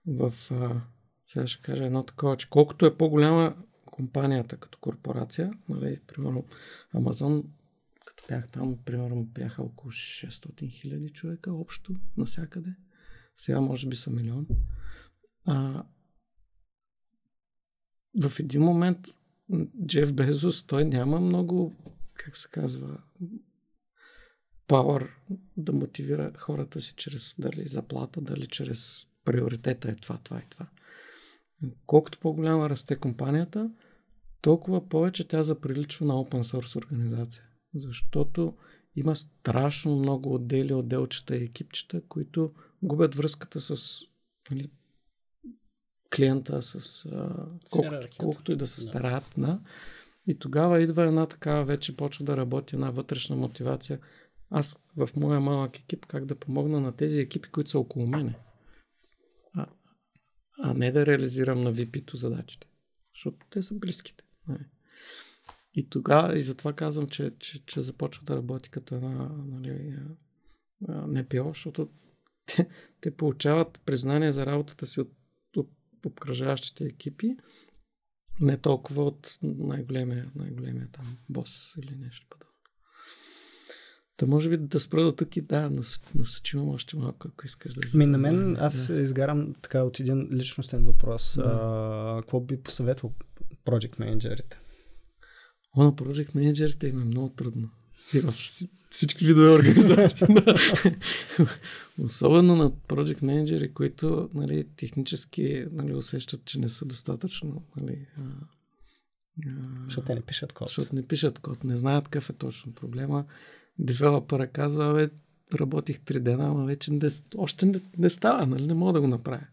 в, 0.08 0.34
а, 0.52 0.82
сега 1.26 1.48
ще 1.48 1.64
кажа 1.64 1.86
едно 1.86 2.04
такова, 2.04 2.38
че 2.38 2.50
колкото 2.50 2.86
е 2.86 2.98
по-голяма 2.98 3.56
компанията 3.86 4.58
като 4.58 4.78
корпорация, 4.82 5.54
нали, 5.70 6.00
примерно 6.08 6.46
Амазон, 6.94 7.44
като 8.06 8.24
бях 8.30 8.48
там, 8.48 8.78
примерно 8.86 9.24
бяха 9.24 9.64
около 9.64 9.92
600 9.92 10.70
хиляди 10.70 11.10
човека 11.10 11.54
общо, 11.54 11.96
насякъде. 12.18 12.76
Сега 13.36 13.62
може 13.62 13.88
би 13.88 13.96
са 13.96 14.10
милион. 14.10 14.48
А, 15.46 15.84
в 18.22 18.40
един 18.40 18.62
момент 18.62 19.08
Джеф 19.86 20.14
Безос, 20.14 20.64
той 20.64 20.86
няма 20.86 21.20
много, 21.20 21.76
как 22.14 22.38
се 22.38 22.50
казва, 22.50 22.98
пауър 24.68 25.10
да 25.58 25.74
мотивира 25.74 26.32
хората 26.38 26.82
си 26.82 26.94
чрез 26.98 27.36
дали 27.40 27.68
заплата, 27.68 28.22
дали 28.22 28.48
чрез 28.48 29.08
приоритета 29.26 29.92
е 29.92 29.96
това, 29.96 30.18
това 30.18 30.40
и 30.40 30.50
това. 30.50 30.68
Колкото 31.86 32.20
по-голяма 32.20 32.70
расте 32.70 32.96
компанията, 32.96 33.72
толкова 34.42 34.90
повече 34.90 35.28
тя 35.28 35.44
заприличва 35.44 36.06
на 36.06 36.14
open 36.14 36.42
source 36.42 36.76
организация. 36.76 37.44
Защото 37.76 38.58
има 38.96 39.16
страшно 39.16 39.96
много 39.96 40.34
отдели, 40.34 40.74
отделчета 40.74 41.38
и 41.38 41.44
екипчета, 41.44 42.02
които 42.08 42.52
губят 42.84 43.16
връзката 43.16 43.62
с 43.62 44.02
нали, 44.52 44.72
клиента, 46.16 46.62
с 46.62 47.06
а, 47.06 47.48
колкото, 47.72 48.08
колкото 48.18 48.52
и 48.52 48.56
да 48.56 48.68
се 48.68 48.82
стараят. 48.82 49.34
Да. 49.38 49.60
И 50.28 50.40
тогава 50.40 50.82
идва 50.82 51.04
една 51.04 51.26
такава, 51.26 51.66
вече 51.66 51.98
почва 51.98 52.26
да 52.26 52.38
работи 52.38 52.76
една 52.76 52.92
вътрешна 52.92 53.36
мотивация. 53.36 54.00
Аз 54.50 54.80
в 54.98 55.10
моя 55.16 55.40
малък 55.40 55.80
екип 55.80 56.06
как 56.06 56.26
да 56.26 56.40
помогна 56.40 56.80
на 56.80 56.96
тези 56.96 57.22
екипи, 57.22 57.50
които 57.50 57.70
са 57.70 57.80
около 57.80 58.08
мене. 58.08 58.40
А, 59.54 59.68
а 60.60 60.74
не 60.74 60.92
да 60.92 61.06
реализирам 61.06 61.64
на 61.64 61.74
VP-то 61.74 62.18
задачите. 62.18 62.68
Защото 63.16 63.48
те 63.50 63.64
са 63.64 63.76
близките. 63.76 64.24
Не. 64.48 64.70
И 65.74 65.90
тогава, 65.90 66.38
и 66.38 66.42
затова 66.42 66.74
казвам, 66.74 67.08
че, 67.08 67.32
че, 67.40 67.66
че 67.66 67.82
започва 67.82 68.24
да 68.24 68.36
работи 68.36 68.70
като 68.70 68.96
една 68.96 69.30
нали, 69.46 69.96
НПО, 70.88 71.48
защото 71.48 71.90
те, 72.46 72.68
те 73.02 73.12
получават 73.12 73.82
признание 73.86 74.32
за 74.32 74.46
работата 74.46 74.86
си 74.86 75.02
от, 75.02 75.12
от 75.58 75.70
обкръжаващите 76.06 76.84
екипи, 76.84 77.36
не 78.42 78.58
толкова 78.58 79.04
от 79.04 79.38
най-големия, 79.42 80.32
най-големия 80.36 80.88
там 80.92 81.18
бос 81.30 81.74
или 81.84 81.96
нещо 81.96 82.28
подобно. 82.30 82.54
Та 84.18 84.26
може 84.26 84.50
би 84.50 84.58
да 84.58 84.80
спра 84.80 85.04
до 85.04 85.12
тук 85.12 85.38
и 85.38 85.42
да, 85.42 85.70
насочивам 86.16 86.70
още 86.70 86.98
малко, 86.98 87.28
ако 87.28 87.46
искаш 87.46 87.74
да 87.74 87.98
Ми, 87.98 88.06
на 88.06 88.18
мен 88.18 88.58
аз 88.60 88.88
да. 88.88 89.02
изгарам 89.02 89.54
така 89.62 89.84
от 89.84 90.00
един 90.00 90.30
личностен 90.32 90.86
въпрос. 90.86 91.36
Да. 91.38 91.44
А, 91.44 92.22
какво 92.22 92.42
би 92.42 92.62
посъветвал 92.62 93.14
project 93.66 94.00
менеджерите? 94.00 94.60
О, 95.78 95.84
на 95.84 95.94
project 95.94 96.36
менеджерите 96.36 96.88
им 96.88 97.02
е 97.02 97.06
много 97.06 97.30
трудно. 97.30 97.70
И 98.14 98.20
в 98.20 98.34
всички 98.90 99.26
видове 99.26 99.50
организации. 99.50 100.28
Особено 102.04 102.56
на 102.56 102.72
project 102.72 103.24
менеджери, 103.24 103.74
които 103.74 104.30
нали, 104.34 104.68
технически 104.78 105.66
нали, 105.72 105.94
усещат, 105.94 106.46
че 106.46 106.60
не 106.60 106.70
са 106.70 106.86
достатъчно. 106.86 107.64
Нали, 107.78 108.08
а, 108.18 108.22
защото 109.86 110.08
те 110.08 110.16
не 110.16 110.22
пишат 110.22 110.54
код. 110.54 110.68
Защото 110.68 110.96
не 110.96 111.08
пишат 111.08 111.40
код, 111.40 111.64
не 111.64 111.78
знаят 111.78 112.04
какъв 112.04 112.30
е 112.30 112.34
точно 112.34 112.74
проблема. 112.74 113.26
Девелопера 113.80 114.48
казва, 114.48 114.94
бе, 114.94 115.10
работих 115.58 116.00
три 116.00 116.20
дена, 116.20 116.46
ама 116.46 116.66
вече 116.66 116.94
не, 116.94 117.10
още 117.38 117.66
не, 117.66 117.82
не 117.98 118.10
става, 118.10 118.46
нали, 118.46 118.68
не 118.68 118.74
мога 118.74 118.94
да 118.94 119.02
го 119.02 119.08
направя. 119.08 119.46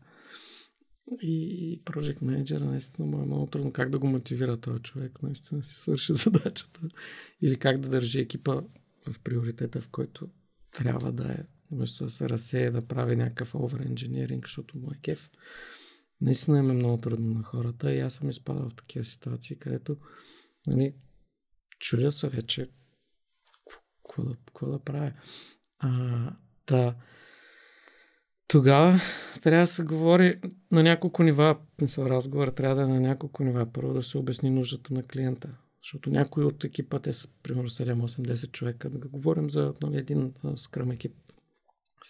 И 1.22 1.82
Project 1.84 2.20
Manager 2.20 2.58
наистина 2.58 3.08
му 3.08 3.22
е 3.22 3.26
много 3.26 3.46
трудно 3.46 3.72
как 3.72 3.90
да 3.90 3.98
го 3.98 4.06
мотивира 4.06 4.56
този 4.56 4.82
човек, 4.82 5.22
наистина 5.22 5.62
си 5.62 5.74
свърши 5.74 6.14
задачата. 6.14 6.80
Или 7.42 7.56
как 7.56 7.78
да 7.78 7.88
държи 7.88 8.20
екипа 8.20 8.62
в 9.08 9.20
приоритета, 9.20 9.80
в 9.80 9.88
който 9.88 10.28
трябва 10.70 11.12
да 11.12 11.32
е, 11.32 11.38
вместо 11.70 12.04
да 12.04 12.10
се 12.10 12.28
разсее, 12.28 12.70
да 12.70 12.86
прави 12.86 13.16
някакъв 13.16 13.52
over-engineering, 13.52 14.44
защото 14.44 14.78
му 14.78 14.90
е 14.90 14.98
кеф. 15.02 15.30
Наистина 16.20 16.58
е 16.58 16.62
много 16.62 16.98
трудно 16.98 17.34
на 17.34 17.42
хората 17.42 17.94
и 17.94 18.00
аз 18.00 18.14
съм 18.14 18.30
изпадал 18.30 18.68
в 18.68 18.74
такива 18.74 19.04
ситуации, 19.04 19.58
където 19.58 19.96
нали, 20.66 20.94
чудя 21.78 22.12
се 22.12 22.28
вече 22.28 22.70
какво 24.10 24.24
да, 24.24 24.36
да 24.62 24.84
правя. 24.84 25.12
А, 25.78 26.36
да, 26.66 26.94
тогава 28.50 29.00
трябва 29.42 29.62
да 29.62 29.66
се 29.66 29.82
говори 29.82 30.40
на 30.72 30.82
няколко 30.82 31.22
нива. 31.22 31.58
Мисъл, 31.80 32.04
разговор 32.04 32.48
трябва 32.48 32.76
да 32.76 32.82
е 32.82 32.86
на 32.86 33.00
няколко 33.00 33.44
нива. 33.44 33.72
Първо 33.72 33.92
да 33.92 34.02
се 34.02 34.18
обясни 34.18 34.50
нуждата 34.50 34.94
на 34.94 35.02
клиента. 35.02 35.48
Защото 35.82 36.10
някои 36.10 36.44
от 36.44 36.64
екипа, 36.64 36.98
те 36.98 37.12
са 37.12 37.28
примерно 37.42 37.68
7-8-10 37.68 38.52
човека, 38.52 38.90
да 38.90 39.08
говорим 39.08 39.50
за 39.50 39.74
нали, 39.82 39.96
един 39.96 40.32
скрам 40.56 40.90
екип. 40.90 41.12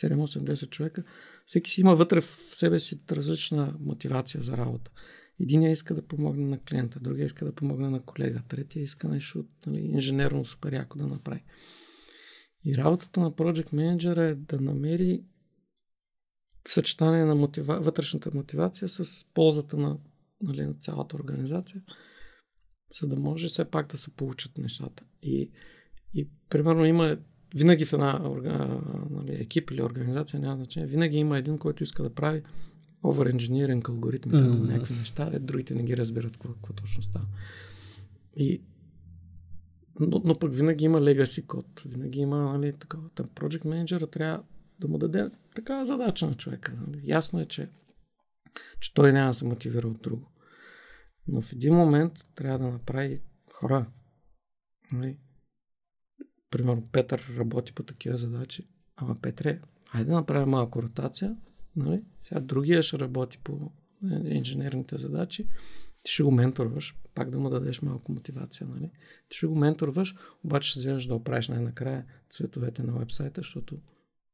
7-8-10 0.03 0.70
човека, 0.70 1.03
всеки 1.47 1.70
си 1.70 1.80
има 1.80 1.95
вътре 1.95 2.20
в 2.20 2.24
себе 2.53 2.80
си 2.80 3.01
различна 3.11 3.74
мотивация 3.80 4.43
за 4.43 4.57
работа. 4.57 4.91
Единия 5.41 5.70
иска 5.70 5.95
да 5.95 6.07
помогне 6.07 6.47
на 6.47 6.59
клиента, 6.59 7.01
другия 7.01 7.26
иска 7.26 7.45
да 7.45 7.53
помогне 7.53 7.91
на 7.91 8.01
колега, 8.01 8.43
третия 8.49 8.82
иска 8.82 9.09
нещо 9.09 9.45
нали, 9.66 9.80
инженерно 9.80 10.45
супер 10.45 10.72
яко 10.72 10.99
да 10.99 11.07
направи. 11.07 11.45
И 12.64 12.74
работата 12.74 13.20
на 13.20 13.32
Project 13.32 13.72
Manager 13.72 14.30
е 14.30 14.34
да 14.34 14.61
намери 14.61 15.22
съчетание 16.68 17.24
на 17.24 17.34
мотива... 17.34 17.80
вътрешната 17.80 18.30
мотивация 18.34 18.88
с 18.88 19.26
ползата 19.34 19.76
на, 19.76 19.98
нали, 20.42 20.66
на 20.66 20.74
цялата 20.74 21.16
организация, 21.16 21.82
за 23.00 23.08
да 23.08 23.16
може 23.16 23.48
все 23.48 23.64
пак 23.64 23.90
да 23.90 23.98
се 23.98 24.11
получат 24.11 24.58
нещата. 24.58 25.04
И, 25.22 25.50
и 26.14 26.28
примерно 26.48 26.84
има 26.84 27.16
винаги 27.54 27.84
в 27.84 27.92
една 27.92 28.18
нали, 29.11 29.32
екип 29.32 29.70
или 29.70 29.82
организация, 29.82 30.40
няма 30.40 30.56
значение, 30.56 30.88
винаги 30.88 31.18
има 31.18 31.38
един, 31.38 31.58
който 31.58 31.82
иска 31.82 32.02
да 32.02 32.14
прави 32.14 32.42
over-engineering 33.04 33.88
алгоритми, 33.88 34.32
mm-hmm. 34.32 34.68
някакви 34.68 34.94
неща, 34.94 35.30
де 35.30 35.38
другите 35.38 35.74
не 35.74 35.82
ги 35.82 35.96
разбират 35.96 36.32
какво, 36.32 36.52
какво 36.52 36.72
точно 36.72 37.02
става. 37.02 37.26
И 38.36 38.62
но, 40.00 40.22
но 40.24 40.38
пък 40.38 40.54
винаги 40.54 40.84
има 40.84 41.00
legacy 41.00 41.46
код, 41.46 41.82
винаги 41.86 42.20
има 42.20 42.58
нали, 42.58 42.72
такова. 42.72 43.08
Там 43.14 43.26
project 43.34 43.64
manager 43.64 44.12
трябва 44.12 44.42
да 44.81 44.89
му 44.89 44.99
даде 44.99 45.31
такава 45.55 45.87
задача 45.87 46.26
на 46.26 46.35
човека. 46.35 46.72
Нали. 46.87 47.01
Ясно 47.05 47.41
е, 47.41 47.47
че, 47.47 47.70
че 48.81 48.95
той 48.95 49.12
няма 49.12 49.31
да 49.31 49.35
се 49.35 49.45
мотивира 49.45 49.89
от 49.89 50.03
друго. 50.03 50.33
Но 51.28 51.41
в 51.41 51.53
един 51.53 51.74
момент 51.74 52.12
трябва 52.35 52.59
да 52.59 52.72
направи 52.72 53.22
хора. 53.53 53.87
Нали. 54.93 55.18
Примерно 56.51 56.89
Петър 56.93 57.35
работи 57.39 57.74
по 57.74 57.83
такива 57.83 58.16
задачи. 58.16 58.68
Ама 58.97 59.20
Петре, 59.22 59.61
хайде 59.91 60.11
да 60.11 60.16
направим 60.16 60.49
малко 60.49 60.83
ротация. 60.83 61.37
Нали. 61.76 62.05
Сега 62.22 62.41
другия 62.41 62.83
ще 62.83 62.99
работи 62.99 63.39
по 63.39 63.72
инженерните 64.24 64.99
задачи 64.99 65.49
ти 66.03 66.12
ще 66.12 66.22
го 66.22 66.31
менторваш, 66.31 66.97
пак 67.14 67.31
да 67.31 67.39
му 67.39 67.51
дадеш 67.51 67.83
малко 67.83 68.12
мотивация, 68.12 68.66
нали? 68.66 68.91
Ти 69.28 69.37
ще 69.37 69.47
го 69.47 69.57
менторваш, 69.57 70.14
обаче 70.45 70.70
ще 70.70 70.81
вземеш 70.81 71.05
да 71.05 71.14
оправиш 71.14 71.49
най-накрая 71.49 72.05
цветовете 72.31 72.83
на 72.83 72.93
вебсайта, 72.93 73.41
защото 73.41 73.78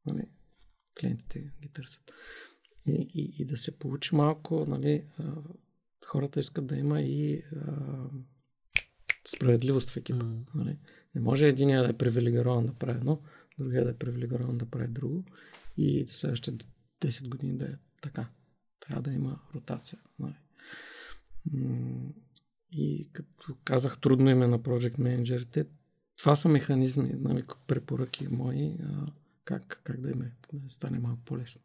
нали, 0.07 0.31
клиентите 1.01 1.53
ги 1.63 1.69
търсят. 1.69 2.13
И, 2.87 3.11
и, 3.15 3.43
и 3.43 3.45
да 3.45 3.57
се 3.57 3.79
получи 3.79 4.15
малко, 4.15 4.67
нали, 4.69 5.05
хората 6.07 6.41
искат 6.41 6.67
да 6.67 6.77
има 6.77 7.01
и 7.01 7.43
а, 7.57 7.75
справедливост 9.29 9.91
в 9.91 9.97
екипа. 9.97 10.25
Mm. 10.25 10.45
Нали? 10.55 10.79
Не 11.15 11.21
може 11.21 11.49
единия 11.49 11.83
да 11.83 11.89
е 11.89 11.97
привилегирован 11.99 12.67
да 12.67 12.75
прави 12.75 12.99
едно, 12.99 13.23
другия 13.59 13.85
да 13.85 13.91
е 13.91 13.97
привилегирован 13.97 14.59
да 14.59 14.71
прави 14.71 14.89
друго 14.89 15.25
и 15.77 16.07
следващите 16.09 16.67
10 17.01 17.29
години 17.29 17.59
да 17.59 17.65
е 17.65 17.75
така. 18.01 18.29
Трябва 18.81 19.03
да 19.03 19.13
има 19.13 19.41
ротация. 19.55 19.99
Нали? 20.19 20.35
И 22.71 23.11
като 23.13 23.57
казах 23.65 24.01
трудно 24.01 24.31
име 24.31 24.47
на 24.47 24.59
project 24.59 24.99
менеджерите, 24.99 25.67
това 26.19 26.37
са 26.37 26.49
механизми, 26.49 27.15
нали, 27.19 27.45
препоръки 27.67 28.29
мои, 28.29 28.77
а, 28.83 29.13
как, 29.47 29.81
как 29.85 30.01
да 30.01 30.11
им 30.11 30.23
е, 30.23 30.33
да 30.53 30.71
стане 30.71 30.99
малко 30.99 31.23
по-лесно. 31.25 31.63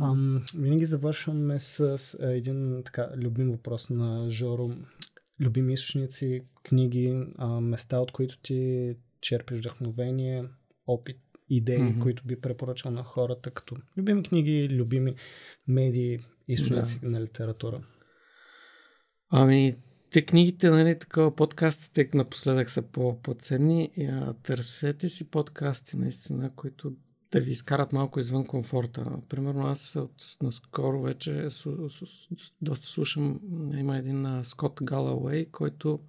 Ам, 0.00 0.42
винаги 0.54 0.84
завършваме 0.84 1.60
с, 1.60 1.98
с 1.98 2.18
един 2.20 2.82
така 2.84 3.10
любим 3.16 3.50
въпрос 3.50 3.90
на 3.90 4.30
Жоро. 4.30 4.70
Любими 5.40 5.72
източници, 5.72 6.42
книги, 6.62 7.26
а, 7.38 7.60
места, 7.60 7.98
от 7.98 8.12
които 8.12 8.38
ти 8.38 8.94
черпиш 9.20 9.58
вдъхновение, 9.58 10.44
опит, 10.86 11.16
идеи, 11.48 11.78
mm-hmm. 11.78 11.98
които 11.98 12.26
би 12.26 12.40
препоръчал 12.40 12.92
на 12.92 13.04
хората, 13.04 13.50
като 13.50 13.76
любими 13.96 14.22
книги, 14.22 14.68
любими 14.70 15.14
медии, 15.68 16.18
източници 16.48 17.00
да. 17.00 17.10
на 17.10 17.20
литература. 17.20 17.82
Ами, 19.30 19.76
те 20.10 20.26
книгите, 20.26 20.70
нали, 20.70 20.98
такова 20.98 21.36
подкастите 21.36 22.08
напоследък 22.14 22.70
са 22.70 22.82
по-ценни. 22.82 23.90
Търсете 24.42 25.08
си 25.08 25.30
подкасти, 25.30 25.96
наистина, 25.96 26.54
които 26.54 26.92
да 27.32 27.40
ви 27.40 27.50
изкарат 27.50 27.92
малко 27.92 28.20
извън 28.20 28.46
комфорта. 28.46 29.12
Примерно 29.28 29.66
аз 29.66 29.96
от 29.96 30.36
наскоро 30.42 31.02
вече 31.02 31.48
доста 32.62 32.86
слушам, 32.86 33.40
има 33.74 33.98
един 33.98 34.44
Скот 34.44 34.80
Галауей, 34.82 35.50
който, 35.50 36.00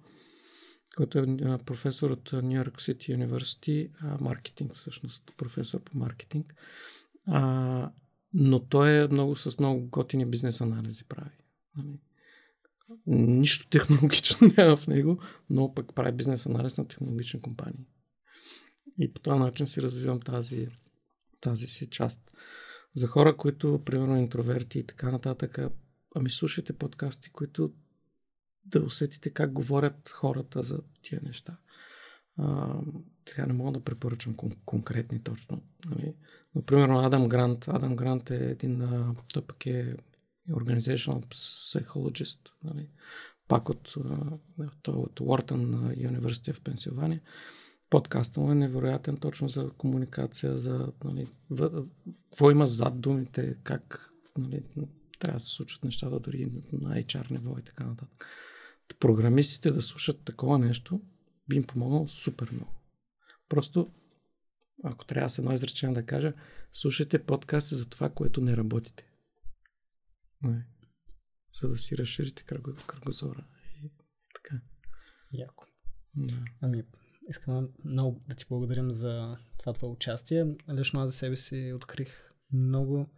който 0.96 1.18
е 1.18 1.24
професор 1.66 2.10
от 2.10 2.32
Нью 2.32 2.56
Йорк 2.56 2.80
Сити 2.80 3.12
University, 3.12 3.90
маркетинг 4.20 4.74
всъщност, 4.74 5.32
професор 5.36 5.80
по 5.80 5.98
маркетинг. 5.98 6.54
А, 7.26 7.92
но 8.34 8.60
той 8.60 9.04
е 9.04 9.08
много 9.08 9.36
с 9.36 9.58
много 9.58 9.86
готини 9.88 10.26
бизнес 10.26 10.60
анализи 10.60 11.04
прави. 11.04 11.36
Нищо 13.06 13.68
технологично 13.68 14.50
няма 14.56 14.76
в 14.76 14.86
него, 14.86 15.20
но 15.50 15.74
пък 15.74 15.94
прави 15.94 16.12
бизнес 16.12 16.46
анализ 16.46 16.78
на 16.78 16.88
технологични 16.88 17.42
компании. 17.42 17.86
И 18.98 19.12
по 19.12 19.20
този 19.20 19.38
начин 19.38 19.66
си 19.66 19.82
развивам 19.82 20.20
тази, 20.20 20.68
тази 21.40 21.66
си 21.66 21.90
част. 21.90 22.32
За 22.96 23.06
хора, 23.06 23.36
които, 23.36 23.82
примерно, 23.84 24.16
интроверти 24.16 24.78
и 24.78 24.86
така 24.86 25.10
нататък, 25.10 25.58
ами 26.14 26.30
слушайте 26.30 26.72
подкасти, 26.72 27.30
които 27.30 27.72
да 28.64 28.80
усетите 28.82 29.30
как 29.30 29.52
говорят 29.52 30.08
хората 30.08 30.62
за 30.62 30.80
тия 31.02 31.20
неща. 31.24 31.56
А, 32.36 32.74
сега 33.28 33.46
не 33.46 33.52
мога 33.52 33.72
да 33.72 33.84
препоръчам 33.84 34.36
кон- 34.36 34.56
конкретни 34.64 35.22
точно. 35.22 35.62
Нали? 35.86 36.14
Но, 36.54 36.62
примерно, 36.62 37.00
Адам 37.00 37.28
Грант. 37.28 37.68
Адам 37.68 37.96
Грант 37.96 38.30
е 38.30 38.50
един, 38.50 38.82
а, 38.82 39.14
той 39.32 39.42
пък 39.46 39.66
е 39.66 39.96
organizational 40.50 41.26
psychologist, 41.26 42.38
нали? 42.64 42.88
пак 43.48 43.68
от, 43.68 43.94
той 44.82 44.94
от 44.94 45.20
Уортън 45.20 45.74
University 45.96 46.52
в 46.52 46.60
Пенсилвания. 46.60 47.20
Подкаста 47.90 48.40
му 48.40 48.52
е 48.52 48.54
невероятен 48.54 49.16
точно 49.16 49.48
за 49.48 49.70
комуникация, 49.70 50.58
за 50.58 50.92
нали, 51.04 51.28
какво 52.30 52.50
има 52.50 52.66
зад 52.66 53.00
думите, 53.00 53.56
как 53.62 54.12
нали, 54.38 54.62
трябва 55.18 55.36
да 55.36 55.44
се 55.44 55.50
случват 55.50 55.84
нещата 55.84 56.20
дори 56.20 56.52
на 56.72 57.02
HR 57.02 57.30
ниво 57.30 57.58
и 57.58 57.62
така 57.62 57.84
нататък. 57.84 58.26
Програмистите 59.00 59.70
да 59.70 59.82
слушат 59.82 60.24
такова 60.24 60.58
нещо 60.58 61.00
би 61.48 61.56
им 61.56 61.64
помогнало 61.64 62.08
супер 62.08 62.48
много. 62.52 62.72
Просто, 63.48 63.90
ако 64.84 65.04
трябва 65.04 65.28
с 65.28 65.38
едно 65.38 65.52
изречение 65.52 65.94
да 65.94 66.06
кажа, 66.06 66.32
слушайте 66.72 67.18
подкасти 67.18 67.74
за 67.74 67.88
това, 67.88 68.08
което 68.08 68.40
не 68.40 68.56
работите. 68.56 69.11
Не. 70.42 70.66
За 71.60 71.68
да 71.68 71.76
си 71.76 71.96
разширите 71.96 72.44
кръго, 72.44 72.74
кръгозора. 72.86 73.44
И 73.82 73.92
така. 74.34 74.60
Яко. 75.32 75.66
Да. 76.14 76.34
Ами, 76.60 76.82
искам 77.28 77.68
много 77.84 78.24
да 78.28 78.36
ти 78.36 78.44
благодарим 78.48 78.92
за 78.92 79.36
това 79.58 79.72
твое 79.72 79.90
участие. 79.90 80.54
Лично 80.74 81.00
аз 81.00 81.10
за 81.10 81.16
себе 81.16 81.36
си 81.36 81.72
открих 81.76 82.32
много 82.52 83.10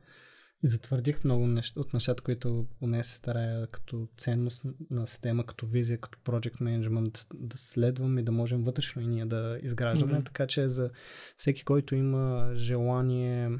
и 0.64 0.66
затвърдих 0.66 1.24
много 1.24 1.46
неща, 1.46 1.80
от 1.80 1.92
нещата, 1.92 2.22
които 2.22 2.68
поне 2.78 3.04
се 3.04 3.16
старая 3.16 3.66
като 3.66 4.08
ценност 4.16 4.62
на 4.90 5.06
система, 5.06 5.46
като 5.46 5.66
визия, 5.66 5.98
като 5.98 6.18
project 6.18 6.60
management 6.60 7.26
да 7.34 7.58
следвам 7.58 8.18
и 8.18 8.22
да 8.22 8.32
можем 8.32 8.62
вътрешно 8.62 9.02
и 9.02 9.06
ние 9.06 9.26
да 9.26 9.58
изграждаме. 9.62 10.12
Mm-hmm. 10.12 10.24
Така 10.24 10.46
че 10.46 10.68
за 10.68 10.90
всеки, 11.36 11.64
който 11.64 11.94
има 11.94 12.52
желание 12.54 13.50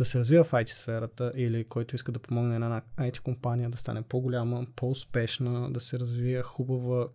да 0.00 0.04
се 0.04 0.18
развива 0.18 0.44
в 0.44 0.52
IT 0.52 0.66
сферата 0.66 1.32
или 1.36 1.64
който 1.64 1.94
иска 1.94 2.12
да 2.12 2.18
помогне 2.18 2.58
на 2.58 2.82
IT 2.98 3.22
компания 3.22 3.70
да 3.70 3.78
стане 3.78 4.02
по-голяма, 4.02 4.66
по-успешна, 4.76 5.72
да 5.72 5.80
се 5.80 5.98
развие 5.98 6.42
хубава 6.42 7.08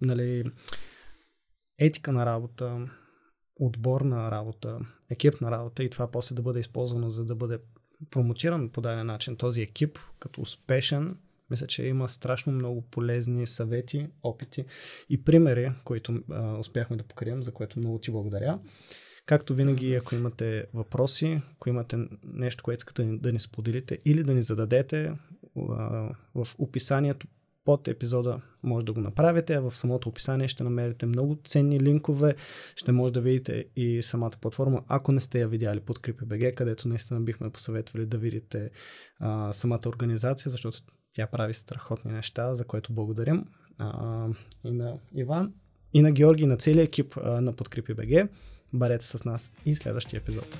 нали, 0.00 0.44
етика 1.78 2.12
на 2.12 2.26
работа, 2.26 2.88
отборна 3.56 4.30
работа, 4.30 4.78
екипна 5.10 5.50
работа 5.50 5.84
и 5.84 5.90
това 5.90 6.10
после 6.10 6.34
да 6.34 6.42
бъде 6.42 6.60
използвано 6.60 7.10
за 7.10 7.24
да 7.24 7.34
бъде 7.34 7.58
промотиран 8.10 8.70
по 8.70 8.80
даден 8.80 9.06
начин 9.06 9.36
този 9.36 9.62
екип 9.62 9.98
като 10.18 10.40
успешен, 10.40 11.16
мисля, 11.50 11.66
че 11.66 11.86
има 11.86 12.08
страшно 12.08 12.52
много 12.52 12.82
полезни 12.82 13.46
съвети, 13.46 14.08
опити 14.22 14.64
и 15.08 15.24
примери, 15.24 15.72
които 15.84 16.22
а, 16.30 16.58
успяхме 16.58 16.96
да 16.96 17.04
покрием, 17.04 17.42
за 17.42 17.52
което 17.52 17.78
много 17.78 17.98
ти 17.98 18.10
благодаря. 18.10 18.58
Както 19.26 19.54
винаги, 19.54 19.94
ако 19.94 20.14
имате 20.14 20.66
въпроси, 20.74 21.42
ако 21.56 21.68
имате 21.68 21.98
нещо, 22.24 22.64
което 22.64 22.80
искате 22.80 23.04
да 23.04 23.32
ни 23.32 23.40
споделите 23.40 23.98
или 24.04 24.22
да 24.22 24.34
ни 24.34 24.42
зададете, 24.42 25.12
в 26.34 26.46
описанието 26.58 27.26
под 27.64 27.88
епизода 27.88 28.40
може 28.62 28.86
да 28.86 28.92
го 28.92 29.00
направите, 29.00 29.54
а 29.54 29.60
в 29.60 29.76
самото 29.76 30.08
описание 30.08 30.48
ще 30.48 30.64
намерите 30.64 31.06
много 31.06 31.38
ценни 31.44 31.80
линкове, 31.80 32.34
ще 32.76 32.92
може 32.92 33.12
да 33.12 33.20
видите 33.20 33.64
и 33.76 34.02
самата 34.02 34.30
платформа, 34.40 34.82
ако 34.88 35.12
не 35.12 35.20
сте 35.20 35.40
я 35.40 35.48
видяли 35.48 35.80
под 35.80 35.98
CryptoBG, 35.98 36.54
където 36.54 36.88
наистина 36.88 37.20
бихме 37.20 37.50
посъветвали 37.50 38.06
да 38.06 38.18
видите 38.18 38.70
а, 39.20 39.52
самата 39.52 39.80
организация, 39.86 40.50
защото 40.50 40.78
тя 41.14 41.26
прави 41.26 41.54
страхотни 41.54 42.12
неща, 42.12 42.54
за 42.54 42.64
което 42.64 42.92
благодарим. 42.92 43.44
А, 43.78 44.28
и 44.64 44.70
на 44.70 44.98
Иван, 45.14 45.52
и 45.94 46.02
на 46.02 46.12
Георги, 46.12 46.42
и 46.42 46.46
на 46.46 46.56
целия 46.56 46.82
екип 46.82 47.16
а, 47.16 47.40
на 47.40 47.52
Подкрепи 47.52 47.94
БГ. 47.94 48.30
Бъдете 48.72 49.06
с 49.06 49.24
нас 49.24 49.52
и 49.66 49.76
следващия 49.76 50.18
епизод. 50.18 50.56